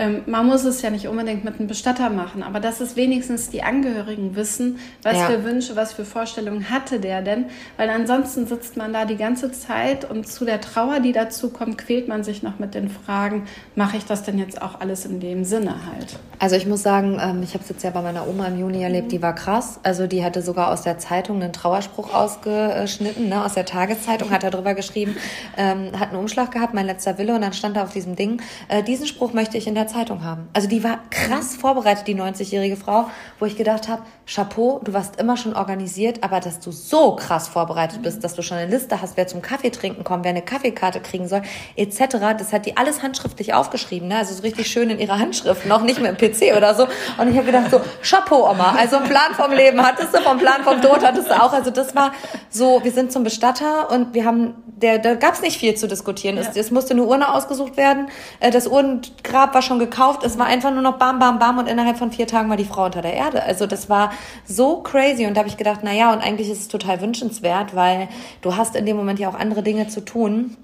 ähm, 0.00 0.22
man 0.24 0.46
muss 0.46 0.64
es 0.64 0.80
ja 0.80 0.88
nicht 0.88 1.08
unbedingt 1.08 1.44
mit 1.44 1.58
einem 1.58 1.68
Bestatter 1.68 2.08
machen, 2.08 2.42
aber 2.42 2.58
dass 2.58 2.80
es 2.80 2.96
wenigstens 2.96 3.50
die 3.50 3.62
Angehörigen 3.62 4.34
wissen, 4.34 4.78
was 5.02 5.16
ja. 5.16 5.26
für 5.26 5.44
Wünsche, 5.44 5.76
was 5.76 5.92
für 5.92 6.06
Vorstellungen 6.06 6.70
hatte 6.70 7.00
der 7.00 7.20
denn, 7.20 7.46
weil 7.76 7.90
ansonsten 7.90 8.46
sitzt 8.46 8.78
man 8.78 8.94
da 8.94 9.04
die 9.04 9.16
ganze 9.16 9.52
Zeit 9.52 10.08
und 10.08 10.26
zu 10.26 10.46
der 10.46 10.62
Trauer, 10.62 11.00
die 11.00 11.12
dazu 11.12 11.50
kommt, 11.50 11.76
quält 11.76 12.08
man 12.08 12.24
sich 12.24 12.42
noch 12.42 12.58
mit 12.58 12.74
den 12.74 12.88
Fragen, 12.88 13.44
mache 13.74 13.98
ich 13.98 14.06
das 14.06 14.22
denn 14.22 14.38
jetzt 14.38 14.62
auch 14.62 14.80
alles 14.80 15.04
in 15.04 15.20
dem 15.20 15.44
Sinne 15.44 15.74
halt? 15.86 16.18
Also 16.38 16.56
ich 16.56 16.66
muss 16.66 16.82
sagen, 16.82 17.20
ähm, 17.22 17.42
ich 17.42 17.52
habe 17.52 17.62
es 17.62 17.68
jetzt 17.68 17.84
ja 17.84 17.90
bei 17.90 18.00
meiner 18.00 18.26
Oma 18.26 18.46
im 18.46 18.58
Juni 18.58 18.82
erlebt, 18.82 19.08
mhm. 19.08 19.10
die 19.10 19.22
war 19.22 19.34
krass. 19.34 19.80
Also 19.82 20.06
die 20.06 20.24
hatte 20.24 20.40
sogar 20.40 20.72
aus 20.72 20.80
der 20.80 20.96
Zeitung 20.96 21.42
einen 21.42 21.52
Trauerspruch 21.52 22.14
ausgeschnitten, 22.14 23.28
ne, 23.28 23.44
aus 23.44 23.52
der 23.52 23.66
Tageszeitung, 23.66 24.30
hat 24.30 24.44
darüber 24.44 24.72
geschrieben, 24.72 25.14
ähm, 25.58 25.90
hat 26.00 26.08
einen 26.08 26.18
Umschlag 26.18 26.52
gehabt, 26.52 26.72
mein 26.72 26.86
letzter 26.86 27.18
Wille, 27.18 27.34
und 27.34 27.42
dann 27.42 27.52
stand 27.52 27.76
da 27.76 27.82
auf 27.82 27.92
diesem 27.92 28.16
Ding, 28.16 28.40
äh, 28.68 28.82
diesen 28.82 29.06
Spruch 29.06 29.34
möchte 29.34 29.58
ich 29.58 29.66
in 29.66 29.74
der 29.74 29.89
Zeitung 29.92 30.24
haben. 30.24 30.48
Also 30.52 30.68
die 30.68 30.82
war 30.84 31.00
krass 31.10 31.56
vorbereitet, 31.56 32.06
die 32.06 32.14
90-jährige 32.14 32.76
Frau, 32.76 33.08
wo 33.38 33.46
ich 33.46 33.56
gedacht 33.56 33.88
habe, 33.88 34.02
Chapeau, 34.26 34.80
du 34.84 34.92
warst 34.92 35.20
immer 35.20 35.36
schon 35.36 35.54
organisiert, 35.54 36.22
aber 36.22 36.40
dass 36.40 36.60
du 36.60 36.70
so 36.70 37.16
krass 37.16 37.48
vorbereitet 37.48 38.02
bist, 38.02 38.22
dass 38.22 38.34
du 38.34 38.42
schon 38.42 38.58
eine 38.58 38.70
Liste 38.70 39.02
hast, 39.02 39.16
wer 39.16 39.26
zum 39.26 39.42
Kaffee 39.42 39.70
trinken 39.70 40.04
kommt, 40.04 40.24
wer 40.24 40.30
eine 40.30 40.42
Kaffeekarte 40.42 41.00
kriegen 41.00 41.26
soll, 41.26 41.42
etc., 41.76 42.16
das 42.38 42.52
hat 42.52 42.66
die 42.66 42.76
alles 42.76 43.02
handschriftlich 43.02 43.54
aufgeschrieben, 43.54 44.08
ne? 44.08 44.18
also 44.18 44.34
so 44.34 44.42
richtig 44.42 44.68
schön 44.68 44.90
in 44.90 44.98
ihrer 44.98 45.18
Handschrift, 45.18 45.66
noch 45.66 45.82
nicht 45.82 46.00
mehr 46.00 46.10
im 46.10 46.16
PC 46.16 46.56
oder 46.56 46.74
so. 46.74 46.84
Und 47.18 47.28
ich 47.28 47.36
habe 47.36 47.46
gedacht 47.46 47.70
so, 47.70 47.80
Chapeau, 48.02 48.48
Oma, 48.48 48.76
also 48.78 48.96
einen 48.96 49.08
Plan 49.08 49.34
vom 49.34 49.52
Leben 49.52 49.82
hattest 49.82 50.14
du, 50.14 50.20
vom 50.20 50.38
Plan 50.38 50.62
vom 50.62 50.80
Tod 50.80 51.04
hattest 51.04 51.28
du 51.28 51.42
auch. 51.42 51.52
Also 51.52 51.70
das 51.70 51.94
war 51.94 52.12
so, 52.48 52.82
wir 52.84 52.92
sind 52.92 53.12
zum 53.12 53.24
Bestatter 53.24 53.90
und 53.90 54.14
wir 54.14 54.24
haben, 54.24 54.54
der, 54.66 54.98
da 54.98 55.14
gab 55.14 55.34
es 55.34 55.42
nicht 55.42 55.58
viel 55.58 55.74
zu 55.74 55.88
diskutieren. 55.88 56.36
Ja. 56.36 56.42
Es, 56.42 56.56
es 56.56 56.70
musste 56.70 56.92
eine 56.92 57.02
Urne 57.02 57.32
ausgesucht 57.32 57.76
werden, 57.76 58.08
äh, 58.40 58.50
das 58.50 58.66
Urnengrab 58.66 59.54
war 59.54 59.62
schon 59.70 59.78
gekauft. 59.78 60.24
Es 60.24 60.36
war 60.36 60.46
einfach 60.46 60.72
nur 60.72 60.82
noch 60.82 60.98
bam, 60.98 61.20
bam, 61.20 61.38
bam 61.38 61.58
und 61.58 61.68
innerhalb 61.68 61.96
von 61.96 62.10
vier 62.10 62.26
Tagen 62.26 62.50
war 62.50 62.56
die 62.56 62.64
Frau 62.64 62.86
unter 62.86 63.02
der 63.02 63.14
Erde. 63.14 63.44
Also 63.44 63.68
das 63.68 63.88
war 63.88 64.10
so 64.44 64.82
crazy 64.82 65.26
und 65.26 65.34
da 65.34 65.38
habe 65.40 65.48
ich 65.48 65.56
gedacht, 65.56 65.80
na 65.84 65.92
ja, 65.92 66.12
und 66.12 66.18
eigentlich 66.18 66.50
ist 66.50 66.60
es 66.60 66.68
total 66.68 67.00
wünschenswert, 67.00 67.76
weil 67.76 68.08
du 68.42 68.56
hast 68.56 68.74
in 68.74 68.84
dem 68.84 68.96
Moment 68.96 69.20
ja 69.20 69.28
auch 69.28 69.38
andere 69.38 69.62
Dinge 69.62 69.86
zu 69.86 70.04
tun 70.04 70.56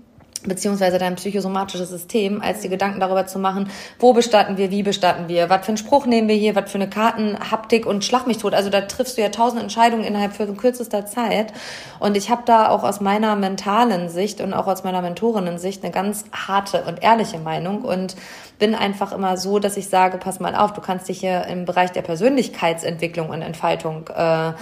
beziehungsweise 0.46 0.98
dein 0.98 1.16
psychosomatisches 1.16 1.90
System, 1.90 2.40
als 2.40 2.60
die 2.60 2.68
Gedanken 2.68 3.00
darüber 3.00 3.26
zu 3.26 3.38
machen, 3.38 3.70
wo 3.98 4.12
bestatten 4.12 4.56
wir, 4.56 4.70
wie 4.70 4.82
bestatten 4.82 5.28
wir, 5.28 5.48
was 5.50 5.64
für 5.64 5.68
einen 5.68 5.76
Spruch 5.76 6.06
nehmen 6.06 6.28
wir 6.28 6.34
hier, 6.34 6.54
was 6.54 6.70
für 6.70 6.78
eine 6.78 6.88
Kartenhaptik 6.88 7.86
und 7.86 8.04
schlag 8.04 8.26
mich 8.26 8.38
tot. 8.38 8.54
Also 8.54 8.70
da 8.70 8.82
triffst 8.82 9.16
du 9.16 9.22
ja 9.22 9.28
tausend 9.28 9.62
Entscheidungen 9.62 10.04
innerhalb 10.04 10.32
von 10.34 10.56
kürzester 10.56 11.06
Zeit. 11.06 11.52
Und 11.98 12.16
ich 12.16 12.30
habe 12.30 12.42
da 12.44 12.68
auch 12.68 12.84
aus 12.84 13.00
meiner 13.00 13.36
mentalen 13.36 14.08
Sicht 14.08 14.40
und 14.40 14.54
auch 14.54 14.66
aus 14.66 14.84
meiner 14.84 15.02
Mentorinnen-Sicht 15.02 15.82
eine 15.82 15.92
ganz 15.92 16.24
harte 16.32 16.84
und 16.84 17.02
ehrliche 17.02 17.38
Meinung 17.38 17.82
und 17.82 18.16
bin 18.58 18.74
einfach 18.74 19.12
immer 19.12 19.36
so, 19.36 19.58
dass 19.58 19.76
ich 19.76 19.88
sage, 19.88 20.18
pass 20.18 20.40
mal 20.40 20.54
auf, 20.54 20.72
du 20.72 20.80
kannst 20.80 21.08
dich 21.08 21.20
hier 21.20 21.44
im 21.46 21.64
Bereich 21.64 21.92
der 21.92 22.02
Persönlichkeitsentwicklung 22.02 23.28
und 23.28 23.42
Entfaltung 23.42 24.08
äh, 24.08 24.52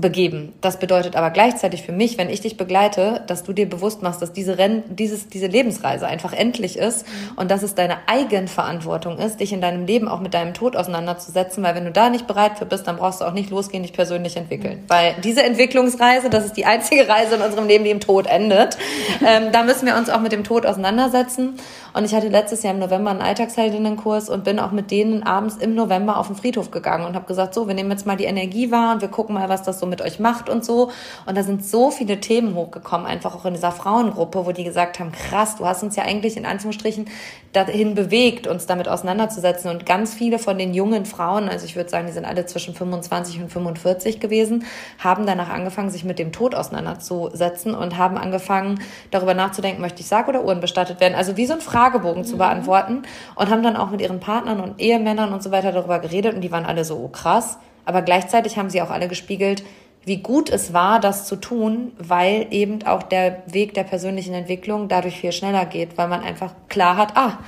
begeben. 0.00 0.52
Das 0.60 0.78
bedeutet 0.78 1.16
aber 1.16 1.30
gleichzeitig 1.30 1.82
für 1.82 1.92
mich, 1.92 2.18
wenn 2.18 2.30
ich 2.30 2.40
dich 2.40 2.56
begleite, 2.56 3.22
dass 3.26 3.42
du 3.42 3.52
dir 3.52 3.68
bewusst 3.68 4.02
machst, 4.02 4.22
dass 4.22 4.32
diese 4.32 4.58
Renn 4.58 4.82
dieses, 4.88 5.28
diese 5.28 5.46
Lebensreise 5.46 6.06
einfach 6.06 6.32
endlich 6.32 6.76
ist 6.76 7.06
mhm. 7.06 7.38
und 7.38 7.50
dass 7.50 7.62
es 7.62 7.74
deine 7.74 7.96
Eigenverantwortung 8.06 9.18
ist, 9.18 9.40
dich 9.40 9.52
in 9.52 9.60
deinem 9.60 9.86
Leben 9.86 10.08
auch 10.08 10.20
mit 10.20 10.34
deinem 10.34 10.54
Tod 10.54 10.76
auseinanderzusetzen, 10.76 11.62
weil 11.62 11.74
wenn 11.74 11.84
du 11.84 11.92
da 11.92 12.10
nicht 12.10 12.26
bereit 12.26 12.58
für 12.58 12.66
bist, 12.66 12.86
dann 12.86 12.96
brauchst 12.96 13.20
du 13.20 13.24
auch 13.24 13.32
nicht 13.32 13.50
losgehen, 13.50 13.82
dich 13.82 13.92
persönlich 13.92 14.36
entwickeln. 14.36 14.80
Mhm. 14.80 14.84
Weil 14.88 15.14
diese 15.22 15.42
Entwicklungsreise, 15.42 16.30
das 16.30 16.44
ist 16.44 16.56
die 16.56 16.64
einzige 16.64 17.08
Reise 17.08 17.36
in 17.36 17.42
unserem 17.42 17.66
Leben, 17.66 17.84
die 17.84 17.90
im 17.90 18.00
Tod 18.00 18.26
endet. 18.26 18.76
ähm, 19.26 19.52
da 19.52 19.62
müssen 19.62 19.86
wir 19.86 19.96
uns 19.96 20.10
auch 20.10 20.20
mit 20.20 20.32
dem 20.32 20.44
Tod 20.44 20.66
auseinandersetzen. 20.66 21.54
Und 21.92 22.04
ich 22.04 22.14
hatte 22.14 22.28
letztes 22.28 22.62
Jahr 22.62 22.74
im 22.74 22.80
November 22.80 23.10
einen 23.10 23.22
Alltagsheldinnenkurs 23.22 24.28
und 24.28 24.44
bin 24.44 24.58
auch 24.58 24.70
mit 24.70 24.90
denen 24.90 25.22
abends 25.22 25.56
im 25.56 25.74
November 25.74 26.18
auf 26.18 26.26
den 26.26 26.36
Friedhof 26.36 26.70
gegangen 26.70 27.04
und 27.06 27.14
habe 27.14 27.26
gesagt, 27.26 27.54
so, 27.54 27.66
wir 27.66 27.74
nehmen 27.74 27.90
jetzt 27.90 28.06
mal 28.06 28.16
die 28.16 28.24
Energie 28.24 28.70
wahr 28.70 28.94
und 28.94 29.00
wir 29.00 29.08
gucken 29.08 29.34
mal, 29.34 29.48
was 29.48 29.62
das 29.62 29.80
so 29.80 29.86
mit 29.86 30.02
euch 30.02 30.18
macht 30.18 30.48
und 30.48 30.64
so. 30.64 30.90
Und 31.26 31.36
da 31.36 31.42
sind 31.42 31.64
so 31.64 31.90
viele 31.90 32.20
Themen 32.20 32.54
hochgekommen, 32.54 33.06
einfach 33.06 33.34
auch 33.34 33.44
in 33.44 33.54
dieser 33.54 33.72
Frauengruppe, 33.72 34.46
wo 34.46 34.52
die 34.52 34.64
gesagt 34.64 35.00
haben, 35.00 35.12
krass, 35.12 35.56
du 35.56 35.66
hast 35.66 35.82
uns 35.82 35.96
ja 35.96 36.04
eigentlich 36.04 36.36
in 36.36 36.46
Anführungsstrichen 36.46 37.06
dahin 37.52 37.94
bewegt, 37.94 38.46
uns 38.46 38.66
damit 38.66 38.88
auseinanderzusetzen. 38.88 39.70
Und 39.70 39.86
ganz 39.86 40.14
viele 40.14 40.38
von 40.38 40.58
den 40.58 40.74
jungen 40.74 41.06
Frauen, 41.06 41.48
also 41.48 41.64
ich 41.64 41.76
würde 41.76 41.90
sagen, 41.90 42.06
die 42.06 42.12
sind 42.12 42.24
alle 42.24 42.46
zwischen 42.46 42.74
25 42.74 43.40
und 43.40 43.50
45 43.50 44.20
gewesen, 44.20 44.64
haben 44.98 45.26
danach 45.26 45.48
angefangen, 45.48 45.90
sich 45.90 46.04
mit 46.04 46.18
dem 46.18 46.32
Tod 46.32 46.54
auseinanderzusetzen 46.54 47.74
und 47.74 47.96
haben 47.96 48.18
angefangen, 48.18 48.80
darüber 49.10 49.34
nachzudenken, 49.34 49.80
möchte 49.80 50.00
ich 50.00 50.08
Sarg 50.08 50.28
oder 50.28 50.44
Uhren 50.44 50.60
bestattet 50.60 51.00
werden. 51.00 51.14
Also 51.14 51.36
wie 51.36 51.46
so 51.46 51.54
ein 51.54 51.60
Fragebogen 51.78 52.24
zu 52.24 52.36
beantworten 52.36 53.02
und 53.36 53.50
haben 53.50 53.62
dann 53.62 53.76
auch 53.76 53.90
mit 53.90 54.00
ihren 54.00 54.18
Partnern 54.18 54.58
und 54.58 54.80
Ehemännern 54.80 55.32
und 55.32 55.44
so 55.44 55.52
weiter 55.52 55.70
darüber 55.70 56.00
geredet 56.00 56.34
und 56.34 56.40
die 56.40 56.50
waren 56.50 56.66
alle 56.66 56.84
so, 56.84 56.96
oh 56.96 57.08
krass. 57.08 57.58
Aber 57.84 58.02
gleichzeitig 58.02 58.58
haben 58.58 58.68
sie 58.68 58.82
auch 58.82 58.90
alle 58.90 59.06
gespiegelt, 59.06 59.62
wie 60.04 60.16
gut 60.16 60.50
es 60.50 60.72
war, 60.72 60.98
das 60.98 61.26
zu 61.26 61.36
tun, 61.36 61.92
weil 61.96 62.48
eben 62.50 62.84
auch 62.84 63.04
der 63.04 63.42
Weg 63.46 63.74
der 63.74 63.84
persönlichen 63.84 64.34
Entwicklung 64.34 64.88
dadurch 64.88 65.20
viel 65.20 65.30
schneller 65.30 65.66
geht, 65.66 65.96
weil 65.96 66.08
man 66.08 66.22
einfach 66.22 66.52
klar 66.68 66.96
hat, 66.96 67.16
ah, 67.16 67.38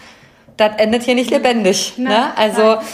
das 0.56 0.76
endet 0.76 1.02
hier 1.02 1.16
nicht 1.16 1.30
lebendig. 1.30 1.94
Nein, 1.96 2.12
ne? 2.12 2.36
Also 2.36 2.62
nein. 2.62 2.84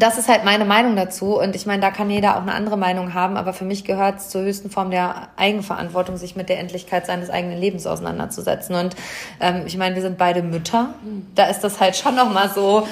Das 0.00 0.18
ist 0.18 0.28
halt 0.28 0.44
meine 0.44 0.64
Meinung 0.64 0.96
dazu. 0.96 1.38
Und 1.38 1.54
ich 1.54 1.66
meine, 1.66 1.82
da 1.82 1.90
kann 1.90 2.10
jeder 2.10 2.36
auch 2.36 2.42
eine 2.42 2.52
andere 2.52 2.76
Meinung 2.76 3.14
haben, 3.14 3.36
aber 3.36 3.52
für 3.52 3.64
mich 3.64 3.84
gehört 3.84 4.18
es 4.18 4.28
zur 4.30 4.42
höchsten 4.42 4.70
Form 4.70 4.90
der 4.90 5.28
Eigenverantwortung, 5.36 6.16
sich 6.16 6.36
mit 6.36 6.48
der 6.48 6.58
Endlichkeit 6.58 7.06
seines 7.06 7.30
eigenen 7.30 7.58
Lebens 7.58 7.86
auseinanderzusetzen. 7.86 8.74
Und 8.74 8.96
ähm, 9.40 9.62
ich 9.66 9.76
meine, 9.76 9.94
wir 9.94 10.02
sind 10.02 10.18
beide 10.18 10.42
Mütter. 10.42 10.94
Da 11.34 11.46
ist 11.46 11.60
das 11.60 11.80
halt 11.80 11.96
schon 11.96 12.14
nochmal 12.14 12.50
so 12.50 12.86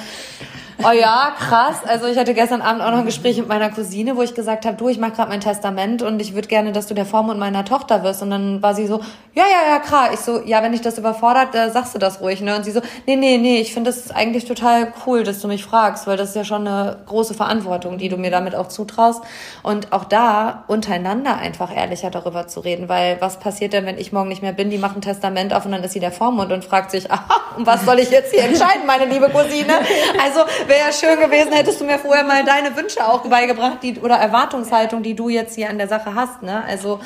Oh 0.81 0.91
ja, 0.91 1.33
krass. 1.37 1.81
Also 1.85 2.07
ich 2.07 2.17
hatte 2.17 2.33
gestern 2.33 2.61
Abend 2.61 2.81
auch 2.81 2.91
noch 2.91 2.99
ein 2.99 3.05
Gespräch 3.05 3.37
mit 3.37 3.49
meiner 3.49 3.69
Cousine, 3.69 4.15
wo 4.15 4.21
ich 4.21 4.33
gesagt 4.33 4.65
habe, 4.65 4.77
du, 4.77 4.87
ich 4.87 4.97
mache 4.97 5.11
gerade 5.11 5.29
mein 5.29 5.41
Testament 5.41 6.01
und 6.01 6.21
ich 6.21 6.33
würde 6.33 6.47
gerne, 6.47 6.71
dass 6.71 6.87
du 6.87 6.93
der 6.93 7.05
Vormund 7.05 7.37
meiner 7.37 7.65
Tochter 7.65 8.01
wirst. 8.03 8.21
Und 8.21 8.29
dann 8.29 8.61
war 8.61 8.73
sie 8.73 8.87
so, 8.87 9.01
ja, 9.33 9.43
ja, 9.43 9.73
ja, 9.73 9.79
klar. 9.79 10.13
Ich 10.13 10.21
so, 10.21 10.41
ja, 10.45 10.63
wenn 10.63 10.71
dich 10.71 10.79
das 10.79 10.97
überfordert, 10.97 11.53
äh, 11.53 11.69
sagst 11.69 11.95
du 11.95 11.99
das 11.99 12.21
ruhig. 12.21 12.39
Ne? 12.39 12.55
Und 12.55 12.63
sie 12.63 12.71
so, 12.71 12.79
nee, 13.05 13.17
nee, 13.17 13.37
nee, 13.37 13.59
ich 13.59 13.73
finde 13.73 13.89
das 13.91 14.09
eigentlich 14.11 14.45
total 14.45 14.93
cool, 15.05 15.23
dass 15.23 15.41
du 15.41 15.49
mich 15.49 15.65
fragst, 15.65 16.07
weil 16.07 16.15
das 16.15 16.29
ist 16.29 16.35
ja 16.35 16.45
schon 16.45 16.65
eine 16.65 16.99
große 17.07 17.33
Verantwortung, 17.33 17.97
die 17.97 18.07
du 18.07 18.15
mir 18.15 18.31
damit 18.31 18.55
auch 18.55 18.69
zutraust. 18.69 19.21
Und 19.63 19.91
auch 19.91 20.05
da 20.05 20.63
untereinander 20.67 21.37
einfach 21.37 21.75
ehrlicher 21.75 22.09
darüber 22.09 22.47
zu 22.47 22.61
reden, 22.61 22.87
weil 22.87 23.17
was 23.19 23.37
passiert 23.37 23.73
denn, 23.73 23.85
wenn 23.85 23.97
ich 23.97 24.13
morgen 24.13 24.29
nicht 24.29 24.41
mehr 24.41 24.53
bin? 24.53 24.69
Die 24.69 24.77
macht 24.77 24.95
ein 24.95 25.01
Testament 25.01 25.53
auf 25.53 25.65
und 25.65 25.73
dann 25.73 25.83
ist 25.83 25.91
sie 25.91 25.99
der 25.99 26.13
Vormund 26.13 26.53
und 26.53 26.63
fragt 26.63 26.91
sich, 26.91 27.11
aha, 27.11 27.57
und 27.57 27.67
was 27.67 27.83
soll 27.83 27.99
ich 27.99 28.11
jetzt 28.11 28.33
hier 28.33 28.43
entscheiden, 28.43 28.85
meine 28.87 29.05
liebe 29.05 29.29
Cousine? 29.29 29.73
Also 30.23 30.39
wäre 30.69 30.93
schön 30.93 31.19
gewesen, 31.19 31.51
hättest 31.51 31.81
du 31.81 31.85
mir 31.85 31.99
vorher 31.99 32.23
mal 32.23 32.45
deine 32.45 32.75
Wünsche 32.77 33.05
auch 33.05 33.27
beigebracht 33.27 33.79
die, 33.81 33.99
oder 33.99 34.15
Erwartungshaltung, 34.15 35.03
die 35.03 35.15
du 35.15 35.29
jetzt 35.29 35.55
hier 35.55 35.69
an 35.69 35.77
der 35.77 35.87
Sache 35.87 36.15
hast. 36.15 36.43
Ne? 36.43 36.63
Also 36.65 36.99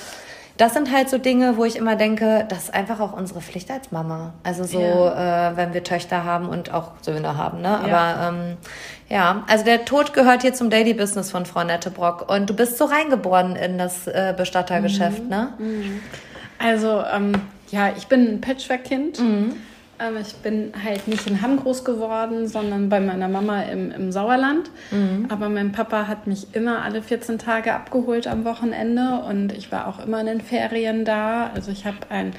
das 0.58 0.73
sind 0.73 0.91
halt 0.91 1.10
so 1.10 1.17
Dinge, 1.17 1.58
wo 1.58 1.65
ich 1.65 1.78
immer 1.78 1.95
denke, 1.95 2.45
das 2.47 2.65
ist 2.65 2.73
einfach 2.73 2.99
auch 2.99 3.13
unsere 3.13 3.41
Pflicht 3.41 3.71
als 3.71 3.91
Mama. 3.91 4.34
Also 4.43 4.65
so, 4.65 4.80
ja. 4.80 5.52
äh, 5.52 5.58
wenn 5.58 5.73
wir 5.73 5.84
Töchter 5.84 6.23
haben 6.26 6.47
und 6.47 6.71
auch 6.71 6.91
Söhne 7.02 7.38
haben. 7.38 7.62
Ne? 7.62 7.80
Aber 7.80 7.88
ja. 7.88 8.30
Ähm, 8.30 8.58
ja, 9.10 9.43
also 9.47 9.65
der 9.65 9.86
Tod 9.86 10.13
gehört 10.13 10.43
hier 10.43 10.54
zum 10.54 10.69
Daily 10.69 10.93
Business 10.93 11.32
von 11.32 11.45
Frau 11.45 11.63
Nettebrock. 11.63 12.30
Und 12.32 12.49
du 12.49 12.54
bist 12.54 12.78
so 12.78 12.86
reingeboren 12.86 13.56
in 13.56 13.78
das 13.78 14.08
äh, 14.08 14.34
Bestattergeschäft, 14.36 15.23
mhm. 15.23 15.30
ne? 15.30 15.54
Mhm. 15.58 16.02
Also, 16.60 17.04
ähm, 17.13 17.34
ja, 17.71 17.91
ich 17.97 18.08
bin 18.08 18.36
ein 18.36 18.41
Patchwork-Kind. 18.41 19.19
Mhm. 19.19 19.54
Ich 20.21 20.36
bin 20.36 20.73
halt 20.84 21.08
nicht 21.08 21.27
in 21.27 21.41
Hamm 21.41 21.58
groß 21.58 21.86
geworden, 21.86 22.47
sondern 22.47 22.89
bei 22.89 22.99
meiner 22.99 23.29
Mama 23.29 23.62
im, 23.62 23.91
im 23.91 24.12
Sauerland. 24.12 24.69
Mhm. 24.91 25.27
Aber 25.29 25.49
mein 25.49 25.71
Papa 25.71 26.08
hat 26.08 26.27
mich 26.27 26.47
immer 26.53 26.82
alle 26.82 27.01
14 27.01 27.38
Tage 27.38 27.73
abgeholt 27.73 28.27
am 28.27 28.43
Wochenende 28.43 29.23
und 29.29 29.53
ich 29.53 29.71
war 29.71 29.88
auch 29.88 30.03
immer 30.03 30.19
in 30.19 30.25
den 30.25 30.41
Ferien 30.41 31.06
da. 31.06 31.51
Also 31.53 31.71
ich 31.71 31.86
habe 31.86 31.97
ein 32.10 32.34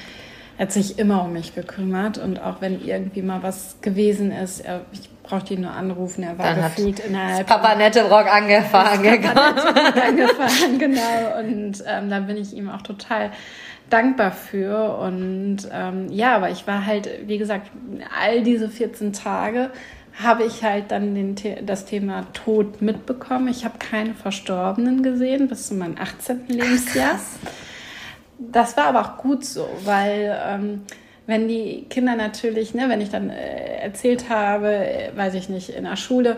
er 0.57 0.67
hat 0.67 0.73
sich 0.73 0.99
immer 1.01 1.25
um 1.25 1.33
mich 1.33 1.55
gekümmert 1.55 2.19
und 2.19 2.41
auch 2.41 2.61
wenn 2.61 2.81
irgendwie 2.85 3.23
mal 3.23 3.43
was 3.43 3.77
gewesen 3.81 4.31
ist, 4.31 4.61
er, 4.61 4.83
ich 4.93 5.11
brauchte 5.25 5.55
ihn 5.55 5.63
nur 5.63 5.73
anrufen, 5.73 6.23
er 6.23 6.39
war 6.39 6.55
Dann 6.55 6.63
gefühlt 6.63 7.01
innerhalb. 7.01 7.45
Papa 7.47 7.75
Nette 7.75 8.03
Rock 8.09 8.33
angefahren, 8.33 9.05
angefahren, 9.05 10.79
genau. 10.79 11.41
Und 11.41 11.83
ähm, 11.87 12.09
da 12.09 12.21
bin 12.21 12.37
ich 12.37 12.53
ihm 12.53 12.69
auch 12.69 12.83
total 12.83 13.33
dankbar 13.91 14.33
für. 14.33 14.99
Und 14.99 15.69
ähm, 15.73 16.09
ja, 16.11 16.37
aber 16.37 16.51
ich 16.51 16.67
war 16.67 16.87
halt, 16.87 17.09
wie 17.27 17.39
gesagt, 17.39 17.71
all 18.21 18.43
diese 18.43 18.69
14 18.69 19.13
Tage 19.13 19.71
habe 20.23 20.45
ich 20.45 20.63
halt 20.63 20.91
dann 20.91 21.15
den, 21.15 21.37
das 21.67 21.87
Thema 21.87 22.27
Tod 22.33 22.81
mitbekommen. 22.81 23.49
Ich 23.49 23.65
habe 23.65 23.79
keine 23.79 24.15
Verstorbenen 24.15 25.03
gesehen 25.03 25.49
bis 25.49 25.69
zu 25.69 25.75
meinem 25.75 25.97
18. 25.99 26.49
Lebensjahr. 26.49 27.15
Ach, 27.15 27.51
das 28.39 28.77
war 28.77 28.85
aber 28.87 29.01
auch 29.01 29.17
gut 29.19 29.45
so, 29.45 29.69
weil 29.85 30.37
ähm, 30.47 30.83
wenn 31.27 31.49
die 31.49 31.87
Kinder 31.89 32.17
natürlich, 32.17 32.75
ne, 32.75 32.89
wenn 32.89 33.01
ich 33.01 33.11
dann 33.11 33.31
äh, 33.31 33.79
erzählt 33.79 34.29
habe, 34.29 34.69
äh, 34.69 35.17
weiß 35.17 35.35
ich 35.35 35.49
nicht, 35.49 35.71
in 35.71 35.85
der 35.85 35.97
Schule, 35.97 36.37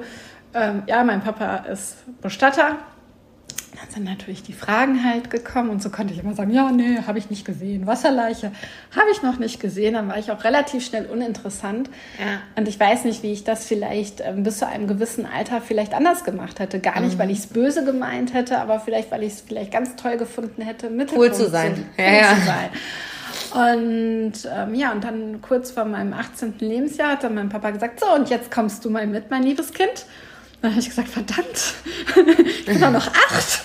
ähm, 0.55 0.85
ja, 0.87 1.05
mein 1.05 1.21
Papa 1.21 1.57
ist 1.71 1.99
Bestatter, 2.23 2.77
dann 3.81 3.91
sind 3.91 4.05
natürlich 4.05 4.43
die 4.43 4.53
Fragen 4.53 5.05
halt 5.05 5.31
gekommen 5.31 5.71
und 5.71 5.83
so 5.83 5.91
konnte 5.91 6.15
ich 6.15 6.21
immer 6.21 6.35
sagen, 6.35 6.51
ja, 6.51 6.71
nee, 6.71 6.99
habe 7.07 7.19
ich 7.19 7.29
nicht 7.29 7.45
gesehen. 7.45 7.87
Wasserleiche 7.87 8.53
habe 8.95 9.07
ich 9.13 9.23
noch 9.23 9.39
nicht 9.39 9.61
gesehen. 9.61 9.95
Dann 9.95 10.09
war 10.09 10.19
ich 10.19 10.31
auch 10.31 10.45
relativ 10.45 10.85
schnell 10.85 11.07
uninteressant. 11.07 11.91
Ja. 12.19 12.41
Und 12.57 12.69
ich 12.69 12.81
weiß 12.81 13.05
nicht, 13.05 13.23
wie 13.23 13.33
ich 13.33 13.45
das 13.45 13.67
vielleicht 13.67 14.21
ähm, 14.21 14.45
bis 14.45 14.59
zu 14.59 14.67
einem 14.67 14.87
gewissen 14.87 15.27
Alter 15.27 15.61
vielleicht 15.61 15.93
anders 15.93 16.25
gemacht 16.25 16.59
hätte. 16.59 16.81
Gar 16.81 17.01
nicht, 17.01 17.17
mhm. 17.17 17.19
weil 17.19 17.31
ich 17.31 17.41
es 17.41 17.47
böse 17.49 17.85
gemeint 17.85 18.33
hätte, 18.33 18.59
aber 18.59 18.81
vielleicht, 18.81 19.11
weil 19.11 19.23
ich 19.23 19.35
es 19.35 19.41
vielleicht 19.43 19.73
ganz 19.73 19.95
toll 19.97 20.17
gefunden 20.17 20.63
hätte, 20.63 20.89
mit 20.89 21.13
cool 21.13 21.33
zu 21.33 21.51
sein. 21.51 21.75
Zu, 21.75 21.83
cool 21.99 22.05
ja, 22.05 22.35
zu 22.35 22.47
sein. 22.47 22.71
Und 23.53 24.33
ähm, 24.55 24.75
ja, 24.75 24.93
und 24.93 25.05
dann 25.05 25.41
kurz 25.43 25.71
vor 25.71 25.85
meinem 25.85 26.15
18. 26.15 26.55
Lebensjahr 26.61 27.13
hat 27.13 27.25
dann 27.25 27.35
mein 27.35 27.49
Papa 27.49 27.71
gesagt, 27.71 28.01
so, 28.01 28.07
und 28.15 28.31
jetzt 28.31 28.51
kommst 28.51 28.85
du 28.85 28.91
mal 28.91 29.07
mit, 29.07 29.31
mein 29.31 29.43
liebes 29.43 29.73
Kind. 29.73 30.07
Dann 30.67 30.73
habe 30.73 30.81
ich 30.81 30.89
gesagt, 30.89 31.09
verdammt, 31.09 31.75
ich 32.45 32.67
bin 32.67 32.81
doch 32.81 32.91
noch 32.91 33.07
acht. 33.07 33.63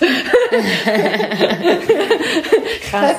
Krass. 2.88 3.16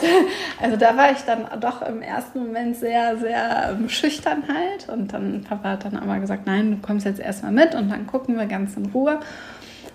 Also 0.62 0.78
da 0.78 0.96
war 0.96 1.12
ich 1.12 1.18
dann 1.26 1.46
doch 1.60 1.82
im 1.82 2.02
ersten 2.02 2.40
Moment 2.40 2.78
sehr, 2.78 3.18
sehr 3.18 3.76
ähm, 3.78 3.90
schüchtern 3.90 4.44
halt. 4.48 4.88
Und 4.88 5.12
dann 5.12 5.42
Papa 5.42 5.72
hat 5.72 5.84
dann 5.84 5.98
aber 5.98 6.20
gesagt, 6.20 6.46
nein, 6.46 6.72
du 6.72 6.78
kommst 6.78 7.06
jetzt 7.06 7.20
erstmal 7.20 7.52
mit 7.52 7.76
und 7.76 7.90
dann 7.90 8.08
gucken 8.08 8.38
wir 8.38 8.46
ganz 8.46 8.78
in 8.78 8.86
Ruhe. 8.86 9.20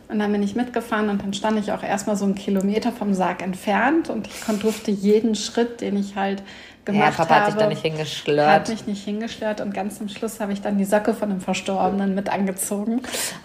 Und 0.08 0.18
dann 0.20 0.32
bin 0.32 0.42
ich 0.42 0.54
mitgefahren 0.54 1.10
und 1.10 1.22
dann 1.22 1.34
stand 1.34 1.58
ich 1.58 1.70
auch 1.72 1.82
erstmal 1.82 2.16
so 2.16 2.24
einen 2.24 2.34
Kilometer 2.34 2.92
vom 2.92 3.12
Sarg 3.12 3.42
entfernt 3.42 4.08
und 4.08 4.26
ich 4.26 4.58
durfte 4.58 4.90
jeden 4.90 5.34
Schritt, 5.34 5.82
den 5.82 5.98
ich 5.98 6.16
halt 6.16 6.42
gemacht 6.88 7.18
ja, 7.18 7.24
Papa 7.24 7.34
habe. 7.34 7.44
hat 7.44 7.52
dich 7.52 7.60
da 7.60 7.68
nicht 7.68 7.82
hingeschlört. 7.82 8.48
Hat 8.48 8.68
mich 8.68 8.86
nicht 8.86 9.04
hingeschlört 9.04 9.60
und 9.60 9.72
ganz 9.72 9.98
zum 9.98 10.08
Schluss 10.08 10.40
habe 10.40 10.52
ich 10.52 10.60
dann 10.60 10.78
die 10.78 10.84
Socke 10.84 11.14
von 11.14 11.28
dem 11.28 11.40
Verstorbenen 11.40 12.14
mit 12.14 12.30
angezogen. 12.30 12.94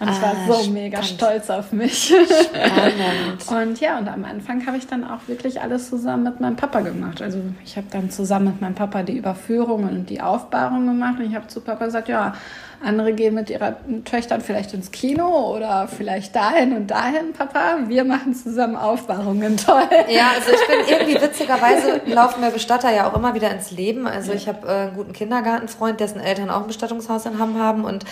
Und 0.00 0.08
ah, 0.08 0.12
ich 0.12 0.22
war 0.22 0.30
ah, 0.30 0.46
so 0.46 0.54
spannend. 0.54 0.72
mega 0.72 1.02
stolz 1.02 1.50
auf 1.50 1.72
mich. 1.72 2.06
Spannend. 2.06 3.46
und 3.70 3.80
ja, 3.80 3.98
und 3.98 4.08
am 4.08 4.24
Anfang 4.24 4.66
habe 4.66 4.78
ich 4.78 4.86
dann 4.86 5.04
auch 5.04 5.28
wirklich 5.28 5.60
alles 5.60 5.90
zusammen 5.90 6.24
mit 6.24 6.40
meinem 6.40 6.56
Papa 6.56 6.80
gemacht. 6.80 7.20
Also 7.20 7.38
ich 7.64 7.76
habe 7.76 7.86
dann 7.90 8.10
zusammen 8.10 8.46
mit 8.46 8.60
meinem 8.60 8.74
Papa 8.74 9.02
die 9.02 9.16
Überführung 9.16 9.84
und 9.84 10.08
die 10.08 10.20
Aufbahrung 10.20 10.86
gemacht 10.86 11.18
und 11.18 11.26
ich 11.26 11.34
habe 11.34 11.46
zu 11.46 11.60
Papa 11.60 11.84
gesagt, 11.84 12.08
ja, 12.08 12.34
andere 12.84 13.12
gehen 13.12 13.34
mit 13.34 13.50
ihren 13.50 14.04
Töchtern 14.04 14.40
vielleicht 14.40 14.74
ins 14.74 14.90
Kino 14.90 15.54
oder 15.54 15.88
vielleicht 15.88 16.36
dahin 16.36 16.76
und 16.76 16.88
dahin, 16.88 17.32
Papa. 17.32 17.78
Wir 17.86 18.04
machen 18.04 18.34
zusammen 18.34 18.76
Aufbahrungen. 18.76 19.56
Toll. 19.64 19.82
Ja, 20.08 20.30
also 20.34 20.52
ich 20.52 20.66
bin 20.66 20.94
irgendwie 20.94 21.20
witzigerweise 21.20 22.02
laufen 22.06 22.40
mir 22.40 22.50
Bestatter 22.50 22.92
ja 22.92 23.10
auch 23.10 23.16
immer 23.16 23.34
wieder 23.34 23.50
ins 23.50 23.70
Leben. 23.70 24.06
Also 24.06 24.32
ich 24.32 24.48
habe 24.48 24.66
äh, 24.66 24.70
einen 24.70 24.96
guten 24.96 25.12
Kindergartenfreund, 25.12 26.00
dessen 26.00 26.20
Eltern 26.20 26.50
auch 26.50 26.62
ein 26.62 26.66
Bestattungshaus 26.66 27.26
in 27.26 27.38
Hamm 27.38 27.58
haben 27.58 27.84
und 27.84 28.04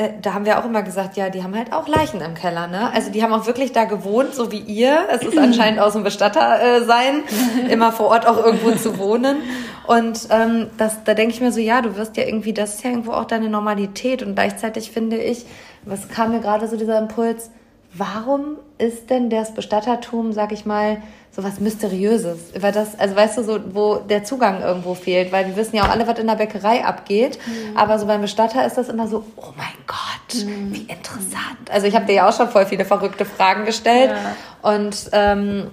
äh, 0.00 0.10
da 0.22 0.34
haben 0.34 0.46
wir 0.46 0.58
auch 0.58 0.64
immer 0.64 0.82
gesagt, 0.82 1.16
ja, 1.16 1.28
die 1.28 1.42
haben 1.42 1.54
halt 1.54 1.72
auch 1.72 1.86
Leichen 1.86 2.20
im 2.20 2.34
Keller, 2.34 2.66
ne? 2.68 2.90
Also 2.94 3.10
die 3.10 3.22
haben 3.22 3.32
auch 3.34 3.46
wirklich 3.46 3.72
da 3.72 3.84
gewohnt, 3.84 4.34
so 4.34 4.50
wie 4.50 4.60
ihr. 4.60 4.98
Es 5.10 5.22
ist 5.22 5.36
anscheinend 5.36 5.80
aus 5.80 5.92
dem 5.92 6.04
Bestatter 6.04 6.62
äh, 6.62 6.84
sein, 6.84 7.24
immer 7.70 7.92
vor 7.92 8.08
Ort 8.08 8.26
auch 8.26 8.42
irgendwo 8.42 8.70
zu 8.72 8.98
wohnen. 8.98 9.42
Und 9.90 10.28
ähm, 10.30 10.68
das, 10.76 11.02
da 11.02 11.14
denke 11.14 11.34
ich 11.34 11.40
mir 11.40 11.50
so, 11.50 11.58
ja, 11.58 11.82
du 11.82 11.96
wirst 11.96 12.16
ja 12.16 12.22
irgendwie, 12.22 12.52
das 12.52 12.76
ist 12.76 12.84
ja 12.84 12.90
irgendwo 12.90 13.10
auch 13.10 13.24
deine 13.24 13.48
Normalität. 13.48 14.22
Und 14.22 14.36
gleichzeitig 14.36 14.92
finde 14.92 15.16
ich, 15.16 15.46
was 15.84 16.08
kam 16.08 16.30
mir 16.30 16.38
gerade 16.38 16.68
so 16.68 16.76
dieser 16.76 16.96
Impuls, 16.96 17.50
warum 17.92 18.58
ist 18.78 19.10
denn 19.10 19.30
das 19.30 19.52
Bestattertum, 19.52 20.32
sag 20.32 20.52
ich 20.52 20.64
mal, 20.64 20.98
so 21.32 21.42
was 21.42 21.58
Mysteriöses? 21.58 22.52
Weil 22.60 22.70
das, 22.70 23.00
also 23.00 23.16
weißt 23.16 23.38
du, 23.38 23.42
so, 23.42 23.58
wo 23.74 23.96
der 23.96 24.22
Zugang 24.22 24.62
irgendwo 24.62 24.94
fehlt, 24.94 25.32
weil 25.32 25.48
wir 25.48 25.56
wissen 25.56 25.74
ja 25.74 25.82
auch 25.82 25.90
alle, 25.90 26.06
was 26.06 26.20
in 26.20 26.28
der 26.28 26.36
Bäckerei 26.36 26.84
abgeht. 26.84 27.40
Mhm. 27.44 27.76
Aber 27.76 27.98
so 27.98 28.06
beim 28.06 28.20
Bestatter 28.20 28.64
ist 28.64 28.78
das 28.78 28.90
immer 28.90 29.08
so, 29.08 29.24
oh 29.34 29.52
mein 29.56 29.66
Gott, 29.88 30.46
mhm. 30.46 30.72
wie 30.72 30.82
interessant. 30.82 31.68
Also 31.68 31.88
ich 31.88 31.96
habe 31.96 32.06
dir 32.06 32.12
ja 32.12 32.28
auch 32.28 32.36
schon 32.36 32.48
voll 32.48 32.66
viele 32.66 32.84
verrückte 32.84 33.24
Fragen 33.24 33.64
gestellt. 33.64 34.12
Ja. 34.12 34.70
Und 34.70 35.10
ähm, 35.10 35.66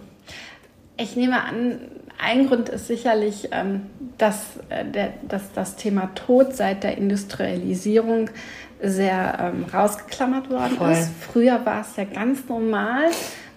ich 0.98 1.16
nehme 1.16 1.40
an, 1.40 1.78
ein 2.20 2.48
Grund 2.48 2.70
ist 2.70 2.88
sicherlich, 2.88 3.50
ähm, 3.52 3.84
dass, 4.18 4.58
äh, 4.70 4.86
der, 4.86 5.14
dass 5.28 5.52
das 5.54 5.76
Thema 5.76 6.10
Tod 6.16 6.56
seit 6.56 6.84
der 6.84 6.98
Industrialisierung 6.98 8.30
sehr 8.82 9.38
ähm, 9.40 9.66
rausgeklammert 9.74 10.50
worden 10.50 10.78
Voll. 10.78 10.92
ist. 10.92 11.10
Früher 11.22 11.66
war 11.66 11.82
es 11.82 11.96
ja 11.96 12.04
ganz 12.04 12.48
normal, 12.48 13.06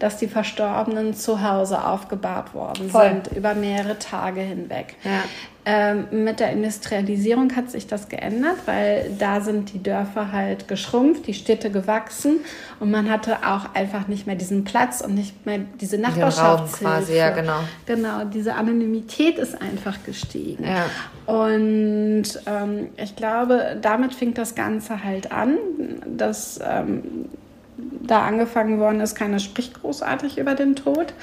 dass 0.00 0.16
die 0.16 0.26
Verstorbenen 0.26 1.14
zu 1.14 1.42
Hause 1.42 1.84
aufgebahrt 1.84 2.54
worden 2.54 2.90
Voll. 2.90 3.08
sind, 3.08 3.36
über 3.36 3.54
mehrere 3.54 3.98
Tage 3.98 4.40
hinweg. 4.40 4.96
Ja. 5.04 5.22
Ähm, 5.66 6.06
mit 6.24 6.40
der 6.40 6.52
Industrialisierung 6.52 7.54
hat 7.54 7.70
sich 7.70 7.86
das 7.86 8.08
geändert, 8.08 8.56
weil 8.64 9.10
da 9.18 9.42
sind 9.42 9.74
die 9.74 9.82
Dörfer 9.82 10.32
halt 10.32 10.68
geschrumpft, 10.68 11.26
die 11.26 11.34
Städte 11.34 11.70
gewachsen 11.70 12.38
und 12.80 12.90
man 12.90 13.10
hatte 13.10 13.36
auch 13.46 13.74
einfach 13.74 14.08
nicht 14.08 14.26
mehr 14.26 14.36
diesen 14.36 14.64
Platz 14.64 15.02
und 15.02 15.14
nicht 15.14 15.44
mehr 15.44 15.60
diese 15.78 15.98
Nachbarschaftshilfe. 15.98 16.82
quasi, 16.82 17.14
ja, 17.14 17.28
genau. 17.28 17.60
Genau, 17.84 18.24
diese 18.24 18.54
Anonymität 18.54 19.36
ist 19.36 19.60
einfach 19.60 19.98
gestiegen. 20.06 20.64
Ja. 20.64 20.86
Und 21.26 22.24
ähm, 22.46 22.88
ich 22.96 23.14
glaube, 23.14 23.76
damit 23.82 24.14
fing 24.14 24.32
das 24.32 24.54
Ganze 24.54 25.04
halt 25.04 25.30
an, 25.30 25.58
dass 26.06 26.58
ähm, 26.66 27.28
da 27.90 28.22
angefangen 28.22 28.78
worden 28.78 29.00
ist, 29.00 29.14
keiner 29.14 29.38
spricht 29.38 29.80
großartig 29.80 30.38
über 30.38 30.54
den 30.54 30.76
Tod. 30.76 31.14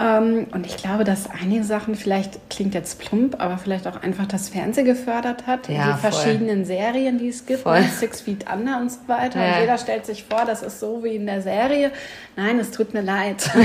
Ähm, 0.00 0.46
und 0.52 0.66
ich 0.66 0.76
glaube, 0.78 1.04
dass 1.04 1.28
einige 1.28 1.62
Sachen, 1.64 1.94
vielleicht 1.94 2.48
klingt 2.48 2.74
jetzt 2.74 3.00
plump, 3.00 3.38
aber 3.38 3.58
vielleicht 3.58 3.86
auch 3.86 4.02
einfach 4.02 4.26
das 4.26 4.48
Fernsehen 4.48 4.86
gefördert 4.86 5.46
hat. 5.46 5.68
Ja, 5.68 5.92
die 5.92 6.00
verschiedenen 6.00 6.64
Serien, 6.64 7.18
die 7.18 7.28
es 7.28 7.44
gibt, 7.44 7.60
voll. 7.60 7.82
Six 7.82 8.22
Feet 8.22 8.46
Under 8.50 8.78
und 8.78 8.90
so 8.90 9.00
weiter. 9.08 9.44
Ja. 9.44 9.54
Und 9.54 9.60
jeder 9.60 9.76
stellt 9.76 10.06
sich 10.06 10.24
vor, 10.24 10.44
das 10.46 10.62
ist 10.62 10.80
so 10.80 11.04
wie 11.04 11.16
in 11.16 11.26
der 11.26 11.42
Serie. 11.42 11.90
Nein, 12.36 12.58
es 12.58 12.70
tut 12.70 12.94
mir 12.94 13.02
leid. 13.02 13.42
sorry, 13.42 13.60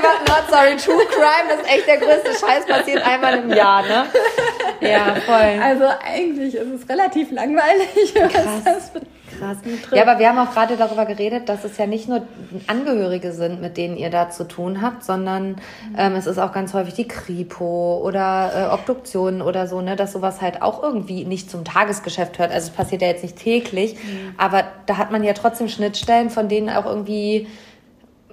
but 0.00 0.28
not 0.28 0.44
sorry. 0.50 0.76
True 0.76 1.04
Crime 1.10 1.60
ist 1.60 1.68
echt 1.68 1.88
der 1.88 1.96
größte 1.96 2.46
Scheiß, 2.46 2.66
passiert 2.66 3.04
einmal 3.04 3.38
im 3.38 3.50
Jahr, 3.50 3.82
ne? 3.82 4.04
Ja, 4.82 5.16
voll. 5.16 5.60
Also 5.60 5.84
eigentlich 6.04 6.54
ist 6.54 6.68
es 6.68 6.88
relativ 6.88 7.32
langweilig, 7.32 8.14
Krass. 8.14 8.44
was 8.44 8.64
das 8.64 8.90
betrifft 8.90 9.16
krass. 9.38 9.58
Ja, 9.92 10.02
aber 10.02 10.18
wir 10.18 10.28
haben 10.28 10.38
auch 10.38 10.52
gerade 10.52 10.76
darüber 10.76 11.06
geredet, 11.06 11.48
dass 11.48 11.64
es 11.64 11.76
ja 11.78 11.86
nicht 11.86 12.08
nur 12.08 12.22
Angehörige 12.66 13.32
sind, 13.32 13.60
mit 13.60 13.76
denen 13.76 13.96
ihr 13.96 14.10
da 14.10 14.30
zu 14.30 14.44
tun 14.44 14.82
habt, 14.82 15.04
sondern 15.04 15.50
mhm. 15.50 15.56
ähm, 15.96 16.14
es 16.14 16.26
ist 16.26 16.38
auch 16.38 16.52
ganz 16.52 16.74
häufig 16.74 16.94
die 16.94 17.08
Kripo 17.08 18.00
oder 18.04 18.70
äh, 18.70 18.74
Obduktionen 18.74 19.42
oder 19.42 19.66
so, 19.66 19.80
ne, 19.80 19.96
dass 19.96 20.12
sowas 20.12 20.40
halt 20.40 20.62
auch 20.62 20.82
irgendwie 20.82 21.24
nicht 21.24 21.50
zum 21.50 21.64
Tagesgeschäft 21.64 22.38
hört. 22.38 22.52
Also 22.52 22.68
es 22.68 22.74
passiert 22.74 23.02
ja 23.02 23.08
jetzt 23.08 23.22
nicht 23.22 23.36
täglich, 23.36 23.94
mhm. 23.94 24.34
aber 24.36 24.64
da 24.86 24.96
hat 24.96 25.10
man 25.10 25.24
ja 25.24 25.32
trotzdem 25.32 25.68
Schnittstellen, 25.68 26.30
von 26.30 26.48
denen 26.48 26.68
auch 26.70 26.86
irgendwie 26.86 27.46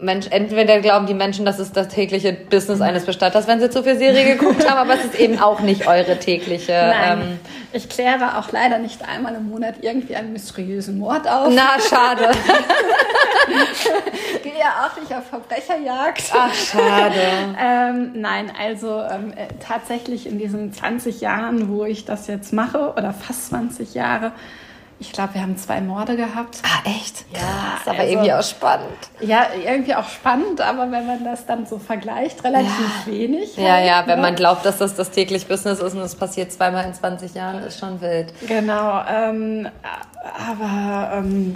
Mensch, 0.04 0.28
entweder 0.30 0.80
glauben 0.80 1.08
die 1.08 1.14
Menschen, 1.14 1.46
das 1.46 1.60
ist 1.60 1.76
das 1.76 1.88
tägliche 1.88 2.34
Business 2.34 2.82
eines 2.82 3.06
Bestatters, 3.06 3.48
wenn 3.48 3.60
sie 3.60 3.70
zu 3.70 3.84
viel 3.84 3.98
Serie 3.98 4.38
geguckt 4.38 4.70
haben, 4.70 4.78
aber 4.78 5.00
es 5.00 5.06
ist 5.06 5.16
eben 5.16 5.40
auch 5.40 5.62
nicht 5.62 5.88
eure 5.88 6.20
tägliche. 6.20 6.74
Nein, 6.74 7.22
ähm, 7.22 7.40
ich 7.72 7.90
kläre 7.90 8.38
auch 8.38 8.52
leider 8.52 8.78
nicht 8.78 9.08
einmal 9.08 9.34
im 9.36 9.50
Monat 9.50 9.76
irgendwie 9.82 10.16
einen 10.16 10.34
mysteriösen 10.34 11.00
Mord 11.00 11.28
auf. 11.28 11.52
Na, 11.52 11.80
schade. 11.80 12.30
Gehe 14.44 14.60
ja 14.60 14.86
auch 14.86 15.00
nicht 15.00 15.14
auf 15.14 15.26
Verbrecherjagd. 15.28 16.32
Ach, 16.34 16.54
schade. 16.54 17.16
ähm, 17.60 18.12
nein, 18.16 18.52
also 18.60 19.02
ähm, 19.02 19.34
äh, 19.36 19.48
tatsächlich 19.60 20.28
in 20.28 20.38
diesen 20.38 20.74
20 20.74 21.22
Jahren, 21.22 21.70
wo 21.70 21.86
ich 21.86 22.06
das 22.06 22.28
jetzt 22.28 22.54
mache, 22.54 22.94
oder 22.98 23.14
fast 23.14 23.48
20 23.48 23.94
Jahre, 23.94 24.34
ich 25.04 25.12
glaube, 25.12 25.34
wir 25.34 25.42
haben 25.42 25.58
zwei 25.58 25.82
Morde 25.82 26.16
gehabt. 26.16 26.60
Ah, 26.64 26.90
echt? 26.90 27.26
Ja. 27.34 27.40
Krass, 27.40 27.88
aber 27.88 28.00
also, 28.00 28.12
irgendwie 28.14 28.34
auch 28.34 28.44
spannend. 28.44 28.98
Ja, 29.20 29.48
irgendwie 29.66 29.96
auch 29.96 30.08
spannend, 30.08 30.62
aber 30.62 30.90
wenn 30.92 31.06
man 31.06 31.26
das 31.26 31.46
dann 31.46 31.66
so 31.66 31.78
vergleicht, 31.78 32.42
relativ 32.46 33.06
ja. 33.06 33.12
wenig. 33.12 33.58
Ja, 33.58 33.74
halt, 33.74 33.86
ja, 33.86 34.04
wenn 34.08 34.16
ne? 34.16 34.22
man 34.22 34.36
glaubt, 34.36 34.66
dass 34.66 34.78
das 34.78 34.96
das 34.96 35.12
täglich 35.12 35.46
Business 35.46 35.80
ist 35.80 35.94
und 35.94 36.00
es 36.00 36.16
passiert 36.16 36.54
zweimal 36.54 36.86
in 36.86 36.94
20 36.94 37.34
Jahren, 37.34 37.64
ist 37.64 37.80
schon 37.80 38.00
wild. 38.00 38.34
Genau, 38.48 39.04
ähm, 39.10 39.68
aber 40.50 41.18
ähm, 41.18 41.56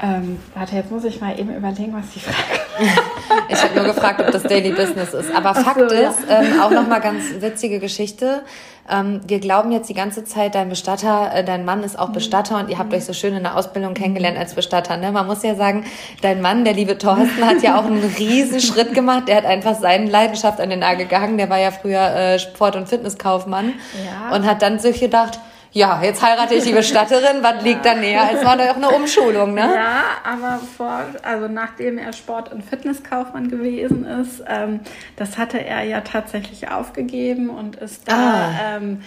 ähm, 0.00 0.38
warte, 0.54 0.76
jetzt 0.76 0.90
muss 0.90 1.04
ich 1.04 1.20
mal 1.20 1.38
eben 1.38 1.54
überlegen, 1.54 1.92
was 1.92 2.10
die 2.14 2.20
Frage 2.20 2.60
Ich 3.48 3.62
habe 3.62 3.74
nur 3.74 3.84
gefragt, 3.84 4.20
ob 4.20 4.30
das 4.30 4.42
Daily 4.42 4.70
Business 4.70 5.12
ist. 5.12 5.34
Aber 5.34 5.54
Fakt 5.54 5.78
so, 5.78 5.84
ist, 5.84 6.28
ja. 6.28 6.40
ähm, 6.40 6.60
auch 6.60 6.70
nochmal 6.70 7.00
ganz 7.00 7.24
witzige 7.40 7.78
Geschichte. 7.78 8.42
Ähm, 8.90 9.20
wir 9.26 9.38
glauben 9.38 9.70
jetzt 9.70 9.88
die 9.88 9.94
ganze 9.94 10.24
Zeit, 10.24 10.54
dein 10.54 10.70
Bestatter, 10.70 11.30
äh, 11.34 11.44
dein 11.44 11.64
Mann 11.64 11.84
ist 11.84 11.98
auch 11.98 12.08
mhm. 12.08 12.14
Bestatter 12.14 12.58
und 12.58 12.70
ihr 12.70 12.78
habt 12.78 12.92
euch 12.94 13.04
so 13.04 13.12
schön 13.12 13.34
in 13.34 13.42
der 13.42 13.56
Ausbildung 13.56 13.94
kennengelernt 13.94 14.38
als 14.38 14.54
Bestatter. 14.54 14.96
Ne? 14.96 15.12
Man 15.12 15.26
muss 15.26 15.42
ja 15.42 15.54
sagen, 15.54 15.84
dein 16.22 16.40
Mann, 16.40 16.64
der 16.64 16.72
liebe 16.72 16.96
Thorsten, 16.98 17.44
hat 17.44 17.62
ja 17.62 17.78
auch 17.78 17.84
einen 17.84 18.02
riesen 18.18 18.60
Schritt 18.60 18.94
gemacht. 18.94 19.28
Der 19.28 19.36
hat 19.36 19.44
einfach 19.44 19.74
seine 19.74 20.10
Leidenschaft 20.10 20.60
an 20.60 20.70
den 20.70 20.80
Nagel 20.80 21.06
gehangen. 21.06 21.36
Der 21.36 21.50
war 21.50 21.58
ja 21.58 21.70
früher 21.70 22.00
äh, 22.00 22.38
Sport- 22.38 22.76
und 22.76 22.88
Fitnesskaufmann 22.88 23.74
ja. 24.04 24.34
und 24.34 24.46
hat 24.46 24.62
dann 24.62 24.78
sich 24.78 25.00
gedacht, 25.00 25.38
ja, 25.72 26.02
jetzt 26.02 26.22
heirate 26.22 26.54
ich 26.54 26.64
die 26.64 26.72
Bestatterin, 26.72 27.42
was 27.42 27.62
liegt 27.64 27.84
da 27.86 27.94
näher 27.94 28.24
als 28.24 28.44
war 28.44 28.58
doch 28.58 28.76
eine 28.76 28.90
Umschulung, 28.90 29.54
ne? 29.54 29.70
Ja, 29.74 30.02
aber 30.22 30.60
vor, 30.76 31.00
also 31.22 31.48
nachdem 31.48 31.96
er 31.96 32.12
Sport- 32.12 32.52
und 32.52 32.62
Fitnesskaufmann 32.62 33.48
gewesen 33.48 34.04
ist, 34.04 34.44
ähm, 34.46 34.80
das 35.16 35.38
hatte 35.38 35.64
er 35.64 35.82
ja 35.84 36.02
tatsächlich 36.02 36.70
aufgegeben 36.70 37.48
und 37.48 37.76
ist 37.76 38.10
da 38.10 38.14
ah. 38.14 38.76
ähm, 38.76 39.02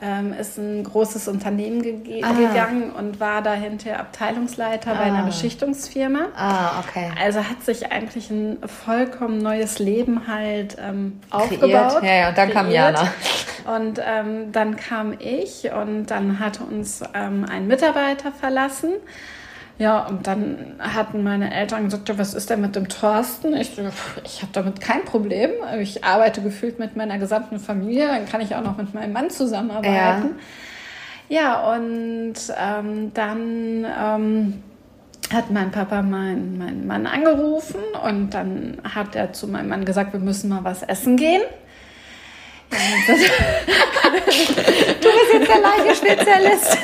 ähm, 0.00 0.32
ist 0.32 0.58
ein 0.58 0.84
großes 0.84 1.28
Unternehmen 1.28 1.82
ge 1.82 2.22
ah. 2.22 2.32
gegangen 2.32 2.92
und 2.92 3.20
war 3.20 3.42
dahinter 3.42 3.98
Abteilungsleiter 3.98 4.92
ah. 4.92 4.94
bei 4.94 5.02
einer 5.02 5.22
ah. 5.22 5.26
Beschichtungsfirma. 5.26 6.28
Ah, 6.36 6.80
okay. 6.80 7.10
Also 7.20 7.40
hat 7.40 7.62
sich 7.64 7.90
eigentlich 7.90 8.30
ein 8.30 8.58
vollkommen 8.66 9.38
neues 9.38 9.78
Leben 9.78 10.28
halt 10.28 10.76
ähm, 10.80 11.20
aufgebaut. 11.30 12.02
Ja, 12.02 12.14
ja, 12.14 12.28
und 12.28 12.38
dann 12.38 12.50
kreiert. 12.50 12.52
kam 12.52 12.70
Jana. 12.70 13.12
Und 13.76 14.00
ähm, 14.04 14.52
dann 14.52 14.76
kam 14.76 15.14
ich 15.18 15.70
und 15.72 16.06
dann 16.06 16.38
hat 16.38 16.60
uns 16.60 17.02
ähm, 17.14 17.44
ein 17.48 17.66
Mitarbeiter 17.66 18.32
verlassen. 18.32 18.92
Ja, 19.78 20.06
und 20.06 20.26
dann 20.26 20.74
hatten 20.80 21.22
meine 21.22 21.54
Eltern 21.54 21.84
gesagt, 21.84 22.16
was 22.18 22.34
ist 22.34 22.50
denn 22.50 22.60
mit 22.60 22.74
dem 22.74 22.88
Thorsten? 22.88 23.54
Ich, 23.54 23.78
ich 24.24 24.42
habe 24.42 24.52
damit 24.52 24.80
kein 24.80 25.04
Problem. 25.04 25.50
Ich 25.80 26.02
arbeite 26.02 26.42
gefühlt 26.42 26.80
mit 26.80 26.96
meiner 26.96 27.18
gesamten 27.18 27.60
Familie, 27.60 28.08
dann 28.08 28.26
kann 28.26 28.40
ich 28.40 28.56
auch 28.56 28.62
noch 28.62 28.76
mit 28.76 28.92
meinem 28.92 29.12
Mann 29.12 29.30
zusammenarbeiten. 29.30 30.36
Ja, 31.28 31.40
ja 31.40 31.74
und 31.74 32.34
ähm, 32.58 33.12
dann 33.14 33.86
ähm, 33.86 34.62
hat 35.32 35.50
mein 35.50 35.70
Papa 35.70 36.02
meinen 36.02 36.58
mein 36.58 36.86
Mann 36.86 37.06
angerufen 37.06 37.80
und 38.04 38.30
dann 38.30 38.78
hat 38.82 39.14
er 39.14 39.32
zu 39.32 39.46
meinem 39.46 39.68
Mann 39.68 39.84
gesagt, 39.84 40.12
wir 40.12 40.20
müssen 40.20 40.48
mal 40.48 40.64
was 40.64 40.82
essen 40.82 41.16
gehen. 41.16 41.42
Du 42.70 43.12
bist 44.36 45.32
jetzt 45.32 45.48
der 45.48 45.60
Leiche-Spezialist. 45.60 46.78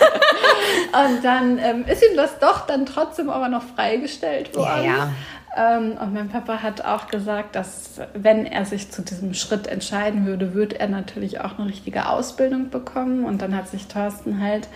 Und 0.93 1.25
dann 1.25 1.59
ähm, 1.59 1.85
ist 1.87 2.03
ihm 2.03 2.17
das 2.17 2.39
doch 2.39 2.67
dann 2.67 2.87
trotzdem 2.87 3.29
aber 3.31 3.49
noch 3.49 3.63
freigestellt 3.63 4.57
worden. 4.57 4.85
Ja, 4.85 4.97
ja. 4.97 5.13
Ähm, 5.57 5.97
und 6.01 6.15
mein 6.15 6.29
Papa 6.29 6.63
hat 6.63 6.85
auch 6.85 7.09
gesagt, 7.09 7.55
dass 7.55 8.01
wenn 8.15 8.47
er 8.47 8.65
sich 8.65 8.91
zu 8.91 9.03
diesem 9.03 9.35
Schritt 9.35 9.67
entscheiden 9.67 10.27
würde, 10.27 10.55
würde 10.55 10.81
er 10.81 10.89
natürlich 10.89 11.41
auch 11.41 11.59
eine 11.59 11.69
richtige 11.69 12.09
Ausbildung 12.09 12.71
bekommen. 12.71 13.25
Und 13.25 13.43
dann 13.43 13.57
hat 13.57 13.69
sich 13.69 13.87
Thorsten 13.87 14.43
halt 14.43 14.69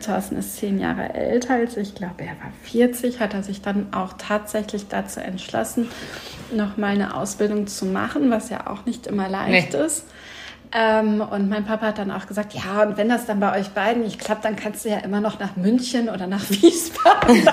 Thorsten 0.00 0.36
ist 0.36 0.56
zehn 0.56 0.78
Jahre 0.78 1.14
älter 1.14 1.54
als 1.54 1.76
ich, 1.76 1.94
glaube, 1.94 2.22
er 2.22 2.36
war 2.42 2.52
40, 2.64 3.20
hat 3.20 3.34
er 3.34 3.42
sich 3.42 3.62
dann 3.62 3.92
auch 3.92 4.14
tatsächlich 4.18 4.88
dazu 4.88 5.20
entschlossen, 5.20 5.88
noch 6.52 6.76
mal 6.76 6.92
eine 6.92 7.16
Ausbildung 7.16 7.66
zu 7.66 7.86
machen, 7.86 8.30
was 8.30 8.50
ja 8.50 8.66
auch 8.66 8.84
nicht 8.86 9.06
immer 9.06 9.28
leicht 9.28 9.72
nee. 9.72 9.84
ist. 9.84 10.04
Ähm, 10.76 11.20
und 11.20 11.48
mein 11.48 11.64
Papa 11.64 11.86
hat 11.86 11.98
dann 11.98 12.10
auch 12.10 12.26
gesagt, 12.26 12.52
ja, 12.52 12.82
und 12.82 12.96
wenn 12.96 13.08
das 13.08 13.26
dann 13.26 13.38
bei 13.38 13.60
euch 13.60 13.68
beiden 13.70 14.02
nicht 14.02 14.18
klappt, 14.18 14.44
dann 14.44 14.56
kannst 14.56 14.84
du 14.84 14.88
ja 14.88 14.98
immer 14.98 15.20
noch 15.20 15.38
nach 15.38 15.54
München 15.54 16.08
oder 16.08 16.26
nach 16.26 16.42
Wiesbaden 16.50 17.32
gehen 17.32 17.44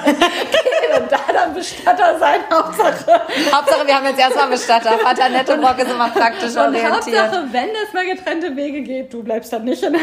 und 0.99 1.11
da 1.11 1.19
dann 1.31 1.53
Bestatter 1.53 2.17
sein, 2.17 2.39
Hauptsache. 2.51 3.21
Hauptsache, 3.53 3.85
wir 3.85 3.95
haben 3.95 4.05
jetzt 4.05 4.19
erstmal 4.19 4.49
Bestatter. 4.49 4.97
Vater 4.97 5.29
Nettelbrock 5.29 5.77
ist 5.77 5.91
immer 5.91 6.09
praktisch 6.09 6.51
und 6.51 6.57
orientiert. 6.57 6.91
Hauptsache, 6.91 7.43
wenn 7.51 7.69
es 7.85 7.93
mal 7.93 8.05
getrennte 8.07 8.55
Wege 8.55 8.81
geht, 8.81 9.13
du 9.13 9.21
bleibst 9.21 9.53
dann 9.53 9.65
nicht 9.65 9.83
in 9.83 9.95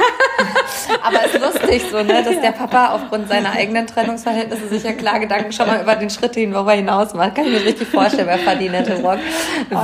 Aber 1.02 1.18
es 1.24 1.34
ist 1.34 1.40
lustig 1.40 1.82
so, 1.90 1.98
ne, 2.02 2.22
dass 2.22 2.40
der 2.40 2.52
Papa 2.52 2.94
aufgrund 2.94 3.28
seiner 3.28 3.52
eigenen 3.52 3.86
Trennungsverhältnisse 3.86 4.68
sich 4.68 4.82
ja 4.84 4.92
klar 4.92 5.20
Gedanken 5.20 5.52
schon 5.52 5.66
mal 5.66 5.82
über 5.82 5.96
den 5.96 6.10
Schritt 6.10 6.34
hin, 6.34 6.52
wo 6.52 6.58
er 6.58 6.76
hinaus 6.76 7.14
macht. 7.14 7.34
Kann 7.34 7.46
ich 7.46 7.52
mir 7.52 7.64
richtig 7.64 7.88
vorstellen 7.88 8.26
bei 8.26 8.38
Fadi 8.38 8.68
Nettelbrock. 8.68 9.18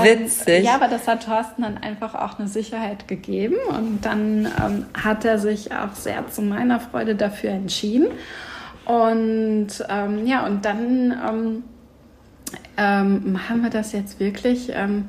Witzig. 0.02 0.60
Und, 0.60 0.64
ja, 0.64 0.74
aber 0.74 0.88
das 0.88 1.06
hat 1.08 1.24
Thorsten 1.24 1.62
dann 1.62 1.78
einfach 1.78 2.14
auch 2.14 2.38
eine 2.38 2.48
Sicherheit 2.48 3.08
gegeben 3.08 3.56
und 3.68 4.00
dann 4.02 4.46
ähm, 4.64 4.86
hat 4.94 5.24
er 5.24 5.38
sich 5.38 5.72
auch 5.72 5.94
sehr 5.94 6.28
zu 6.28 6.42
meiner 6.42 6.80
Freude 6.80 7.14
dafür 7.14 7.50
entschieden. 7.50 8.08
Und 8.84 9.68
ähm, 9.88 10.26
ja, 10.26 10.44
und 10.44 10.64
dann 10.64 11.12
ähm, 11.28 11.64
ähm 12.76 13.40
haben 13.48 13.62
wir 13.62 13.70
das 13.70 13.92
jetzt 13.92 14.20
wirklich 14.20 14.70
ähm, 14.74 15.08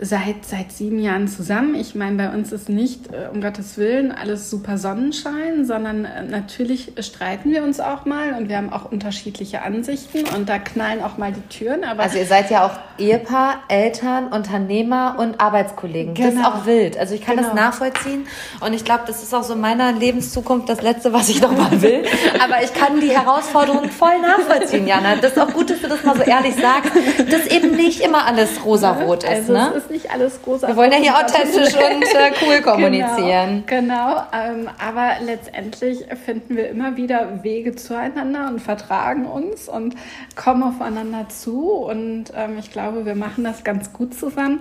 seit, 0.00 0.44
seit 0.44 0.72
sieben 0.72 0.98
Jahren 1.00 1.28
zusammen. 1.28 1.74
Ich 1.74 1.94
meine, 1.94 2.16
bei 2.16 2.30
uns 2.30 2.52
ist 2.52 2.68
nicht, 2.68 3.12
äh, 3.12 3.28
um 3.32 3.40
Gottes 3.40 3.78
Willen, 3.78 4.12
alles 4.12 4.50
super 4.50 4.78
Sonnenschein, 4.78 5.64
sondern 5.64 6.04
äh, 6.04 6.22
natürlich 6.22 6.92
streiten 7.00 7.50
wir 7.50 7.64
uns 7.64 7.80
auch 7.80 8.04
mal 8.04 8.34
und 8.34 8.48
wir 8.48 8.56
haben 8.56 8.72
auch 8.72 8.90
unterschiedliche 8.90 9.62
Ansichten 9.62 10.24
und 10.36 10.48
da 10.48 10.58
knallen 10.58 11.02
auch 11.02 11.18
mal 11.18 11.32
die 11.32 11.42
Türen. 11.48 11.84
Aber 11.84 12.04
also 12.04 12.18
ihr 12.18 12.26
seid 12.26 12.50
ja 12.50 12.66
auch 12.66 12.78
Ehepaar, 12.98 13.62
Eltern, 13.68 14.28
Unternehmer 14.28 15.16
und 15.18 15.40
Arbeitskollegen. 15.40 16.14
Genau. 16.14 16.26
Das 16.26 16.34
ist 16.34 16.42
genau. 16.42 16.56
auch 16.56 16.66
wild. 16.66 16.98
Also 16.98 17.14
ich 17.14 17.22
kann 17.22 17.36
genau. 17.36 17.48
das 17.48 17.56
nachvollziehen 17.56 18.26
und 18.60 18.72
ich 18.74 18.84
glaube, 18.84 19.02
das 19.06 19.22
ist 19.22 19.34
auch 19.34 19.42
so 19.42 19.54
in 19.54 19.60
meiner 19.60 19.92
Lebenszukunft 19.92 20.68
das 20.68 20.82
Letzte, 20.82 21.12
was 21.12 21.28
ich 21.28 21.42
noch 21.42 21.56
mal 21.56 21.82
will. 21.82 22.04
Aber 22.42 22.62
ich 22.62 22.72
kann 22.72 23.00
die 23.00 23.10
Herausforderungen 23.10 23.90
voll 23.90 24.20
nachvollziehen, 24.20 24.86
Jana. 24.86 25.16
Das 25.16 25.32
ist 25.32 25.38
auch 25.38 25.52
gut, 25.52 25.70
dass 25.70 25.80
du 25.80 25.88
das 25.88 26.04
mal 26.04 26.16
so 26.16 26.22
ehrlich 26.22 26.54
sagst, 26.54 26.92
dass 27.30 27.46
eben 27.48 27.72
nicht 27.74 28.00
immer 28.00 28.26
alles 28.26 28.64
rosa-rot 28.64 29.24
ist. 29.24 29.30
Also 29.30 29.52
ne? 29.52 29.72
Ist 29.88 30.04
nicht 30.04 30.10
alles 30.10 30.40
rosa. 30.46 30.68
Wir 30.68 30.76
wollen 30.76 30.92
ja 30.92 30.98
hier 30.98 31.16
authentisch 31.16 31.74
und 31.74 32.02
äh, 32.02 32.32
cool 32.42 32.60
kommunizieren. 32.62 33.64
Genau, 33.66 34.14
genau 34.14 34.22
ähm, 34.32 34.68
aber 34.78 35.24
letztendlich 35.24 36.04
finden 36.24 36.56
wir 36.56 36.68
immer 36.68 36.96
wieder 36.96 37.42
Wege 37.42 37.74
zueinander 37.74 38.48
und 38.48 38.60
vertragen 38.60 39.26
uns 39.26 39.68
und 39.68 39.94
kommen 40.36 40.62
aufeinander 40.62 41.28
zu. 41.28 41.70
Und 41.70 42.26
ähm, 42.34 42.58
ich 42.58 42.70
glaube, 42.70 43.06
wir 43.06 43.14
machen 43.14 43.44
das 43.44 43.64
ganz 43.64 43.92
gut 43.92 44.14
zusammen. 44.14 44.60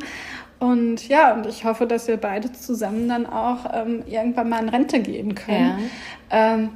Und 0.59 1.07
ja, 1.07 1.33
und 1.33 1.45
ich 1.45 1.65
hoffe, 1.65 1.85
dass 1.85 2.07
wir 2.07 2.17
beide 2.17 2.51
zusammen 2.51 3.07
dann 3.07 3.25
auch 3.27 3.71
ähm, 3.73 4.03
irgendwann 4.07 4.49
mal 4.49 4.63
in 4.63 4.69
Rente 4.69 4.99
gehen 4.99 5.35
können. 5.35 5.89
Ja. 6.31 6.69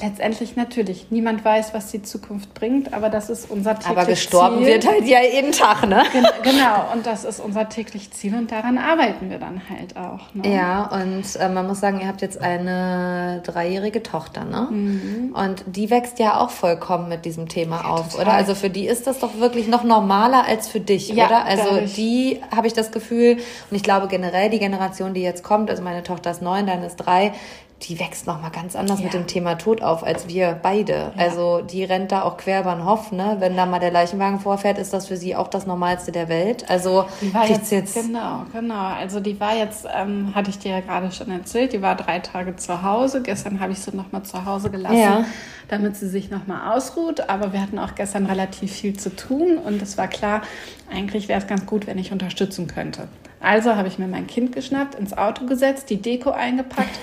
Letztendlich 0.00 0.56
natürlich. 0.56 1.10
Niemand 1.10 1.44
weiß, 1.44 1.74
was 1.74 1.90
die 1.90 2.02
Zukunft 2.02 2.54
bringt, 2.54 2.94
aber 2.94 3.10
das 3.10 3.28
ist 3.28 3.50
unser 3.50 3.74
täglich 3.74 3.90
Aber 3.90 4.06
gestorben 4.06 4.58
Ziel. 4.58 4.66
wird 4.66 4.86
halt 4.88 5.06
ja 5.06 5.18
jeden 5.20 5.52
Tag, 5.52 5.86
ne? 5.86 6.02
Genau, 6.42 6.92
und 6.94 7.04
das 7.04 7.24
ist 7.24 7.40
unser 7.40 7.68
täglich 7.68 8.10
Ziel 8.10 8.34
und 8.34 8.50
daran 8.50 8.78
arbeiten 8.78 9.28
wir 9.28 9.38
dann 9.38 9.60
halt 9.68 9.96
auch. 9.96 10.34
Ne? 10.34 10.54
Ja, 10.54 10.86
und 10.86 11.36
äh, 11.36 11.48
man 11.50 11.66
muss 11.66 11.80
sagen, 11.80 12.00
ihr 12.00 12.08
habt 12.08 12.22
jetzt 12.22 12.40
eine 12.40 13.42
dreijährige 13.44 14.02
Tochter, 14.02 14.44
ne? 14.44 14.68
Mhm. 14.70 15.34
Und 15.34 15.64
die 15.66 15.90
wächst 15.90 16.18
ja 16.18 16.40
auch 16.40 16.50
vollkommen 16.50 17.10
mit 17.10 17.26
diesem 17.26 17.48
Thema 17.48 17.82
ja, 17.82 17.90
auf, 17.90 18.12
total. 18.12 18.22
oder? 18.22 18.32
Also 18.32 18.54
für 18.54 18.70
die 18.70 18.86
ist 18.86 19.06
das 19.06 19.18
doch 19.18 19.38
wirklich 19.40 19.68
noch 19.68 19.84
normaler 19.84 20.46
als 20.48 20.68
für 20.68 20.80
dich, 20.80 21.10
ja, 21.10 21.26
oder? 21.26 21.44
Also 21.44 21.82
die 21.94 22.40
habe 22.54 22.66
ich 22.66 22.72
das 22.72 22.92
Gefühl, 22.92 23.36
und 23.70 23.76
ich 23.76 23.82
glaube 23.82 24.08
generell 24.08 24.48
die 24.48 24.58
Generation, 24.58 25.12
die 25.12 25.22
jetzt 25.22 25.44
kommt, 25.44 25.68
also 25.68 25.82
meine 25.82 26.02
Tochter 26.02 26.30
ist 26.30 26.40
neun, 26.40 26.66
dann 26.66 26.82
ist 26.82 26.96
drei, 26.96 27.34
die 27.82 27.98
wächst 27.98 28.26
noch 28.26 28.40
mal 28.40 28.50
ganz 28.50 28.76
anders 28.76 29.00
ja. 29.00 29.04
mit 29.04 29.14
dem 29.14 29.26
Thema 29.26 29.56
Tod 29.56 29.82
auf 29.82 30.04
als 30.04 30.28
wir 30.28 30.58
beide. 30.62 30.92
Ja. 30.92 31.12
Also 31.16 31.62
die 31.62 31.84
rennt 31.84 32.12
da 32.12 32.22
auch 32.22 32.36
quer 32.36 32.60
über 32.60 32.74
den 32.74 32.84
Hof, 32.84 33.10
ne? 33.12 33.36
Wenn 33.40 33.56
da 33.56 33.66
mal 33.66 33.80
der 33.80 33.90
Leichenwagen 33.90 34.38
vorfährt, 34.38 34.78
ist 34.78 34.92
das 34.92 35.08
für 35.08 35.16
sie 35.16 35.34
auch 35.34 35.48
das 35.48 35.66
Normalste 35.66 36.12
der 36.12 36.28
Welt. 36.28 36.68
Also 36.70 37.06
die 37.20 37.34
war 37.34 37.48
jetzt, 37.48 37.72
jetzt 37.72 37.94
genau, 37.94 38.44
genau. 38.52 38.86
Also 38.86 39.20
die 39.20 39.38
war 39.40 39.56
jetzt, 39.56 39.86
ähm, 39.92 40.34
hatte 40.34 40.50
ich 40.50 40.58
dir 40.58 40.70
ja 40.72 40.80
gerade 40.80 41.10
schon 41.10 41.30
erzählt, 41.30 41.72
die 41.72 41.82
war 41.82 41.96
drei 41.96 42.20
Tage 42.20 42.56
zu 42.56 42.82
Hause. 42.82 43.22
Gestern 43.22 43.60
habe 43.60 43.72
ich 43.72 43.80
sie 43.80 43.94
noch 43.96 44.12
mal 44.12 44.22
zu 44.22 44.44
Hause 44.44 44.70
gelassen, 44.70 44.98
ja. 44.98 45.24
damit 45.68 45.96
sie 45.96 46.08
sich 46.08 46.30
noch 46.30 46.46
mal 46.46 46.74
ausruht. 46.74 47.28
Aber 47.28 47.52
wir 47.52 47.60
hatten 47.60 47.78
auch 47.78 47.94
gestern 47.94 48.26
relativ 48.26 48.72
viel 48.72 48.96
zu 48.96 49.14
tun 49.14 49.58
und 49.58 49.82
es 49.82 49.98
war 49.98 50.08
klar, 50.08 50.42
eigentlich 50.90 51.28
wäre 51.28 51.40
es 51.40 51.46
ganz 51.46 51.66
gut, 51.66 51.86
wenn 51.86 51.98
ich 51.98 52.12
unterstützen 52.12 52.68
könnte. 52.68 53.08
Also 53.42 53.74
habe 53.74 53.88
ich 53.88 53.98
mir 53.98 54.06
mein 54.06 54.28
Kind 54.28 54.52
geschnappt, 54.52 54.94
ins 54.94 55.16
Auto 55.18 55.46
gesetzt, 55.46 55.90
die 55.90 56.00
Deko 56.00 56.30
eingepackt. 56.30 56.96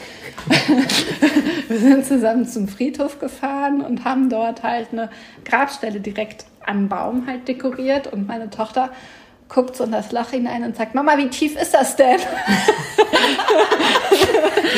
wir 1.67 1.79
sind 1.79 2.05
zusammen 2.05 2.47
zum 2.47 2.69
Friedhof 2.69 3.19
gefahren 3.19 3.81
und 3.81 4.05
haben 4.05 4.29
dort 4.29 4.63
halt 4.63 4.87
eine 4.93 5.09
Grabstelle 5.43 5.99
direkt 5.99 6.45
am 6.65 6.87
Baum 6.87 7.27
halt 7.27 7.47
dekoriert. 7.49 8.07
Und 8.07 8.27
meine 8.27 8.49
Tochter 8.49 8.89
guckt 9.49 9.75
so 9.75 9.83
in 9.83 9.91
das 9.91 10.11
Loch 10.11 10.29
hinein 10.29 10.63
und 10.63 10.77
sagt, 10.77 10.95
Mama, 10.95 11.17
wie 11.17 11.27
tief 11.29 11.59
ist 11.59 11.73
das 11.73 11.95
denn? 11.95 12.19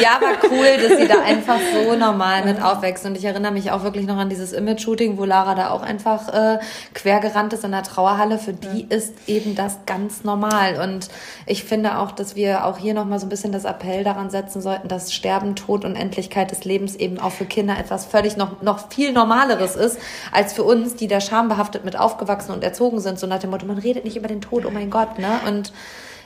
ja, 0.02 0.16
aber 0.16 0.38
cool, 0.50 0.78
dass 0.82 0.98
sie 0.98 1.08
da 1.08 1.22
einfach 1.22 1.60
so 1.74 1.96
normal 1.96 2.46
mit 2.46 2.62
aufwächst. 2.62 3.06
Und 3.06 3.18
ich 3.18 3.26
erinnere 3.26 3.52
mich 3.52 3.72
auch 3.72 3.84
wirklich 3.84 4.08
noch 4.08 4.18
an 4.18 4.30
dieses 4.30 4.54
Image-Shooting, 4.54 5.18
wo 5.18 5.26
Lara 5.26 5.56
da 5.56 5.70
auch 5.72 5.82
einfach 5.82 6.30
äh, 6.30 6.60
quergerannt 6.94 7.54
ist 7.54 7.64
in 7.64 7.72
der 7.72 7.84
Trauerhalle. 7.84 8.38
Für 8.38 8.54
die 8.54 8.88
ja. 8.90 8.98
ist 8.98 9.14
eben 9.28 9.56
das 9.56 9.80
ganz 9.86 10.24
normal. 10.24 10.80
Und 10.82 11.10
ich 11.46 11.64
finde 11.64 11.98
auch, 11.98 12.12
dass 12.12 12.36
wir 12.36 12.66
auch 12.66 12.78
hier 12.78 12.94
nochmal 12.94 13.20
so 13.20 13.26
ein 13.26 13.30
bisschen 13.30 13.52
das 13.52 13.66
Appell 13.66 14.04
daran 14.04 14.30
setzen 14.30 14.62
sollten, 14.62 14.88
dass 14.88 15.14
Sterben, 15.14 15.56
Tod 15.56 15.86
und 15.86 15.96
Endlichkeit 15.96 16.52
des 16.52 16.64
Lebens 16.64 16.96
eben 16.96 17.20
auch 17.20 17.32
für 17.32 17.46
Kinder 17.46 17.78
etwas 17.78 18.06
völlig 18.06 18.38
noch, 18.38 18.62
noch 18.62 18.90
viel 18.90 19.12
Normaleres 19.12 19.76
ist, 19.76 20.00
als 20.32 20.54
für 20.54 20.64
uns, 20.64 20.96
die 20.96 21.08
da 21.08 21.20
schambehaftet 21.20 21.86
mit 21.86 21.98
aufgewachsen 21.98 22.52
und 22.52 22.64
erzogen 22.64 23.00
sind. 23.00 23.20
So 23.20 23.28
nach 23.28 23.40
dem 23.40 23.50
Motto, 23.50 23.66
man 23.66 23.78
redet 23.78 24.06
nicht 24.06 24.16
über 24.16 24.28
den 24.28 24.42
Tod, 24.42 24.61
oh 24.66 24.72
mein 24.72 24.90
Gott, 24.90 25.20
ne? 25.20 25.40
Und 25.48 25.72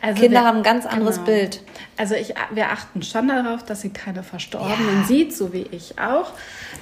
also 0.01 0.21
Kinder 0.21 0.41
wir, 0.41 0.45
haben 0.45 0.57
ein 0.57 0.63
ganz 0.63 0.85
anderes 0.85 1.15
genau. 1.15 1.25
Bild. 1.27 1.61
Also 1.97 2.13
ich, 2.13 2.33
wir 2.51 2.71
achten 2.71 3.01
schon 3.01 3.27
darauf, 3.27 3.63
dass 3.63 3.81
sie 3.81 3.89
keine 3.89 4.21
Verstorbenen 4.21 5.01
ja. 5.01 5.07
sieht, 5.07 5.33
so 5.35 5.51
wie 5.51 5.65
ich 5.71 5.97
auch. 5.97 6.31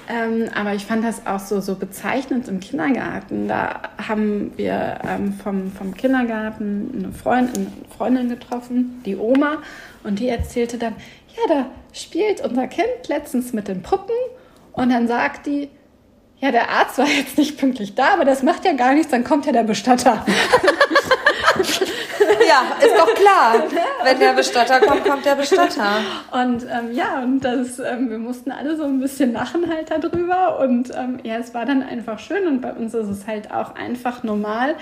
Ähm, 0.09 0.49
aber 0.53 0.73
ich 0.73 0.85
fand 0.85 1.05
das 1.05 1.25
auch 1.25 1.39
so, 1.39 1.61
so 1.61 1.75
bezeichnend 1.75 2.47
im 2.47 2.59
Kindergarten. 2.59 3.47
Da 3.47 3.81
haben 4.07 4.51
wir 4.57 4.99
ähm, 5.07 5.33
vom, 5.33 5.71
vom 5.71 5.95
Kindergarten 5.95 6.91
eine 6.97 7.13
Freundin, 7.13 7.67
eine 7.67 7.95
Freundin 7.95 8.29
getroffen, 8.29 9.01
die 9.05 9.15
Oma, 9.15 9.59
und 10.03 10.19
die 10.19 10.27
erzählte 10.27 10.77
dann, 10.77 10.95
ja, 11.35 11.55
da 11.55 11.65
spielt 11.93 12.41
unser 12.41 12.67
Kind 12.67 13.07
letztens 13.07 13.53
mit 13.53 13.67
den 13.67 13.83
Puppen 13.83 14.15
und 14.73 14.89
dann 14.89 15.07
sagt 15.07 15.45
die, 15.45 15.69
ja, 16.39 16.51
der 16.51 16.69
Arzt 16.69 16.97
war 16.97 17.07
jetzt 17.07 17.37
nicht 17.37 17.57
pünktlich 17.57 17.95
da, 17.95 18.15
aber 18.15 18.25
das 18.25 18.43
macht 18.43 18.65
ja 18.65 18.73
gar 18.73 18.93
nichts, 18.93 19.11
dann 19.11 19.23
kommt 19.23 19.45
ja 19.45 19.53
der 19.53 19.63
Bestatter. 19.63 20.25
ja, 22.47 22.85
ist 22.85 22.97
doch 22.97 23.13
klar. 23.13 23.63
Wenn 24.03 24.19
der 24.19 24.33
Bestatter 24.33 24.79
kommt, 24.79 25.05
kommt 25.05 25.25
der 25.25 25.35
Bestatter. 25.35 26.01
Und 26.31 26.63
ähm, 26.63 26.93
ja, 26.93 27.21
und 27.21 27.41
das, 27.41 27.79
ähm, 27.79 28.09
wir 28.09 28.17
mussten 28.17 28.51
alle 28.51 28.75
so 28.75 28.83
ein 28.83 28.99
bisschen 28.99 29.33
lachen 29.33 29.69
halt 29.69 29.91
darüber. 29.91 30.59
Und 30.59 30.91
ähm, 30.95 31.19
ja, 31.23 31.37
es 31.37 31.53
war 31.53 31.65
dann 31.65 31.83
einfach 31.83 32.19
schön. 32.19 32.47
Und 32.47 32.61
bei 32.61 32.73
uns 32.73 32.93
ist 32.93 33.09
es 33.09 33.27
halt 33.27 33.51
auch 33.51 33.75
einfach 33.75 34.23
normal, 34.23 34.75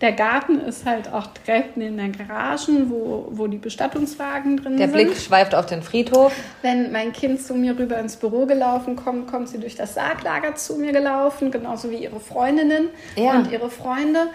der 0.00 0.12
Garten 0.12 0.60
ist 0.60 0.86
halt 0.86 1.12
auch 1.12 1.26
direkt 1.26 1.76
in 1.76 1.96
den 1.96 2.12
Garagen, 2.12 2.88
wo, 2.88 3.28
wo 3.30 3.48
die 3.48 3.56
Bestattungswagen 3.56 4.56
drin 4.56 4.76
Der 4.76 4.86
sind. 4.86 4.96
Der 4.96 5.04
Blick 5.04 5.16
schweift 5.16 5.54
auf 5.54 5.66
den 5.66 5.82
Friedhof. 5.82 6.32
Wenn 6.62 6.92
mein 6.92 7.12
Kind 7.12 7.42
zu 7.42 7.54
mir 7.54 7.76
rüber 7.76 7.98
ins 7.98 8.16
Büro 8.16 8.46
gelaufen 8.46 8.94
kommt, 8.94 9.26
kommt 9.26 9.48
sie 9.48 9.58
durch 9.58 9.74
das 9.74 9.94
Sarglager 9.94 10.54
zu 10.54 10.76
mir 10.76 10.92
gelaufen, 10.92 11.50
genauso 11.50 11.90
wie 11.90 11.96
ihre 11.96 12.20
Freundinnen 12.20 12.90
ja. 13.16 13.32
und 13.32 13.50
ihre 13.50 13.70
Freunde. 13.70 14.28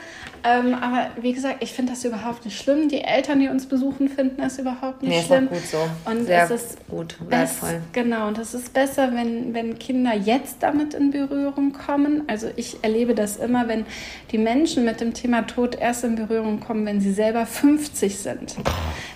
Ähm, 0.46 0.74
aber 0.74 1.08
wie 1.22 1.32
gesagt, 1.32 1.58
ich 1.62 1.72
finde 1.72 1.94
das 1.94 2.04
überhaupt 2.04 2.44
nicht 2.44 2.62
schlimm. 2.62 2.90
Die 2.90 3.02
Eltern, 3.02 3.40
die 3.40 3.48
uns 3.48 3.66
besuchen, 3.66 4.10
finden 4.10 4.42
das 4.42 4.60
überhaupt 4.60 5.02
nicht 5.02 5.12
nee, 5.12 5.24
schlimm. 5.24 5.48
Ist 5.50 5.72
gut 5.72 5.80
so. 5.80 6.12
Und 6.12 6.26
Sehr 6.26 6.44
es 6.44 6.52
ist 6.52 6.88
gut, 6.90 7.16
wertvoll. 7.30 7.82
Genau, 7.94 8.28
und 8.28 8.38
es 8.38 8.54
ist 8.54 8.74
besser, 8.74 9.14
wenn, 9.14 9.54
wenn 9.54 9.80
Kinder 9.80 10.14
jetzt 10.14 10.58
damit 10.60 10.94
in 10.94 11.12
Berührung 11.12 11.72
kommen. 11.72 12.24
Also 12.28 12.50
ich 12.58 12.84
erlebe 12.84 13.16
das 13.16 13.38
immer, 13.38 13.70
wenn 13.70 13.86
die 14.34 14.38
Menschen 14.38 14.84
mit 14.84 15.00
dem 15.00 15.14
Thema 15.14 15.44
Tod 15.54 15.76
erst 15.76 16.04
in 16.04 16.16
Berührung 16.16 16.60
kommen, 16.60 16.86
wenn 16.86 17.02
sie 17.02 17.14
selber 17.14 17.46
50 17.46 18.18
sind. 18.18 18.56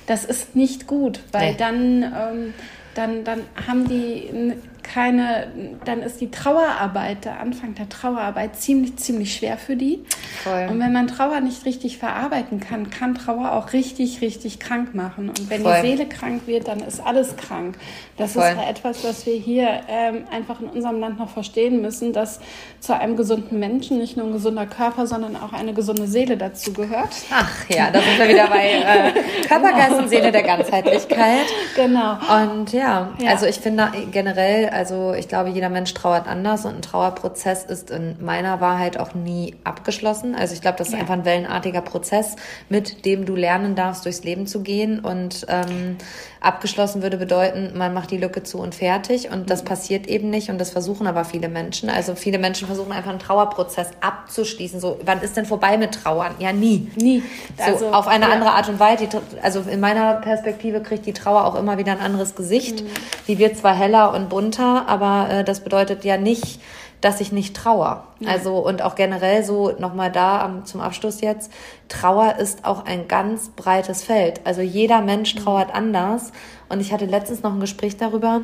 Das 0.05 0.25
ist 0.25 0.55
nicht 0.55 0.87
gut, 0.87 1.19
weil 1.31 1.51
nee. 1.51 1.57
dann, 1.57 2.03
ähm, 2.03 2.53
dann, 2.95 3.23
dann 3.23 3.41
haben 3.67 3.87
die 3.87 4.53
keine, 4.93 5.47
dann 5.85 6.01
ist 6.01 6.21
die 6.21 6.31
Trauerarbeit, 6.31 7.25
der 7.25 7.39
Anfang 7.39 7.75
der 7.75 7.89
Trauerarbeit 7.89 8.55
ziemlich, 8.55 8.95
ziemlich 8.97 9.35
schwer 9.35 9.57
für 9.57 9.75
die. 9.75 10.03
Voll. 10.43 10.67
Und 10.69 10.79
wenn 10.79 10.93
man 10.93 11.07
Trauer 11.07 11.41
nicht 11.41 11.65
richtig 11.65 11.97
verarbeiten 11.97 12.59
kann, 12.59 12.89
kann 12.89 13.15
Trauer 13.15 13.51
auch 13.53 13.73
richtig, 13.73 14.21
richtig 14.21 14.59
krank 14.59 14.95
machen. 14.95 15.29
Und 15.29 15.49
wenn 15.49 15.61
Voll. 15.61 15.75
die 15.81 15.87
Seele 15.87 16.05
krank 16.07 16.43
wird, 16.47 16.67
dann 16.67 16.79
ist 16.79 17.05
alles 17.05 17.35
krank. 17.35 17.77
Das 18.17 18.33
Voll. 18.33 18.43
ist 18.43 18.69
etwas, 18.69 19.03
was 19.03 19.25
wir 19.25 19.35
hier 19.35 19.81
ähm, 19.87 20.23
einfach 20.31 20.61
in 20.61 20.67
unserem 20.67 20.99
Land 20.99 21.19
noch 21.19 21.29
verstehen 21.29 21.81
müssen, 21.81 22.13
dass 22.13 22.39
zu 22.79 22.95
einem 22.95 23.17
gesunden 23.17 23.59
Menschen 23.59 23.99
nicht 23.99 24.17
nur 24.17 24.27
ein 24.27 24.33
gesunder 24.33 24.65
Körper, 24.65 25.05
sondern 25.07 25.35
auch 25.35 25.53
eine 25.53 25.73
gesunde 25.73 26.07
Seele 26.07 26.37
dazu 26.37 26.73
gehört. 26.73 27.09
Ach 27.31 27.69
ja, 27.69 27.91
da 27.91 27.99
sind 27.99 28.17
wir 28.17 28.29
wieder 28.29 28.47
bei 28.47 28.69
äh, 28.69 29.11
Körper, 29.47 29.71
genau. 29.71 29.77
Geist 29.77 29.99
und 29.99 30.09
Seele 30.09 30.31
der 30.31 30.43
Ganzheitlichkeit. 30.43 31.47
Genau. 31.75 32.17
Und 32.43 32.71
ja, 32.73 33.09
ja, 33.19 33.31
also 33.31 33.45
ich 33.45 33.57
finde 33.59 33.91
generell, 34.11 34.69
also 34.77 35.13
ich 35.13 35.27
glaube, 35.27 35.49
jeder 35.49 35.69
Mensch 35.69 35.93
trauert 35.93 36.27
anders 36.27 36.65
und 36.65 36.75
ein 36.75 36.81
Trauerprozess 36.81 37.65
ist 37.65 37.89
in 37.89 38.15
meiner 38.23 38.61
Wahrheit 38.61 38.97
auch 38.97 39.15
nie 39.15 39.55
abgeschlossen. 39.63 40.35
Also 40.35 40.53
ich 40.53 40.61
glaube, 40.61 40.77
das 40.77 40.89
ist 40.89 40.93
ja. 40.93 40.99
einfach 40.99 41.15
ein 41.15 41.25
wellenartiger 41.25 41.81
Prozess, 41.81 42.35
mit 42.69 43.03
dem 43.05 43.25
du 43.25 43.35
lernen 43.35 43.75
darfst, 43.75 44.05
durchs 44.05 44.23
Leben 44.23 44.45
zu 44.45 44.61
gehen. 44.61 44.99
Und 44.99 45.47
ähm, 45.49 45.97
abgeschlossen 46.41 47.01
würde 47.01 47.17
bedeuten, 47.17 47.77
man 47.77 47.93
macht 47.93 48.11
die 48.11 48.17
Lücke 48.17 48.43
zu 48.43 48.59
und 48.59 48.75
fertig. 48.75 49.29
Und 49.31 49.49
das 49.49 49.63
mhm. 49.63 49.67
passiert 49.67 50.07
eben 50.07 50.29
nicht. 50.29 50.49
Und 50.49 50.59
das 50.59 50.69
versuchen 50.69 51.07
aber 51.07 51.25
viele 51.25 51.49
Menschen. 51.49 51.89
Also 51.89 52.15
viele 52.15 52.37
Menschen 52.37 52.67
versuchen 52.67 52.91
einfach 52.91 53.09
einen 53.09 53.19
Trauerprozess 53.19 53.89
abzuschließen. 54.01 54.79
So, 54.79 54.99
wann 55.03 55.21
ist 55.21 55.35
denn 55.35 55.45
vorbei 55.45 55.77
mit 55.77 55.93
Trauern? 55.93 56.35
Ja, 56.39 56.53
nie. 56.53 56.91
Nie. 56.95 57.23
So, 57.57 57.63
also, 57.63 57.87
auf 57.87 58.07
eine 58.07 58.27
ja. 58.27 58.31
andere 58.31 58.51
Art 58.51 58.69
und 58.69 58.79
Weise. 58.79 59.07
Also 59.41 59.61
in 59.61 59.79
meiner 59.79 60.15
Perspektive 60.15 60.81
kriegt 60.81 61.05
die 61.05 61.13
Trauer 61.13 61.45
auch 61.45 61.55
immer 61.55 61.77
wieder 61.77 61.93
ein 61.93 61.99
anderes 61.99 62.35
Gesicht. 62.35 62.83
Mhm. 62.83 62.87
Die 63.27 63.39
wird 63.39 63.57
zwar 63.57 63.75
heller 63.75 64.13
und 64.13 64.29
bunter, 64.29 64.56
aber 64.63 65.29
äh, 65.29 65.43
das 65.43 65.63
bedeutet 65.63 66.03
ja 66.05 66.17
nicht, 66.17 66.59
dass 67.01 67.21
ich 67.21 67.31
nicht 67.31 67.55
trauer. 67.55 68.07
Ja. 68.19 68.31
Also 68.31 68.57
und 68.57 68.81
auch 68.81 68.95
generell 68.95 69.43
so 69.43 69.71
nochmal 69.79 70.11
da 70.11 70.41
am, 70.41 70.65
zum 70.65 70.81
Abschluss 70.81 71.21
jetzt, 71.21 71.51
Trauer 71.89 72.35
ist 72.37 72.65
auch 72.65 72.85
ein 72.85 73.07
ganz 73.07 73.49
breites 73.49 74.03
Feld. 74.03 74.41
Also 74.45 74.61
jeder 74.61 75.01
Mensch 75.01 75.35
mhm. 75.35 75.39
trauert 75.39 75.73
anders. 75.73 76.31
Und 76.69 76.79
ich 76.79 76.91
hatte 76.91 77.05
letztens 77.05 77.43
noch 77.43 77.53
ein 77.53 77.59
Gespräch 77.59 77.97
darüber, 77.97 78.41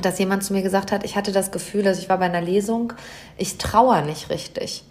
dass 0.00 0.18
jemand 0.18 0.44
zu 0.44 0.52
mir 0.52 0.62
gesagt 0.62 0.92
hat, 0.92 1.04
ich 1.04 1.16
hatte 1.16 1.32
das 1.32 1.50
Gefühl, 1.50 1.82
dass 1.82 1.98
ich 1.98 2.08
war 2.08 2.18
bei 2.18 2.26
einer 2.26 2.40
Lesung, 2.40 2.92
ich 3.36 3.58
trauere 3.58 4.02
nicht 4.02 4.30
richtig. 4.30 4.84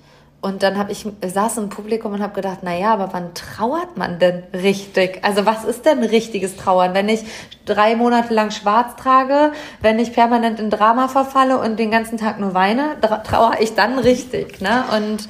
Und 0.44 0.62
dann 0.62 0.78
habe 0.78 0.92
ich 0.92 1.08
saß 1.26 1.58
im 1.60 1.70
Publikum 1.70 2.12
und 2.12 2.22
habe 2.22 2.34
gedacht, 2.34 2.60
na 2.64 2.78
ja, 2.78 2.92
aber 2.92 3.14
wann 3.14 3.34
trauert 3.34 3.96
man 3.96 4.20
denn 4.20 4.44
richtig? 4.54 5.24
Also 5.24 5.46
was 5.46 5.64
ist 5.64 5.86
denn 5.86 6.04
richtiges 6.04 6.58
Trauern? 6.58 6.94
Wenn 6.94 7.08
ich 7.08 7.24
drei 7.66 7.96
Monate 7.96 8.34
lang 8.34 8.52
schwarz 8.52 8.98
trage, 8.98 9.54
wenn 9.80 10.00
ich 10.00 10.12
permanent 10.12 10.60
in 10.60 10.70
Drama 10.70 11.08
verfalle 11.08 11.58
und 11.60 11.80
den 11.80 11.92
ganzen 11.92 12.18
Tag 12.18 12.42
nur 12.42 12.54
weine, 12.54 12.98
trauere 13.24 13.62
ich 13.62 13.74
dann 13.74 13.98
richtig, 14.00 14.60
ne? 14.60 14.84
Und 14.94 15.30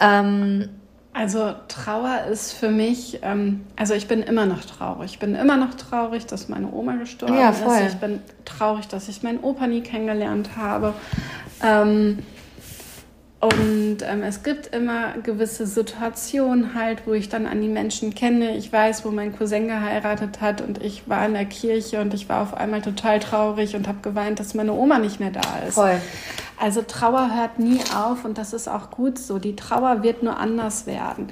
ähm, 0.00 0.68
also 1.12 1.52
Trauer 1.66 2.26
ist 2.30 2.52
für 2.52 2.68
mich, 2.68 3.18
ähm, 3.22 3.64
also 3.74 3.94
ich 3.94 4.06
bin 4.06 4.22
immer 4.22 4.46
noch 4.46 4.64
traurig. 4.64 5.14
Ich 5.14 5.18
bin 5.18 5.34
immer 5.34 5.56
noch 5.56 5.74
traurig, 5.74 6.26
dass 6.26 6.48
meine 6.48 6.70
Oma 6.70 6.94
gestorben 6.94 7.34
ja, 7.34 7.50
ist. 7.50 7.64
Ich 7.88 7.96
bin 7.96 8.20
traurig, 8.44 8.86
dass 8.86 9.08
ich 9.08 9.24
meinen 9.24 9.40
Opa 9.40 9.66
nie 9.66 9.80
kennengelernt 9.80 10.50
habe. 10.56 10.94
Ähm, 11.64 12.18
und 13.46 13.98
ähm, 14.02 14.22
es 14.22 14.42
gibt 14.42 14.74
immer 14.74 15.12
gewisse 15.22 15.66
Situationen 15.66 16.74
halt, 16.74 17.06
wo 17.06 17.12
ich 17.12 17.28
dann 17.28 17.46
an 17.46 17.60
die 17.60 17.68
Menschen 17.68 18.14
kenne. 18.14 18.56
Ich 18.56 18.72
weiß, 18.72 19.04
wo 19.04 19.10
mein 19.10 19.36
Cousin 19.36 19.68
geheiratet 19.68 20.40
hat 20.40 20.60
und 20.60 20.82
ich 20.82 21.08
war 21.08 21.24
in 21.26 21.34
der 21.34 21.44
Kirche 21.44 22.00
und 22.00 22.14
ich 22.14 22.28
war 22.28 22.42
auf 22.42 22.54
einmal 22.54 22.82
total 22.82 23.20
traurig 23.20 23.76
und 23.76 23.88
habe 23.88 23.98
geweint, 24.02 24.40
dass 24.40 24.54
meine 24.54 24.72
Oma 24.72 24.98
nicht 24.98 25.20
mehr 25.20 25.30
da 25.30 25.58
ist. 25.66 25.74
Voll. 25.74 26.00
Also 26.58 26.82
Trauer 26.82 27.34
hört 27.34 27.58
nie 27.58 27.80
auf 27.94 28.24
und 28.24 28.38
das 28.38 28.52
ist 28.52 28.66
auch 28.66 28.90
gut 28.90 29.18
so. 29.18 29.38
Die 29.38 29.56
Trauer 29.56 30.02
wird 30.02 30.22
nur 30.22 30.38
anders 30.38 30.86
werden. 30.86 31.28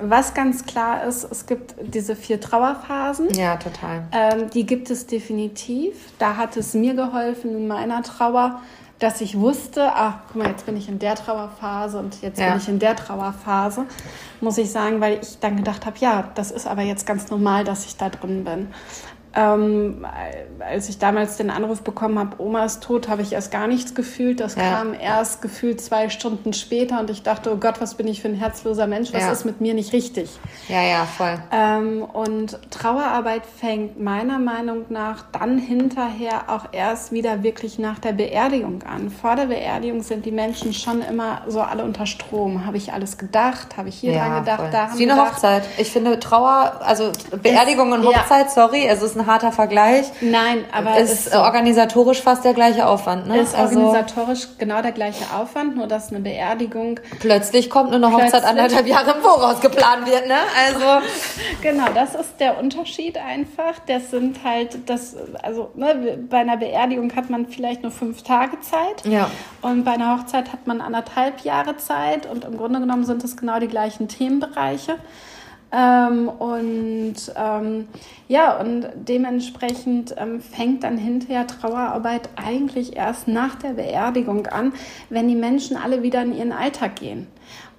Was 0.00 0.34
ganz 0.34 0.64
klar 0.66 1.04
ist, 1.04 1.24
es 1.24 1.46
gibt 1.46 1.74
diese 1.80 2.14
vier 2.14 2.40
Trauerphasen. 2.40 3.30
Ja, 3.34 3.56
total. 3.56 4.04
Ähm, 4.12 4.50
die 4.50 4.64
gibt 4.64 4.90
es 4.90 5.06
definitiv. 5.06 5.94
Da 6.18 6.36
hat 6.36 6.56
es 6.56 6.74
mir 6.74 6.94
geholfen 6.94 7.56
in 7.56 7.66
meiner 7.66 8.02
Trauer 8.04 8.60
dass 8.98 9.20
ich 9.20 9.38
wusste, 9.38 9.92
ach, 9.94 10.14
guck 10.26 10.42
mal, 10.42 10.48
jetzt 10.48 10.66
bin 10.66 10.76
ich 10.76 10.88
in 10.88 10.98
der 10.98 11.14
Trauerphase 11.14 11.98
und 11.98 12.20
jetzt 12.20 12.40
ja. 12.40 12.50
bin 12.50 12.58
ich 12.58 12.68
in 12.68 12.78
der 12.78 12.96
Trauerphase, 12.96 13.86
muss 14.40 14.58
ich 14.58 14.70
sagen, 14.70 15.00
weil 15.00 15.20
ich 15.22 15.38
dann 15.38 15.56
gedacht 15.56 15.86
habe, 15.86 15.96
ja, 15.98 16.30
das 16.34 16.50
ist 16.50 16.66
aber 16.66 16.82
jetzt 16.82 17.06
ganz 17.06 17.30
normal, 17.30 17.64
dass 17.64 17.86
ich 17.86 17.96
da 17.96 18.08
drin 18.08 18.44
bin. 18.44 18.68
Ähm, 19.38 20.04
als 20.58 20.88
ich 20.88 20.98
damals 20.98 21.36
den 21.36 21.50
Anruf 21.50 21.82
bekommen 21.82 22.18
habe, 22.18 22.42
Oma 22.42 22.64
ist 22.64 22.82
tot, 22.82 23.08
habe 23.08 23.22
ich 23.22 23.32
erst 23.32 23.52
gar 23.52 23.68
nichts 23.68 23.94
gefühlt. 23.94 24.40
Das 24.40 24.56
ja. 24.56 24.62
kam 24.62 24.94
erst 24.94 25.42
gefühlt 25.42 25.80
zwei 25.80 26.08
Stunden 26.08 26.52
später 26.52 26.98
und 26.98 27.08
ich 27.08 27.22
dachte, 27.22 27.52
oh 27.52 27.56
Gott, 27.56 27.80
was 27.80 27.94
bin 27.94 28.08
ich 28.08 28.20
für 28.20 28.28
ein 28.28 28.34
herzloser 28.34 28.88
Mensch, 28.88 29.12
was 29.12 29.22
ja. 29.22 29.30
ist 29.30 29.44
mit 29.44 29.60
mir 29.60 29.74
nicht 29.74 29.92
richtig? 29.92 30.28
Ja, 30.68 30.82
ja, 30.82 31.04
voll. 31.04 31.38
Ähm, 31.52 32.02
und 32.02 32.58
Trauerarbeit 32.70 33.42
fängt 33.46 34.00
meiner 34.00 34.40
Meinung 34.40 34.86
nach 34.88 35.24
dann 35.30 35.58
hinterher 35.58 36.48
auch 36.48 36.66
erst 36.72 37.12
wieder 37.12 37.44
wirklich 37.44 37.78
nach 37.78 38.00
der 38.00 38.12
Beerdigung 38.12 38.82
an. 38.82 39.10
Vor 39.10 39.36
der 39.36 39.46
Beerdigung 39.46 40.02
sind 40.02 40.26
die 40.26 40.32
Menschen 40.32 40.72
schon 40.74 41.00
immer 41.02 41.42
so 41.46 41.60
alle 41.60 41.84
unter 41.84 42.06
Strom. 42.06 42.66
Habe 42.66 42.76
ich 42.76 42.92
alles 42.92 43.18
gedacht? 43.18 43.76
Habe 43.76 43.88
ich 43.88 43.96
hier 43.96 44.14
ja, 44.14 44.26
dran 44.26 44.40
gedacht? 44.40 44.60
Voll. 44.60 44.70
Da 44.72 44.88
haben 44.88 44.98
Wie 44.98 45.04
eine 45.04 45.12
gedacht. 45.12 45.34
Hochzeit. 45.34 45.62
Ich 45.76 45.92
finde 45.92 46.18
Trauer, 46.18 46.80
also 46.84 47.12
Beerdigung 47.40 47.92
ist, 47.92 47.98
und 47.98 48.06
Hochzeit, 48.06 48.50
sorry, 48.50 48.84
es 48.86 49.00
ist 49.00 49.16
ein 49.16 49.27
harter 49.28 49.52
Vergleich. 49.52 50.06
Nein, 50.20 50.64
aber 50.72 50.98
ist, 50.98 51.26
ist 51.26 51.32
so. 51.32 51.38
organisatorisch 51.38 52.20
fast 52.20 52.44
der 52.44 52.54
gleiche 52.54 52.86
Aufwand, 52.86 53.28
ne? 53.28 53.38
Ist 53.38 53.54
also 53.54 53.78
organisatorisch 53.80 54.48
genau 54.58 54.82
der 54.82 54.92
gleiche 54.92 55.24
Aufwand, 55.36 55.76
nur 55.76 55.86
dass 55.86 56.10
eine 56.10 56.20
Beerdigung 56.20 56.98
plötzlich 57.20 57.70
kommt 57.70 57.92
eine 57.92 58.12
Hochzeit 58.12 58.44
anderthalb 58.44 58.86
Jahre 58.86 59.12
im 59.12 59.22
Voraus 59.22 59.60
geplant 59.60 60.06
wird, 60.06 60.26
ne? 60.26 60.38
Also 60.66 61.06
genau, 61.62 61.86
das 61.94 62.14
ist 62.14 62.40
der 62.40 62.58
Unterschied 62.58 63.18
einfach. 63.18 63.78
Das 63.86 64.10
sind 64.10 64.42
halt 64.44 64.88
das, 64.88 65.16
also 65.42 65.70
ne, 65.74 66.18
bei 66.28 66.38
einer 66.38 66.56
Beerdigung 66.56 67.14
hat 67.14 67.30
man 67.30 67.46
vielleicht 67.46 67.82
nur 67.82 67.92
fünf 67.92 68.22
Tage 68.22 68.60
Zeit. 68.60 69.04
Ja. 69.04 69.30
Und 69.62 69.84
bei 69.84 69.92
einer 69.92 70.18
Hochzeit 70.18 70.52
hat 70.52 70.66
man 70.66 70.80
anderthalb 70.80 71.40
Jahre 71.40 71.76
Zeit 71.76 72.26
und 72.26 72.44
im 72.44 72.56
Grunde 72.56 72.80
genommen 72.80 73.04
sind 73.04 73.22
es 73.24 73.36
genau 73.36 73.58
die 73.58 73.68
gleichen 73.68 74.08
Themenbereiche. 74.08 74.96
Ähm, 75.70 76.28
und 76.28 77.14
ähm, 77.36 77.88
ja, 78.26 78.58
und 78.58 78.86
dementsprechend 78.94 80.14
ähm, 80.16 80.40
fängt 80.40 80.82
dann 80.82 80.96
hinterher 80.96 81.46
Trauerarbeit 81.46 82.30
eigentlich 82.36 82.96
erst 82.96 83.28
nach 83.28 83.54
der 83.56 83.74
Beerdigung 83.74 84.46
an, 84.46 84.72
wenn 85.10 85.28
die 85.28 85.34
Menschen 85.34 85.76
alle 85.76 86.02
wieder 86.02 86.22
in 86.22 86.34
ihren 86.34 86.52
Alltag 86.52 86.96
gehen. 86.96 87.26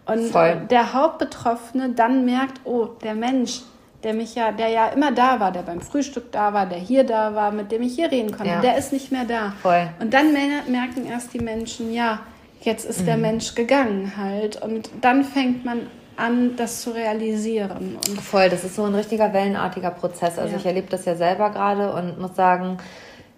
Und 0.06 0.28
Voll. 0.28 0.68
der 0.70 0.94
Hauptbetroffene 0.94 1.90
dann 1.90 2.26
merkt, 2.26 2.62
oh, 2.64 2.86
der 3.04 3.16
Mensch, 3.16 3.62
der 4.04 4.14
mich 4.14 4.36
ja, 4.36 4.52
der 4.52 4.70
ja 4.70 4.88
immer 4.88 5.12
da 5.12 5.40
war, 5.40 5.52
der 5.52 5.62
beim 5.62 5.82
Frühstück 5.82 6.32
da 6.32 6.54
war, 6.54 6.68
der 6.68 6.80
hier 6.80 7.04
da 7.04 7.34
war, 7.36 7.52
mit 7.52 7.72
dem 7.72 7.82
ich 7.82 7.96
hier 7.96 8.12
reden 8.12 8.32
konnte, 8.32 8.54
ja. 8.54 8.62
der 8.62 8.78
ist 8.78 8.94
nicht 8.94 9.12
mehr 9.12 9.26
da. 9.26 9.54
Voll. 9.62 9.90
Und 10.00 10.14
dann 10.14 10.32
merken 10.68 11.06
erst 11.08 11.34
die 11.34 11.40
Menschen, 11.40 11.94
ja, 11.94 12.20
jetzt 12.62 12.86
ist 12.86 13.02
mhm. 13.02 13.06
der 13.06 13.18
Mensch 13.18 13.56
gegangen 13.56 14.14
halt. 14.18 14.62
Und 14.62 14.90
dann 15.02 15.24
fängt 15.24 15.66
man 15.66 15.88
an, 16.20 16.56
das 16.56 16.82
zu 16.82 16.92
realisieren. 16.92 17.98
Und 18.08 18.22
Voll, 18.22 18.50
das 18.50 18.64
ist 18.64 18.76
so 18.76 18.84
ein 18.84 18.96
richtiger 18.96 19.34
wellenartiger 19.34 19.92
Prozess. 19.92 20.38
Also 20.38 20.54
ja. 20.54 20.58
ich 20.58 20.66
erlebe 20.66 20.88
das 20.90 21.06
ja 21.06 21.16
selber 21.16 21.50
gerade 21.50 21.94
und 21.94 22.20
muss 22.20 22.36
sagen, 22.36 22.78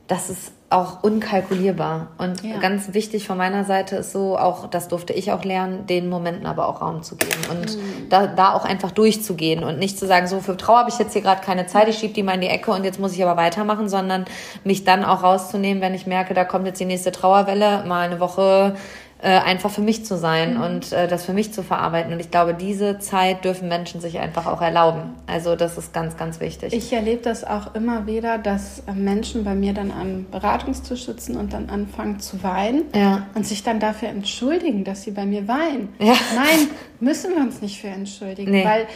das 0.08 0.30
ist 0.30 0.52
auch 0.70 1.04
unkalkulierbar. 1.04 2.08
Und 2.18 2.44
ja. 2.44 2.58
ganz 2.60 2.94
wichtig 2.94 3.28
von 3.28 3.38
meiner 3.38 3.66
Seite 3.66 3.98
ist 3.98 4.12
so, 4.14 4.38
auch 4.38 4.68
das 4.68 4.88
durfte 4.88 5.14
ich 5.14 5.32
auch 5.32 5.44
lernen, 5.44 5.86
den 5.86 6.10
Momenten 6.10 6.46
aber 6.46 6.68
auch 6.68 6.82
Raum 6.82 7.04
zu 7.04 7.18
geben 7.18 7.42
und 7.50 7.78
mhm. 7.78 8.10
da, 8.10 8.28
da 8.28 8.54
auch 8.54 8.64
einfach 8.64 8.92
durchzugehen 8.92 9.64
und 9.64 9.80
nicht 9.80 10.00
zu 10.00 10.08
sagen, 10.08 10.28
so 10.28 10.40
für 10.40 10.56
Trauer 10.56 10.80
habe 10.80 10.90
ich 10.90 10.98
jetzt 10.98 11.14
hier 11.14 11.22
gerade 11.22 11.42
keine 11.42 11.66
Zeit, 11.66 11.90
ich 11.90 11.98
schiebe 11.98 12.14
die 12.14 12.24
mal 12.24 12.36
in 12.36 12.42
die 12.42 12.48
Ecke 12.48 12.72
und 12.72 12.86
jetzt 12.86 13.00
muss 13.00 13.14
ich 13.14 13.24
aber 13.24 13.36
weitermachen, 13.36 13.90
sondern 13.90 14.26
mich 14.64 14.86
dann 14.86 15.04
auch 15.04 15.24
rauszunehmen, 15.24 15.82
wenn 15.82 15.94
ich 15.94 16.08
merke, 16.08 16.34
da 16.34 16.46
kommt 16.46 16.66
jetzt 16.66 16.80
die 16.80 16.86
nächste 16.86 17.12
Trauerwelle, 17.12 17.84
mal 17.86 18.10
eine 18.10 18.22
Woche 18.22 18.76
äh, 19.22 19.30
einfach 19.30 19.70
für 19.70 19.82
mich 19.82 20.04
zu 20.04 20.18
sein 20.18 20.56
mhm. 20.56 20.62
und 20.62 20.92
äh, 20.94 21.08
das 21.08 21.26
für 21.26 21.34
mich 21.34 21.54
zu 21.54 21.62
verarbeiten. 21.62 22.12
Und 22.12 22.20
ich 22.20 22.32
glaube, 22.32 22.56
diese 22.56 22.98
Zeit 22.98 23.46
dürfen 23.46 23.68
Menschen 23.68 24.02
sich 24.02 24.18
einfach 24.18 24.48
auch 24.48 24.62
erlauben. 24.62 25.14
Also 25.28 25.56
das 25.56 25.78
ist 25.78 25.94
ganz, 25.94 26.18
ganz 26.18 26.40
wichtig. 26.40 26.74
Ich 26.74 26.92
erlebe 26.92 27.22
das 27.22 27.44
auch 27.44 27.76
immer 27.76 28.08
wieder, 28.08 28.40
dass 28.40 28.80
äh, 28.88 28.94
Menschen 28.94 29.44
bei 29.44 29.54
mir 29.54 29.74
dann 29.74 29.92
am 29.92 30.26
Beratungstisch 30.32 31.06
sitzen 31.06 31.38
und 31.38 31.54
dann 31.54 31.70
anfangen 31.70 32.20
zu 32.20 32.42
weinen 32.42 32.86
ja. 32.96 33.28
und 33.36 33.46
sich 33.46 33.62
dann 33.62 33.80
dafür 33.80 34.10
entschuldigen, 34.10 34.84
dass 34.84 35.04
sie 35.04 35.12
bei 35.12 35.26
mir 35.26 35.48
weinen. 35.48 35.90
Ja. 36.00 36.16
Nein, 36.36 36.68
müssen 37.00 37.36
wir 37.36 37.42
uns 37.42 37.62
nicht 37.62 37.80
für 37.80 37.90
entschuldigen, 37.90 38.52
nee. 38.52 38.66
weil 38.66 38.88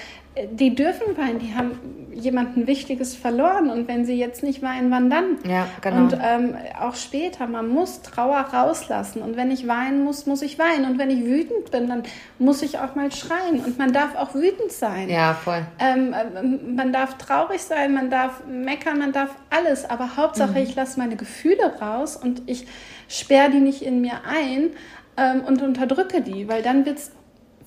die 0.51 0.75
dürfen 0.75 1.17
weinen, 1.17 1.39
die 1.39 1.55
haben 1.55 1.79
jemanden 2.13 2.65
Wichtiges 2.65 3.15
verloren 3.15 3.69
und 3.69 3.87
wenn 3.87 4.05
sie 4.05 4.17
jetzt 4.17 4.41
nicht 4.41 4.61
weinen, 4.61 4.89
wann 4.89 5.09
dann? 5.09 5.37
Ja, 5.47 5.67
genau. 5.81 5.97
Und 5.97 6.17
ähm, 6.21 6.55
auch 6.79 6.95
später, 6.95 7.45
man 7.47 7.67
muss 7.67 8.01
Trauer 8.01 8.37
rauslassen 8.37 9.21
und 9.21 9.35
wenn 9.35 9.51
ich 9.51 9.67
weinen 9.67 10.03
muss, 10.03 10.25
muss 10.25 10.41
ich 10.41 10.57
weinen 10.57 10.85
und 10.85 10.97
wenn 10.97 11.09
ich 11.09 11.25
wütend 11.25 11.71
bin, 11.71 11.87
dann 11.87 12.03
muss 12.39 12.61
ich 12.61 12.79
auch 12.79 12.95
mal 12.95 13.11
schreien 13.11 13.59
und 13.65 13.77
man 13.77 13.91
darf 13.91 14.15
auch 14.15 14.33
wütend 14.33 14.71
sein. 14.71 15.09
Ja, 15.09 15.33
voll. 15.33 15.65
Ähm, 15.79 16.15
ähm 16.37 16.75
man 16.75 16.93
darf 16.93 17.17
traurig 17.17 17.61
sein, 17.61 17.93
man 17.93 18.09
darf 18.09 18.45
meckern, 18.47 18.97
man 18.99 19.11
darf 19.11 19.29
alles, 19.49 19.89
aber 19.89 20.15
Hauptsache 20.15 20.51
mhm. 20.51 20.57
ich 20.57 20.75
lasse 20.75 20.99
meine 20.99 21.17
Gefühle 21.17 21.79
raus 21.81 22.15
und 22.15 22.43
ich 22.45 22.65
sperre 23.07 23.51
die 23.51 23.59
nicht 23.59 23.81
in 23.81 24.01
mir 24.01 24.21
ein 24.27 24.71
ähm, 25.17 25.43
und 25.45 25.61
unterdrücke 25.61 26.21
die, 26.21 26.47
weil 26.47 26.61
dann 26.61 26.85
wird 26.85 26.97
es 26.97 27.11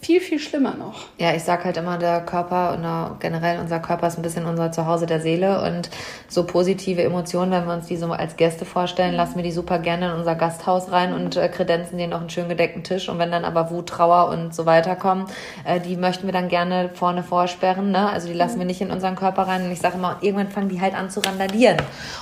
viel, 0.01 0.21
viel 0.21 0.39
schlimmer 0.39 0.75
noch. 0.75 1.07
Ja, 1.19 1.35
ich 1.35 1.43
sag 1.43 1.65
halt 1.65 1.77
immer, 1.77 1.99
der 1.99 2.21
Körper 2.21 2.73
und 2.75 3.21
generell 3.21 3.59
unser 3.59 3.81
Körper 3.81 4.07
ist 4.07 4.17
ein 4.17 4.23
bisschen 4.23 4.47
unser 4.47 4.71
Zuhause 4.71 5.07
der 5.07 5.21
Seele 5.21 5.61
und 5.63 5.91
so 6.29 6.45
positive 6.47 7.03
Emotionen, 7.03 7.51
wenn 7.51 7.67
wir 7.67 7.75
uns 7.75 7.87
die 7.87 7.97
so 7.97 8.13
als 8.13 8.37
Gäste 8.37 8.65
vorstellen, 8.65 9.15
lassen 9.15 9.37
wir 9.37 9.43
die 9.43 9.51
super 9.51 9.81
gerne 9.81 10.07
in 10.07 10.13
unser 10.13 10.37
Gasthaus 10.37 10.93
rein 10.93 11.13
und 11.13 11.37
äh, 11.37 11.49
kredenzen 11.49 11.99
denen 11.99 12.11
noch 12.11 12.21
einen 12.21 12.31
schön 12.31 12.49
gedeckten 12.49 12.85
Tisch 12.85 13.09
und 13.09 13.19
wenn 13.19 13.33
dann 13.33 13.45
aber 13.45 13.71
Wut, 13.71 13.89
Trauer 13.89 14.29
und 14.29 14.55
so 14.55 14.67
weiter 14.67 14.95
kommen, 14.95 15.27
äh, 15.65 15.81
die 15.81 15.97
möchten 15.97 16.27
wir 16.27 16.33
dann 16.33 16.49
gerne 16.49 16.91
vorne 16.95 17.25
vorsperren, 17.25 17.91
ne? 17.91 18.09
Also 18.09 18.29
die 18.29 18.35
lassen 18.35 18.59
wir 18.59 18.67
nicht 18.67 18.81
in 18.81 18.93
unseren 18.93 19.17
Körper 19.17 19.49
rein 19.49 19.65
und 19.65 19.73
ich 19.73 19.81
sage 19.81 19.97
immer, 19.97 20.19
irgendwann 20.21 20.49
fangen 20.49 20.69
die 20.69 20.81
halt 20.81 20.95
an 20.95 21.11
zu 21.11 21.21
randalieren 21.21 21.77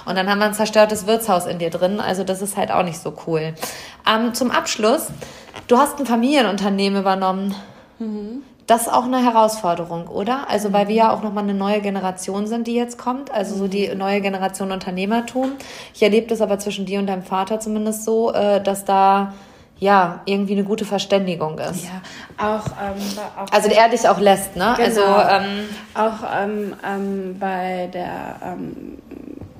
und 0.06 0.16
dann 0.16 0.30
haben 0.30 0.38
wir 0.38 0.46
ein 0.46 0.54
zerstörtes 0.54 1.06
Wirtshaus 1.06 1.44
in 1.46 1.58
dir 1.58 1.70
drin, 1.70 2.00
also 2.00 2.24
das 2.24 2.40
ist 2.40 2.56
halt 2.56 2.72
auch 2.72 2.84
nicht 2.84 2.98
so 2.98 3.12
cool. 3.26 3.54
Ähm, 4.06 4.34
zum 4.34 4.50
Abschluss 4.50 5.08
Du 5.68 5.78
hast 5.78 5.98
ein 5.98 6.06
Familienunternehmen 6.06 7.00
übernommen. 7.00 7.54
Mhm. 7.98 8.42
Das 8.68 8.82
ist 8.82 8.92
auch 8.92 9.04
eine 9.04 9.22
Herausforderung, 9.22 10.08
oder? 10.08 10.48
Also, 10.48 10.72
weil 10.72 10.88
wir 10.88 10.94
ja 10.94 11.12
auch 11.12 11.22
nochmal 11.22 11.44
eine 11.44 11.54
neue 11.54 11.80
Generation 11.80 12.46
sind, 12.46 12.66
die 12.66 12.74
jetzt 12.74 12.98
kommt. 12.98 13.30
Also, 13.30 13.56
so 13.56 13.68
die 13.68 13.92
neue 13.94 14.20
Generation 14.20 14.72
Unternehmertum. 14.72 15.52
Ich 15.94 16.02
erlebe 16.02 16.26
das 16.26 16.40
aber 16.40 16.58
zwischen 16.58 16.84
dir 16.84 16.98
und 16.98 17.06
deinem 17.06 17.22
Vater 17.22 17.60
zumindest 17.60 18.04
so, 18.04 18.32
äh, 18.32 18.60
dass 18.60 18.84
da 18.84 19.34
ja, 19.78 20.20
irgendwie 20.24 20.54
eine 20.54 20.64
gute 20.64 20.86
Verständigung 20.86 21.58
ist. 21.58 21.84
Ja, 21.84 22.00
auch, 22.38 22.66
ähm, 22.66 23.02
auch 23.36 23.52
also 23.52 23.68
er 23.68 23.90
dich 23.90 24.08
auch 24.08 24.18
lässt, 24.18 24.56
ne? 24.56 24.74
Genau. 24.76 24.84
Also 24.86 25.02
ähm, 25.02 25.68
auch 25.94 26.26
ähm, 26.34 26.74
ähm, 26.82 27.36
bei 27.38 27.90
der 27.92 28.36
ähm, 28.42 28.98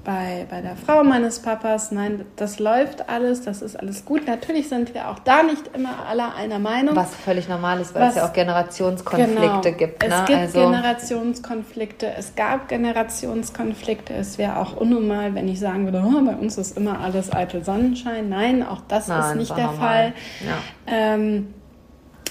bei, 0.07 0.47
bei 0.49 0.61
der 0.61 0.77
Frau 0.77 1.03
meines 1.03 1.41
Papas. 1.41 1.91
Nein, 1.91 2.25
das 2.37 2.61
läuft 2.61 3.09
alles, 3.09 3.43
das 3.43 3.61
ist 3.61 3.75
alles 3.79 4.05
gut. 4.05 4.27
Natürlich 4.27 4.69
sind 4.69 4.95
wir 4.95 5.09
auch 5.09 5.19
da 5.19 5.43
nicht 5.43 5.71
immer 5.75 6.07
alle 6.09 6.33
einer 6.35 6.61
Meinung. 6.61 6.95
Was 6.95 7.15
völlig 7.15 7.49
normal 7.49 7.81
ist, 7.81 7.93
weil 7.93 8.03
Was, 8.03 8.11
es 8.11 8.17
ja 8.17 8.29
auch 8.29 8.33
Generationskonflikte 8.33 9.73
genau, 9.73 9.77
gibt. 9.77 10.03
Ne? 10.03 10.09
Es 10.09 10.25
gibt 10.27 10.39
also, 10.39 10.61
Generationskonflikte, 10.61 12.13
es 12.17 12.37
gab 12.37 12.69
Generationskonflikte. 12.69 14.15
Es 14.15 14.39
wäre 14.39 14.59
auch 14.59 14.77
unnormal, 14.77 15.35
wenn 15.35 15.49
ich 15.49 15.59
sagen 15.59 15.85
würde, 15.87 16.03
oh, 16.07 16.25
bei 16.25 16.37
uns 16.37 16.57
ist 16.57 16.77
immer 16.79 17.01
alles 17.01 17.33
eitel 17.33 17.65
Sonnenschein. 17.65 18.29
Nein, 18.29 18.65
auch 18.65 18.83
das 18.87 19.09
Nein, 19.09 19.21
ist 19.23 19.37
nicht 19.37 19.57
der 19.57 19.67
normal. 19.67 19.79
Fall. 19.79 20.13
Ja. 20.47 20.59
Ähm, 20.87 21.49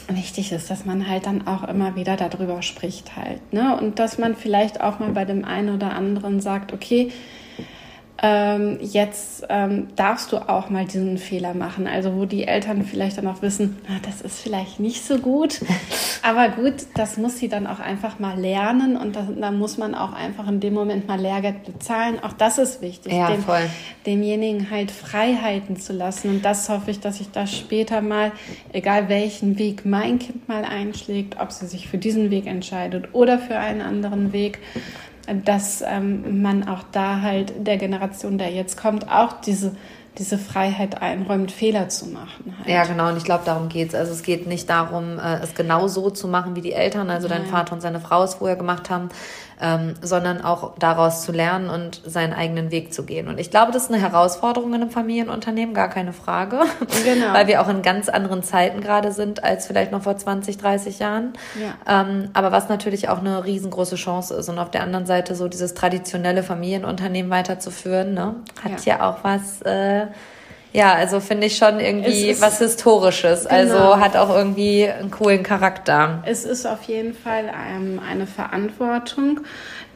wichtig 0.08 0.54
ist, 0.54 0.72
dass 0.72 0.86
man 0.86 1.10
halt 1.10 1.26
dann 1.26 1.46
auch 1.46 1.68
immer 1.68 1.98
wieder 1.98 2.16
darüber 2.16 2.62
spricht 2.62 3.18
halt. 3.18 3.52
Ne? 3.52 3.78
Und 3.78 4.00
dass 4.00 4.18
man 4.18 4.36
vielleicht 4.36 4.80
auch 4.80 5.00
mal 5.00 5.10
bei 5.10 5.26
dem 5.26 5.44
einen 5.44 5.76
oder 5.76 5.92
anderen 5.92 6.40
sagt, 6.40 6.72
okay, 6.72 7.12
ähm, 8.28 8.80
jetzt 8.82 9.46
ähm, 9.50 9.90
darfst 9.96 10.32
du 10.32 10.38
auch 10.38 10.72
mal 10.72 10.86
diesen 10.86 11.20
Fehler 11.20 11.54
machen. 11.54 11.86
Also 11.86 12.16
wo 12.16 12.26
die 12.26 12.48
Eltern 12.48 12.84
vielleicht 12.84 13.20
dann 13.20 13.28
auch 13.28 13.44
wissen, 13.44 13.78
na, 13.88 13.98
das 14.02 14.22
ist 14.22 14.40
vielleicht 14.40 14.80
nicht 14.80 15.06
so 15.06 15.20
gut, 15.20 15.62
aber 16.24 16.50
gut, 16.50 16.74
das 16.96 17.18
muss 17.18 17.38
sie 17.38 17.50
dann 17.50 17.68
auch 17.68 17.80
einfach 17.80 18.18
mal 18.18 18.40
lernen 18.40 18.98
und 18.98 19.16
da, 19.16 19.52
muss 19.52 19.78
man 19.78 19.94
auch 19.94 20.14
einfach 20.14 20.48
in 20.48 20.60
dem 20.60 20.74
Moment 20.74 21.08
mal 21.08 21.20
Lehrgeld 21.20 21.66
bezahlen. 21.66 22.18
Auch 22.24 22.34
das 22.34 22.58
ist 22.58 22.82
wichtig, 22.82 23.14
ja, 23.14 23.30
dem, 23.30 23.44
demjenigen 24.08 24.72
halt 24.72 24.90
Freiheiten 24.90 25.78
zu 25.78 25.94
lassen 25.94 26.30
und 26.30 26.46
das 26.46 26.68
hoffe 26.68 26.90
ich, 26.90 27.00
dass 27.00 27.22
ich 27.22 27.30
das 27.30 27.56
später 27.56 28.02
mal, 28.02 28.32
egal 28.74 29.08
welchen 29.08 29.60
Weg 29.60 29.86
mein 29.86 30.18
Kind 30.18 30.48
mal 30.48 30.66
einschlägt, 30.66 31.40
ob 31.40 31.52
sie 31.52 31.68
sich 31.68 31.88
für 31.88 32.00
diesen 32.00 32.32
Weg 32.32 32.48
entscheidet 32.48 33.10
oder 33.14 33.38
für 33.38 33.58
einen 33.58 33.82
anderen 33.82 34.34
Weg, 34.34 34.60
dass 35.44 35.84
ähm, 35.86 36.42
man 36.42 36.68
auch 36.68 36.84
da 36.92 37.22
halt 37.22 37.54
der 37.66 37.78
Generation, 37.78 38.38
der 38.38 38.52
jetzt 38.52 38.78
kommt, 38.78 39.10
auch 39.10 39.42
diese 39.42 39.76
diese 40.18 40.38
Freiheit 40.38 41.02
einräumt, 41.02 41.52
Fehler 41.52 41.90
zu 41.90 42.08
machen. 42.08 42.56
Halt. 42.58 42.70
Ja, 42.70 42.86
genau. 42.86 43.10
Und 43.10 43.18
ich 43.18 43.24
glaube, 43.24 43.44
darum 43.46 43.70
geht 43.70 43.90
es. 43.90 43.96
Also 43.96 44.14
es 44.14 44.24
geht 44.24 44.48
nicht 44.48 44.70
darum, 44.70 45.20
äh, 45.20 45.40
es 45.44 45.56
genau 45.56 45.88
so 45.88 46.10
zu 46.10 46.28
machen 46.28 46.56
wie 46.56 46.62
die 46.62 46.74
Eltern, 46.74 47.10
also 47.10 47.28
Nein. 47.28 47.42
dein 47.42 47.52
Vater 47.52 47.74
und 47.74 47.82
seine 47.82 48.00
Frau 48.00 48.24
es 48.24 48.36
vorher 48.36 48.56
gemacht 48.56 48.90
haben, 48.90 49.10
ähm, 49.62 49.94
sondern 50.02 50.42
auch 50.42 50.78
daraus 50.78 51.24
zu 51.24 51.32
lernen 51.32 51.70
und 51.70 52.02
seinen 52.06 52.34
eigenen 52.34 52.72
Weg 52.72 52.94
zu 52.94 53.04
gehen. 53.04 53.28
Und 53.28 53.40
ich 53.40 53.52
glaube, 53.52 53.72
das 53.72 53.84
ist 53.84 53.92
eine 53.92 54.02
Herausforderung 54.02 54.74
in 54.74 54.82
einem 54.82 54.92
Familienunternehmen, 54.92 55.74
gar 55.74 55.90
keine 55.90 56.14
Frage. 56.14 56.62
Genau. 57.04 57.34
Weil 57.34 57.48
wir 57.48 57.62
auch 57.62 57.70
in 57.70 57.82
ganz 57.82 58.10
anderen 58.10 58.44
Zeiten 58.44 58.82
gerade 58.82 59.12
sind 59.12 59.44
als 59.44 59.68
vielleicht 59.68 59.92
noch 59.92 60.04
vor 60.04 60.18
20, 60.18 60.58
30 60.58 61.00
Jahren. 61.00 61.34
Ja. 61.60 62.02
Ähm, 62.02 62.30
aber 62.34 62.52
was 62.52 62.70
natürlich 62.70 63.10
auch 63.10 63.20
eine 63.20 63.46
riesengroße 63.46 63.96
Chance 63.96 64.36
ist. 64.36 64.50
Und 64.50 64.60
auf 64.60 64.72
der 64.72 64.84
anderen 64.84 65.06
Seite 65.06 65.36
so 65.36 65.48
dieses 65.48 65.74
traditionelle 65.74 66.44
Familienunternehmen 66.44 67.32
weiterzuführen, 67.32 68.14
ne, 68.14 68.36
hat 68.64 68.86
ja, 68.86 68.98
ja 68.98 69.10
auch 69.10 69.24
was. 69.24 69.62
Äh, 69.62 70.08
ja, 70.76 70.94
also 70.94 71.20
finde 71.20 71.48
ich 71.48 71.58
schon 71.58 71.80
irgendwie 71.80 72.36
was 72.40 72.60
Historisches. 72.60 73.48
Also 73.48 73.74
genau. 73.74 73.92
Also 73.92 74.04
hat 74.04 74.18
auch 74.18 74.30
irgendwie 74.36 74.88
einen 74.88 75.10
coolen 75.10 75.42
Charakter. 75.44 76.22
Es 76.26 76.44
ist 76.44 76.66
auf 76.66 76.84
jeden 76.84 77.14
Fall 77.14 77.46
ähm, 77.46 78.00
eine 78.08 78.28
Verantwortung, 78.28 79.40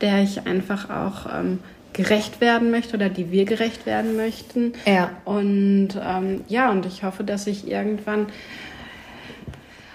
der 0.01 0.23
ich 0.23 0.47
einfach 0.47 0.89
auch 0.89 1.25
ähm, 1.33 1.59
gerecht 1.93 2.39
werden 2.39 2.71
möchte 2.71 2.95
oder 2.95 3.09
die 3.09 3.31
wir 3.31 3.45
gerecht 3.45 3.85
werden 3.85 4.15
möchten. 4.15 4.73
Ja. 4.85 5.11
Und 5.25 5.89
ähm, 6.01 6.45
ja, 6.47 6.71
und 6.71 6.85
ich 6.85 7.03
hoffe, 7.03 7.23
dass 7.23 7.45
ich 7.47 7.67
irgendwann 7.67 8.27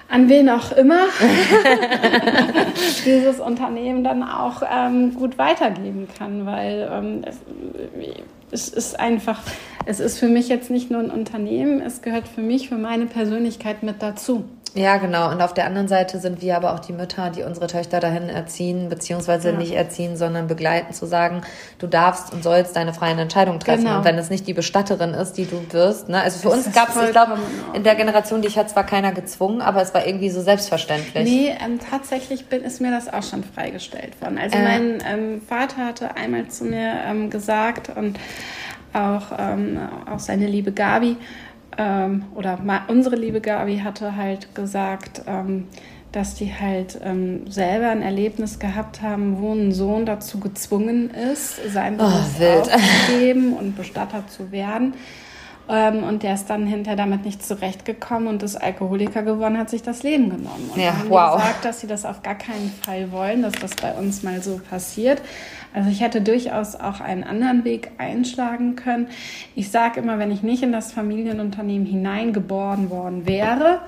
an 0.08 0.28
wen 0.28 0.50
auch 0.50 0.72
immer 0.72 1.06
dieses 3.06 3.40
Unternehmen 3.40 4.04
dann 4.04 4.22
auch 4.22 4.62
ähm, 4.70 5.14
gut 5.14 5.38
weitergeben 5.38 6.08
kann, 6.18 6.44
weil 6.44 6.88
ähm, 6.92 7.24
es, 8.54 8.68
ist 8.68 8.98
einfach, 8.98 9.42
es 9.84 10.00
ist 10.00 10.18
für 10.18 10.28
mich 10.28 10.48
jetzt 10.48 10.70
nicht 10.70 10.90
nur 10.90 11.00
ein 11.00 11.10
Unternehmen, 11.10 11.80
es 11.80 12.02
gehört 12.02 12.28
für 12.28 12.40
mich, 12.40 12.68
für 12.68 12.78
meine 12.78 13.06
Persönlichkeit 13.06 13.82
mit 13.82 14.00
dazu. 14.00 14.44
Ja, 14.74 14.96
genau. 14.96 15.30
Und 15.30 15.40
auf 15.40 15.54
der 15.54 15.66
anderen 15.66 15.86
Seite 15.86 16.18
sind 16.18 16.42
wir 16.42 16.56
aber 16.56 16.74
auch 16.74 16.80
die 16.80 16.92
Mütter, 16.92 17.30
die 17.30 17.44
unsere 17.44 17.68
Töchter 17.68 18.00
dahin 18.00 18.28
erziehen, 18.28 18.88
beziehungsweise 18.88 19.50
ja. 19.50 19.56
nicht 19.56 19.72
erziehen, 19.72 20.16
sondern 20.16 20.48
begleiten, 20.48 20.92
zu 20.92 21.06
sagen, 21.06 21.42
du 21.78 21.86
darfst 21.86 22.32
und 22.32 22.42
sollst 22.42 22.74
deine 22.74 22.92
freien 22.92 23.18
Entscheidungen 23.20 23.60
treffen. 23.60 23.84
Genau. 23.84 23.98
Und 23.98 24.04
wenn 24.04 24.18
es 24.18 24.30
nicht 24.30 24.48
die 24.48 24.52
Bestatterin 24.52 25.14
ist, 25.14 25.34
die 25.34 25.46
du 25.46 25.64
wirst, 25.70 26.08
ne? 26.08 26.20
Also 26.20 26.40
für 26.40 26.48
das 26.48 26.66
uns 26.66 26.74
gab 26.74 26.88
es, 26.88 27.00
ich 27.00 27.12
glaube, 27.12 27.38
in 27.72 27.84
der 27.84 27.94
Generation, 27.94 28.42
die 28.42 28.48
ich 28.48 28.58
hatte, 28.58 28.72
zwar 28.72 28.84
keiner 28.84 29.12
gezwungen, 29.12 29.60
aber 29.60 29.80
es 29.80 29.94
war 29.94 30.04
irgendwie 30.04 30.30
so 30.30 30.40
selbstverständlich. 30.40 31.24
Nee, 31.24 31.54
ähm, 31.64 31.78
tatsächlich 31.78 32.46
bin, 32.46 32.64
ist 32.64 32.80
mir 32.80 32.90
das 32.90 33.12
auch 33.12 33.22
schon 33.22 33.44
freigestellt 33.44 34.20
worden. 34.20 34.38
Also 34.38 34.58
äh. 34.58 34.62
mein 34.62 34.98
ähm, 35.06 35.42
Vater 35.48 35.86
hatte 35.86 36.16
einmal 36.16 36.48
zu 36.48 36.64
mir 36.64 36.94
ähm, 37.06 37.30
gesagt 37.30 37.90
und 37.96 38.18
auch, 38.92 39.38
ähm, 39.38 39.78
auch 40.10 40.18
seine 40.18 40.46
liebe 40.46 40.72
Gabi, 40.72 41.16
ähm, 41.78 42.24
oder 42.34 42.58
unsere 42.88 43.16
liebe 43.16 43.40
Gabi 43.40 43.78
hatte 43.78 44.16
halt 44.16 44.54
gesagt, 44.54 45.22
ähm, 45.26 45.68
dass 46.12 46.36
die 46.36 46.54
halt 46.54 47.00
ähm, 47.02 47.50
selber 47.50 47.88
ein 47.88 48.02
Erlebnis 48.02 48.60
gehabt 48.60 49.02
haben, 49.02 49.40
wo 49.40 49.52
ein 49.52 49.72
Sohn 49.72 50.06
dazu 50.06 50.38
gezwungen 50.38 51.10
ist, 51.10 51.60
sein 51.72 51.94
oh, 51.94 52.04
Beruf 52.04 52.40
oh, 52.40 52.70
aufzugeben 52.74 53.52
und 53.54 53.76
Bestatter 53.76 54.24
zu 54.28 54.52
werden. 54.52 54.94
Ähm, 55.68 56.04
und 56.04 56.22
der 56.22 56.34
ist 56.34 56.46
dann 56.46 56.66
hinterher 56.66 56.96
damit 56.96 57.24
nicht 57.24 57.44
zurechtgekommen 57.44 58.28
und 58.28 58.42
ist 58.42 58.56
Alkoholiker 58.56 59.22
geworden, 59.22 59.58
hat 59.58 59.70
sich 59.70 59.82
das 59.82 60.02
Leben 60.02 60.28
genommen. 60.28 60.70
Und 60.72 60.80
ja, 60.80 60.98
haben 60.98 61.08
wow. 61.08 61.36
gesagt, 61.36 61.64
dass 61.64 61.80
sie 61.80 61.86
das 61.86 62.04
auf 62.04 62.22
gar 62.22 62.34
keinen 62.34 62.70
Fall 62.82 63.10
wollen, 63.10 63.42
dass 63.42 63.54
das 63.54 63.74
bei 63.74 63.92
uns 63.92 64.22
mal 64.22 64.42
so 64.42 64.60
passiert. 64.70 65.22
Also 65.74 65.90
ich 65.90 66.00
hätte 66.00 66.20
durchaus 66.20 66.76
auch 66.76 67.00
einen 67.00 67.24
anderen 67.24 67.64
Weg 67.64 67.90
einschlagen 67.98 68.76
können. 68.76 69.08
Ich 69.56 69.70
sage 69.70 70.00
immer, 70.00 70.18
wenn 70.18 70.30
ich 70.30 70.42
nicht 70.42 70.62
in 70.62 70.72
das 70.72 70.92
Familienunternehmen 70.92 71.84
hineingeboren 71.86 72.90
worden 72.90 73.26
wäre, 73.26 73.80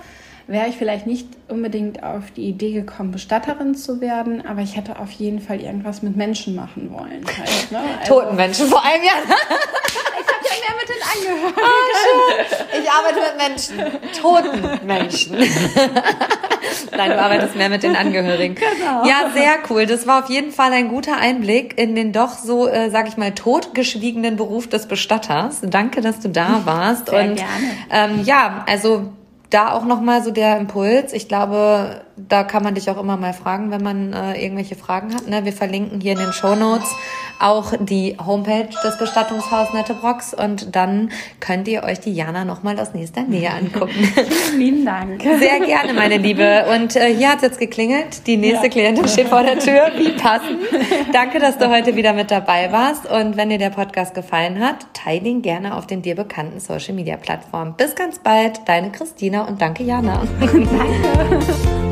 wäre 0.48 0.68
ich 0.68 0.76
vielleicht 0.76 1.06
nicht 1.06 1.28
unbedingt 1.48 2.02
auf 2.02 2.30
die 2.30 2.48
Idee 2.48 2.72
gekommen, 2.72 3.10
Bestatterin 3.12 3.74
zu 3.74 4.00
werden, 4.00 4.44
aber 4.46 4.62
ich 4.62 4.76
hätte 4.76 4.98
auf 4.98 5.10
jeden 5.12 5.40
Fall 5.40 5.60
irgendwas 5.60 6.02
mit 6.02 6.16
Menschen 6.16 6.54
machen 6.54 6.92
wollen. 6.92 7.24
Halt, 7.24 7.70
ne? 7.70 7.78
also, 8.00 8.20
Toten 8.20 8.36
Menschen 8.36 8.66
vor 8.66 8.84
allem, 8.84 9.02
ja. 9.02 9.12
ich 10.56 10.68
habe 10.68 10.76
ja 10.76 10.76
mehr 10.76 10.76
mit 10.78 10.88
den 10.88 11.02
Angehörigen. 11.12 11.56
Oh, 11.56 12.78
ich 12.80 12.90
arbeite 12.90 13.20
mit 13.20 13.36
Menschen. 13.36 13.74
Toten 14.20 14.86
Menschen. 14.86 15.36
Nein, 16.96 17.10
du 17.10 17.20
arbeitest 17.20 17.56
mehr 17.56 17.68
mit 17.68 17.82
den 17.82 17.96
Angehörigen. 17.96 18.54
Genau. 18.54 19.06
Ja, 19.06 19.30
sehr 19.34 19.58
cool. 19.70 19.86
Das 19.86 20.06
war 20.06 20.24
auf 20.24 20.30
jeden 20.30 20.52
Fall 20.52 20.72
ein 20.72 20.88
guter 20.88 21.16
Einblick 21.16 21.78
in 21.78 21.94
den 21.94 22.12
doch 22.12 22.38
so, 22.38 22.68
äh, 22.68 22.90
sag 22.90 23.08
ich 23.08 23.16
mal, 23.16 23.32
totgeschwiegenen 23.32 24.36
Beruf 24.36 24.68
des 24.68 24.86
Bestatters. 24.86 25.60
Danke, 25.62 26.00
dass 26.00 26.20
du 26.20 26.28
da 26.28 26.62
warst. 26.64 27.08
Sehr 27.08 27.20
Und 27.20 27.36
gerne. 27.36 27.70
Ähm, 27.90 28.22
ja, 28.24 28.64
also 28.66 29.10
da 29.50 29.72
auch 29.72 29.84
nochmal 29.84 30.22
so 30.22 30.30
der 30.30 30.56
Impuls. 30.58 31.12
Ich 31.12 31.28
glaube, 31.28 32.02
da 32.16 32.44
kann 32.44 32.62
man 32.62 32.74
dich 32.74 32.90
auch 32.90 32.98
immer 32.98 33.16
mal 33.16 33.32
fragen, 33.32 33.70
wenn 33.70 33.82
man 33.82 34.12
äh, 34.12 34.42
irgendwelche 34.42 34.74
Fragen 34.74 35.14
hat. 35.14 35.28
Ne? 35.28 35.44
Wir 35.44 35.52
verlinken 35.52 36.00
hier 36.00 36.12
in 36.12 36.18
den 36.18 36.32
Show 36.32 36.54
Notes 36.54 36.90
auch 37.38 37.74
die 37.78 38.16
Homepage 38.24 38.68
des 38.82 38.98
Bestattungshaus 38.98 39.74
Nettebrox 39.74 40.32
und 40.32 40.74
dann 40.74 41.10
könnt 41.40 41.68
ihr 41.68 41.82
euch 41.82 42.00
die 42.00 42.14
Jana 42.14 42.44
nochmal 42.44 42.80
aus 42.80 42.94
nächster 42.94 43.22
Nähe 43.22 43.50
angucken. 43.50 43.92
Vielen 44.56 44.86
Dank. 44.86 45.22
Sehr 45.22 45.60
gerne, 45.60 45.92
meine 45.92 46.16
Liebe. 46.16 46.64
Und 46.74 46.96
äh, 46.96 47.14
hier 47.14 47.30
hat 47.30 47.36
es 47.36 47.42
jetzt 47.42 47.58
geklingelt. 47.58 48.26
Die 48.26 48.36
nächste 48.38 48.66
ja. 48.66 48.72
Klientin 48.72 49.06
steht 49.08 49.28
vor 49.28 49.42
der 49.42 49.58
Tür. 49.58 49.90
Wie 49.98 50.12
passend. 50.12 50.60
Danke, 51.12 51.38
dass 51.38 51.58
du 51.58 51.68
heute 51.68 51.96
wieder 51.96 52.14
mit 52.14 52.30
dabei 52.30 52.72
warst. 52.72 53.04
Und 53.10 53.36
wenn 53.36 53.50
dir 53.50 53.58
der 53.58 53.70
Podcast 53.70 54.14
gefallen 54.14 54.60
hat, 54.60 54.86
teile 54.94 55.28
ihn 55.28 55.42
gerne 55.42 55.76
auf 55.76 55.86
den 55.86 56.00
dir 56.00 56.14
bekannten 56.14 56.60
Social 56.60 56.94
Media 56.94 57.16
Plattformen. 57.16 57.74
Bis 57.76 57.94
ganz 57.94 58.18
bald, 58.18 58.60
deine 58.66 58.90
Christina 58.90 59.46
und 59.46 59.60
danke, 59.60 59.84
Jana. 59.84 60.22
Danke. 60.40 61.85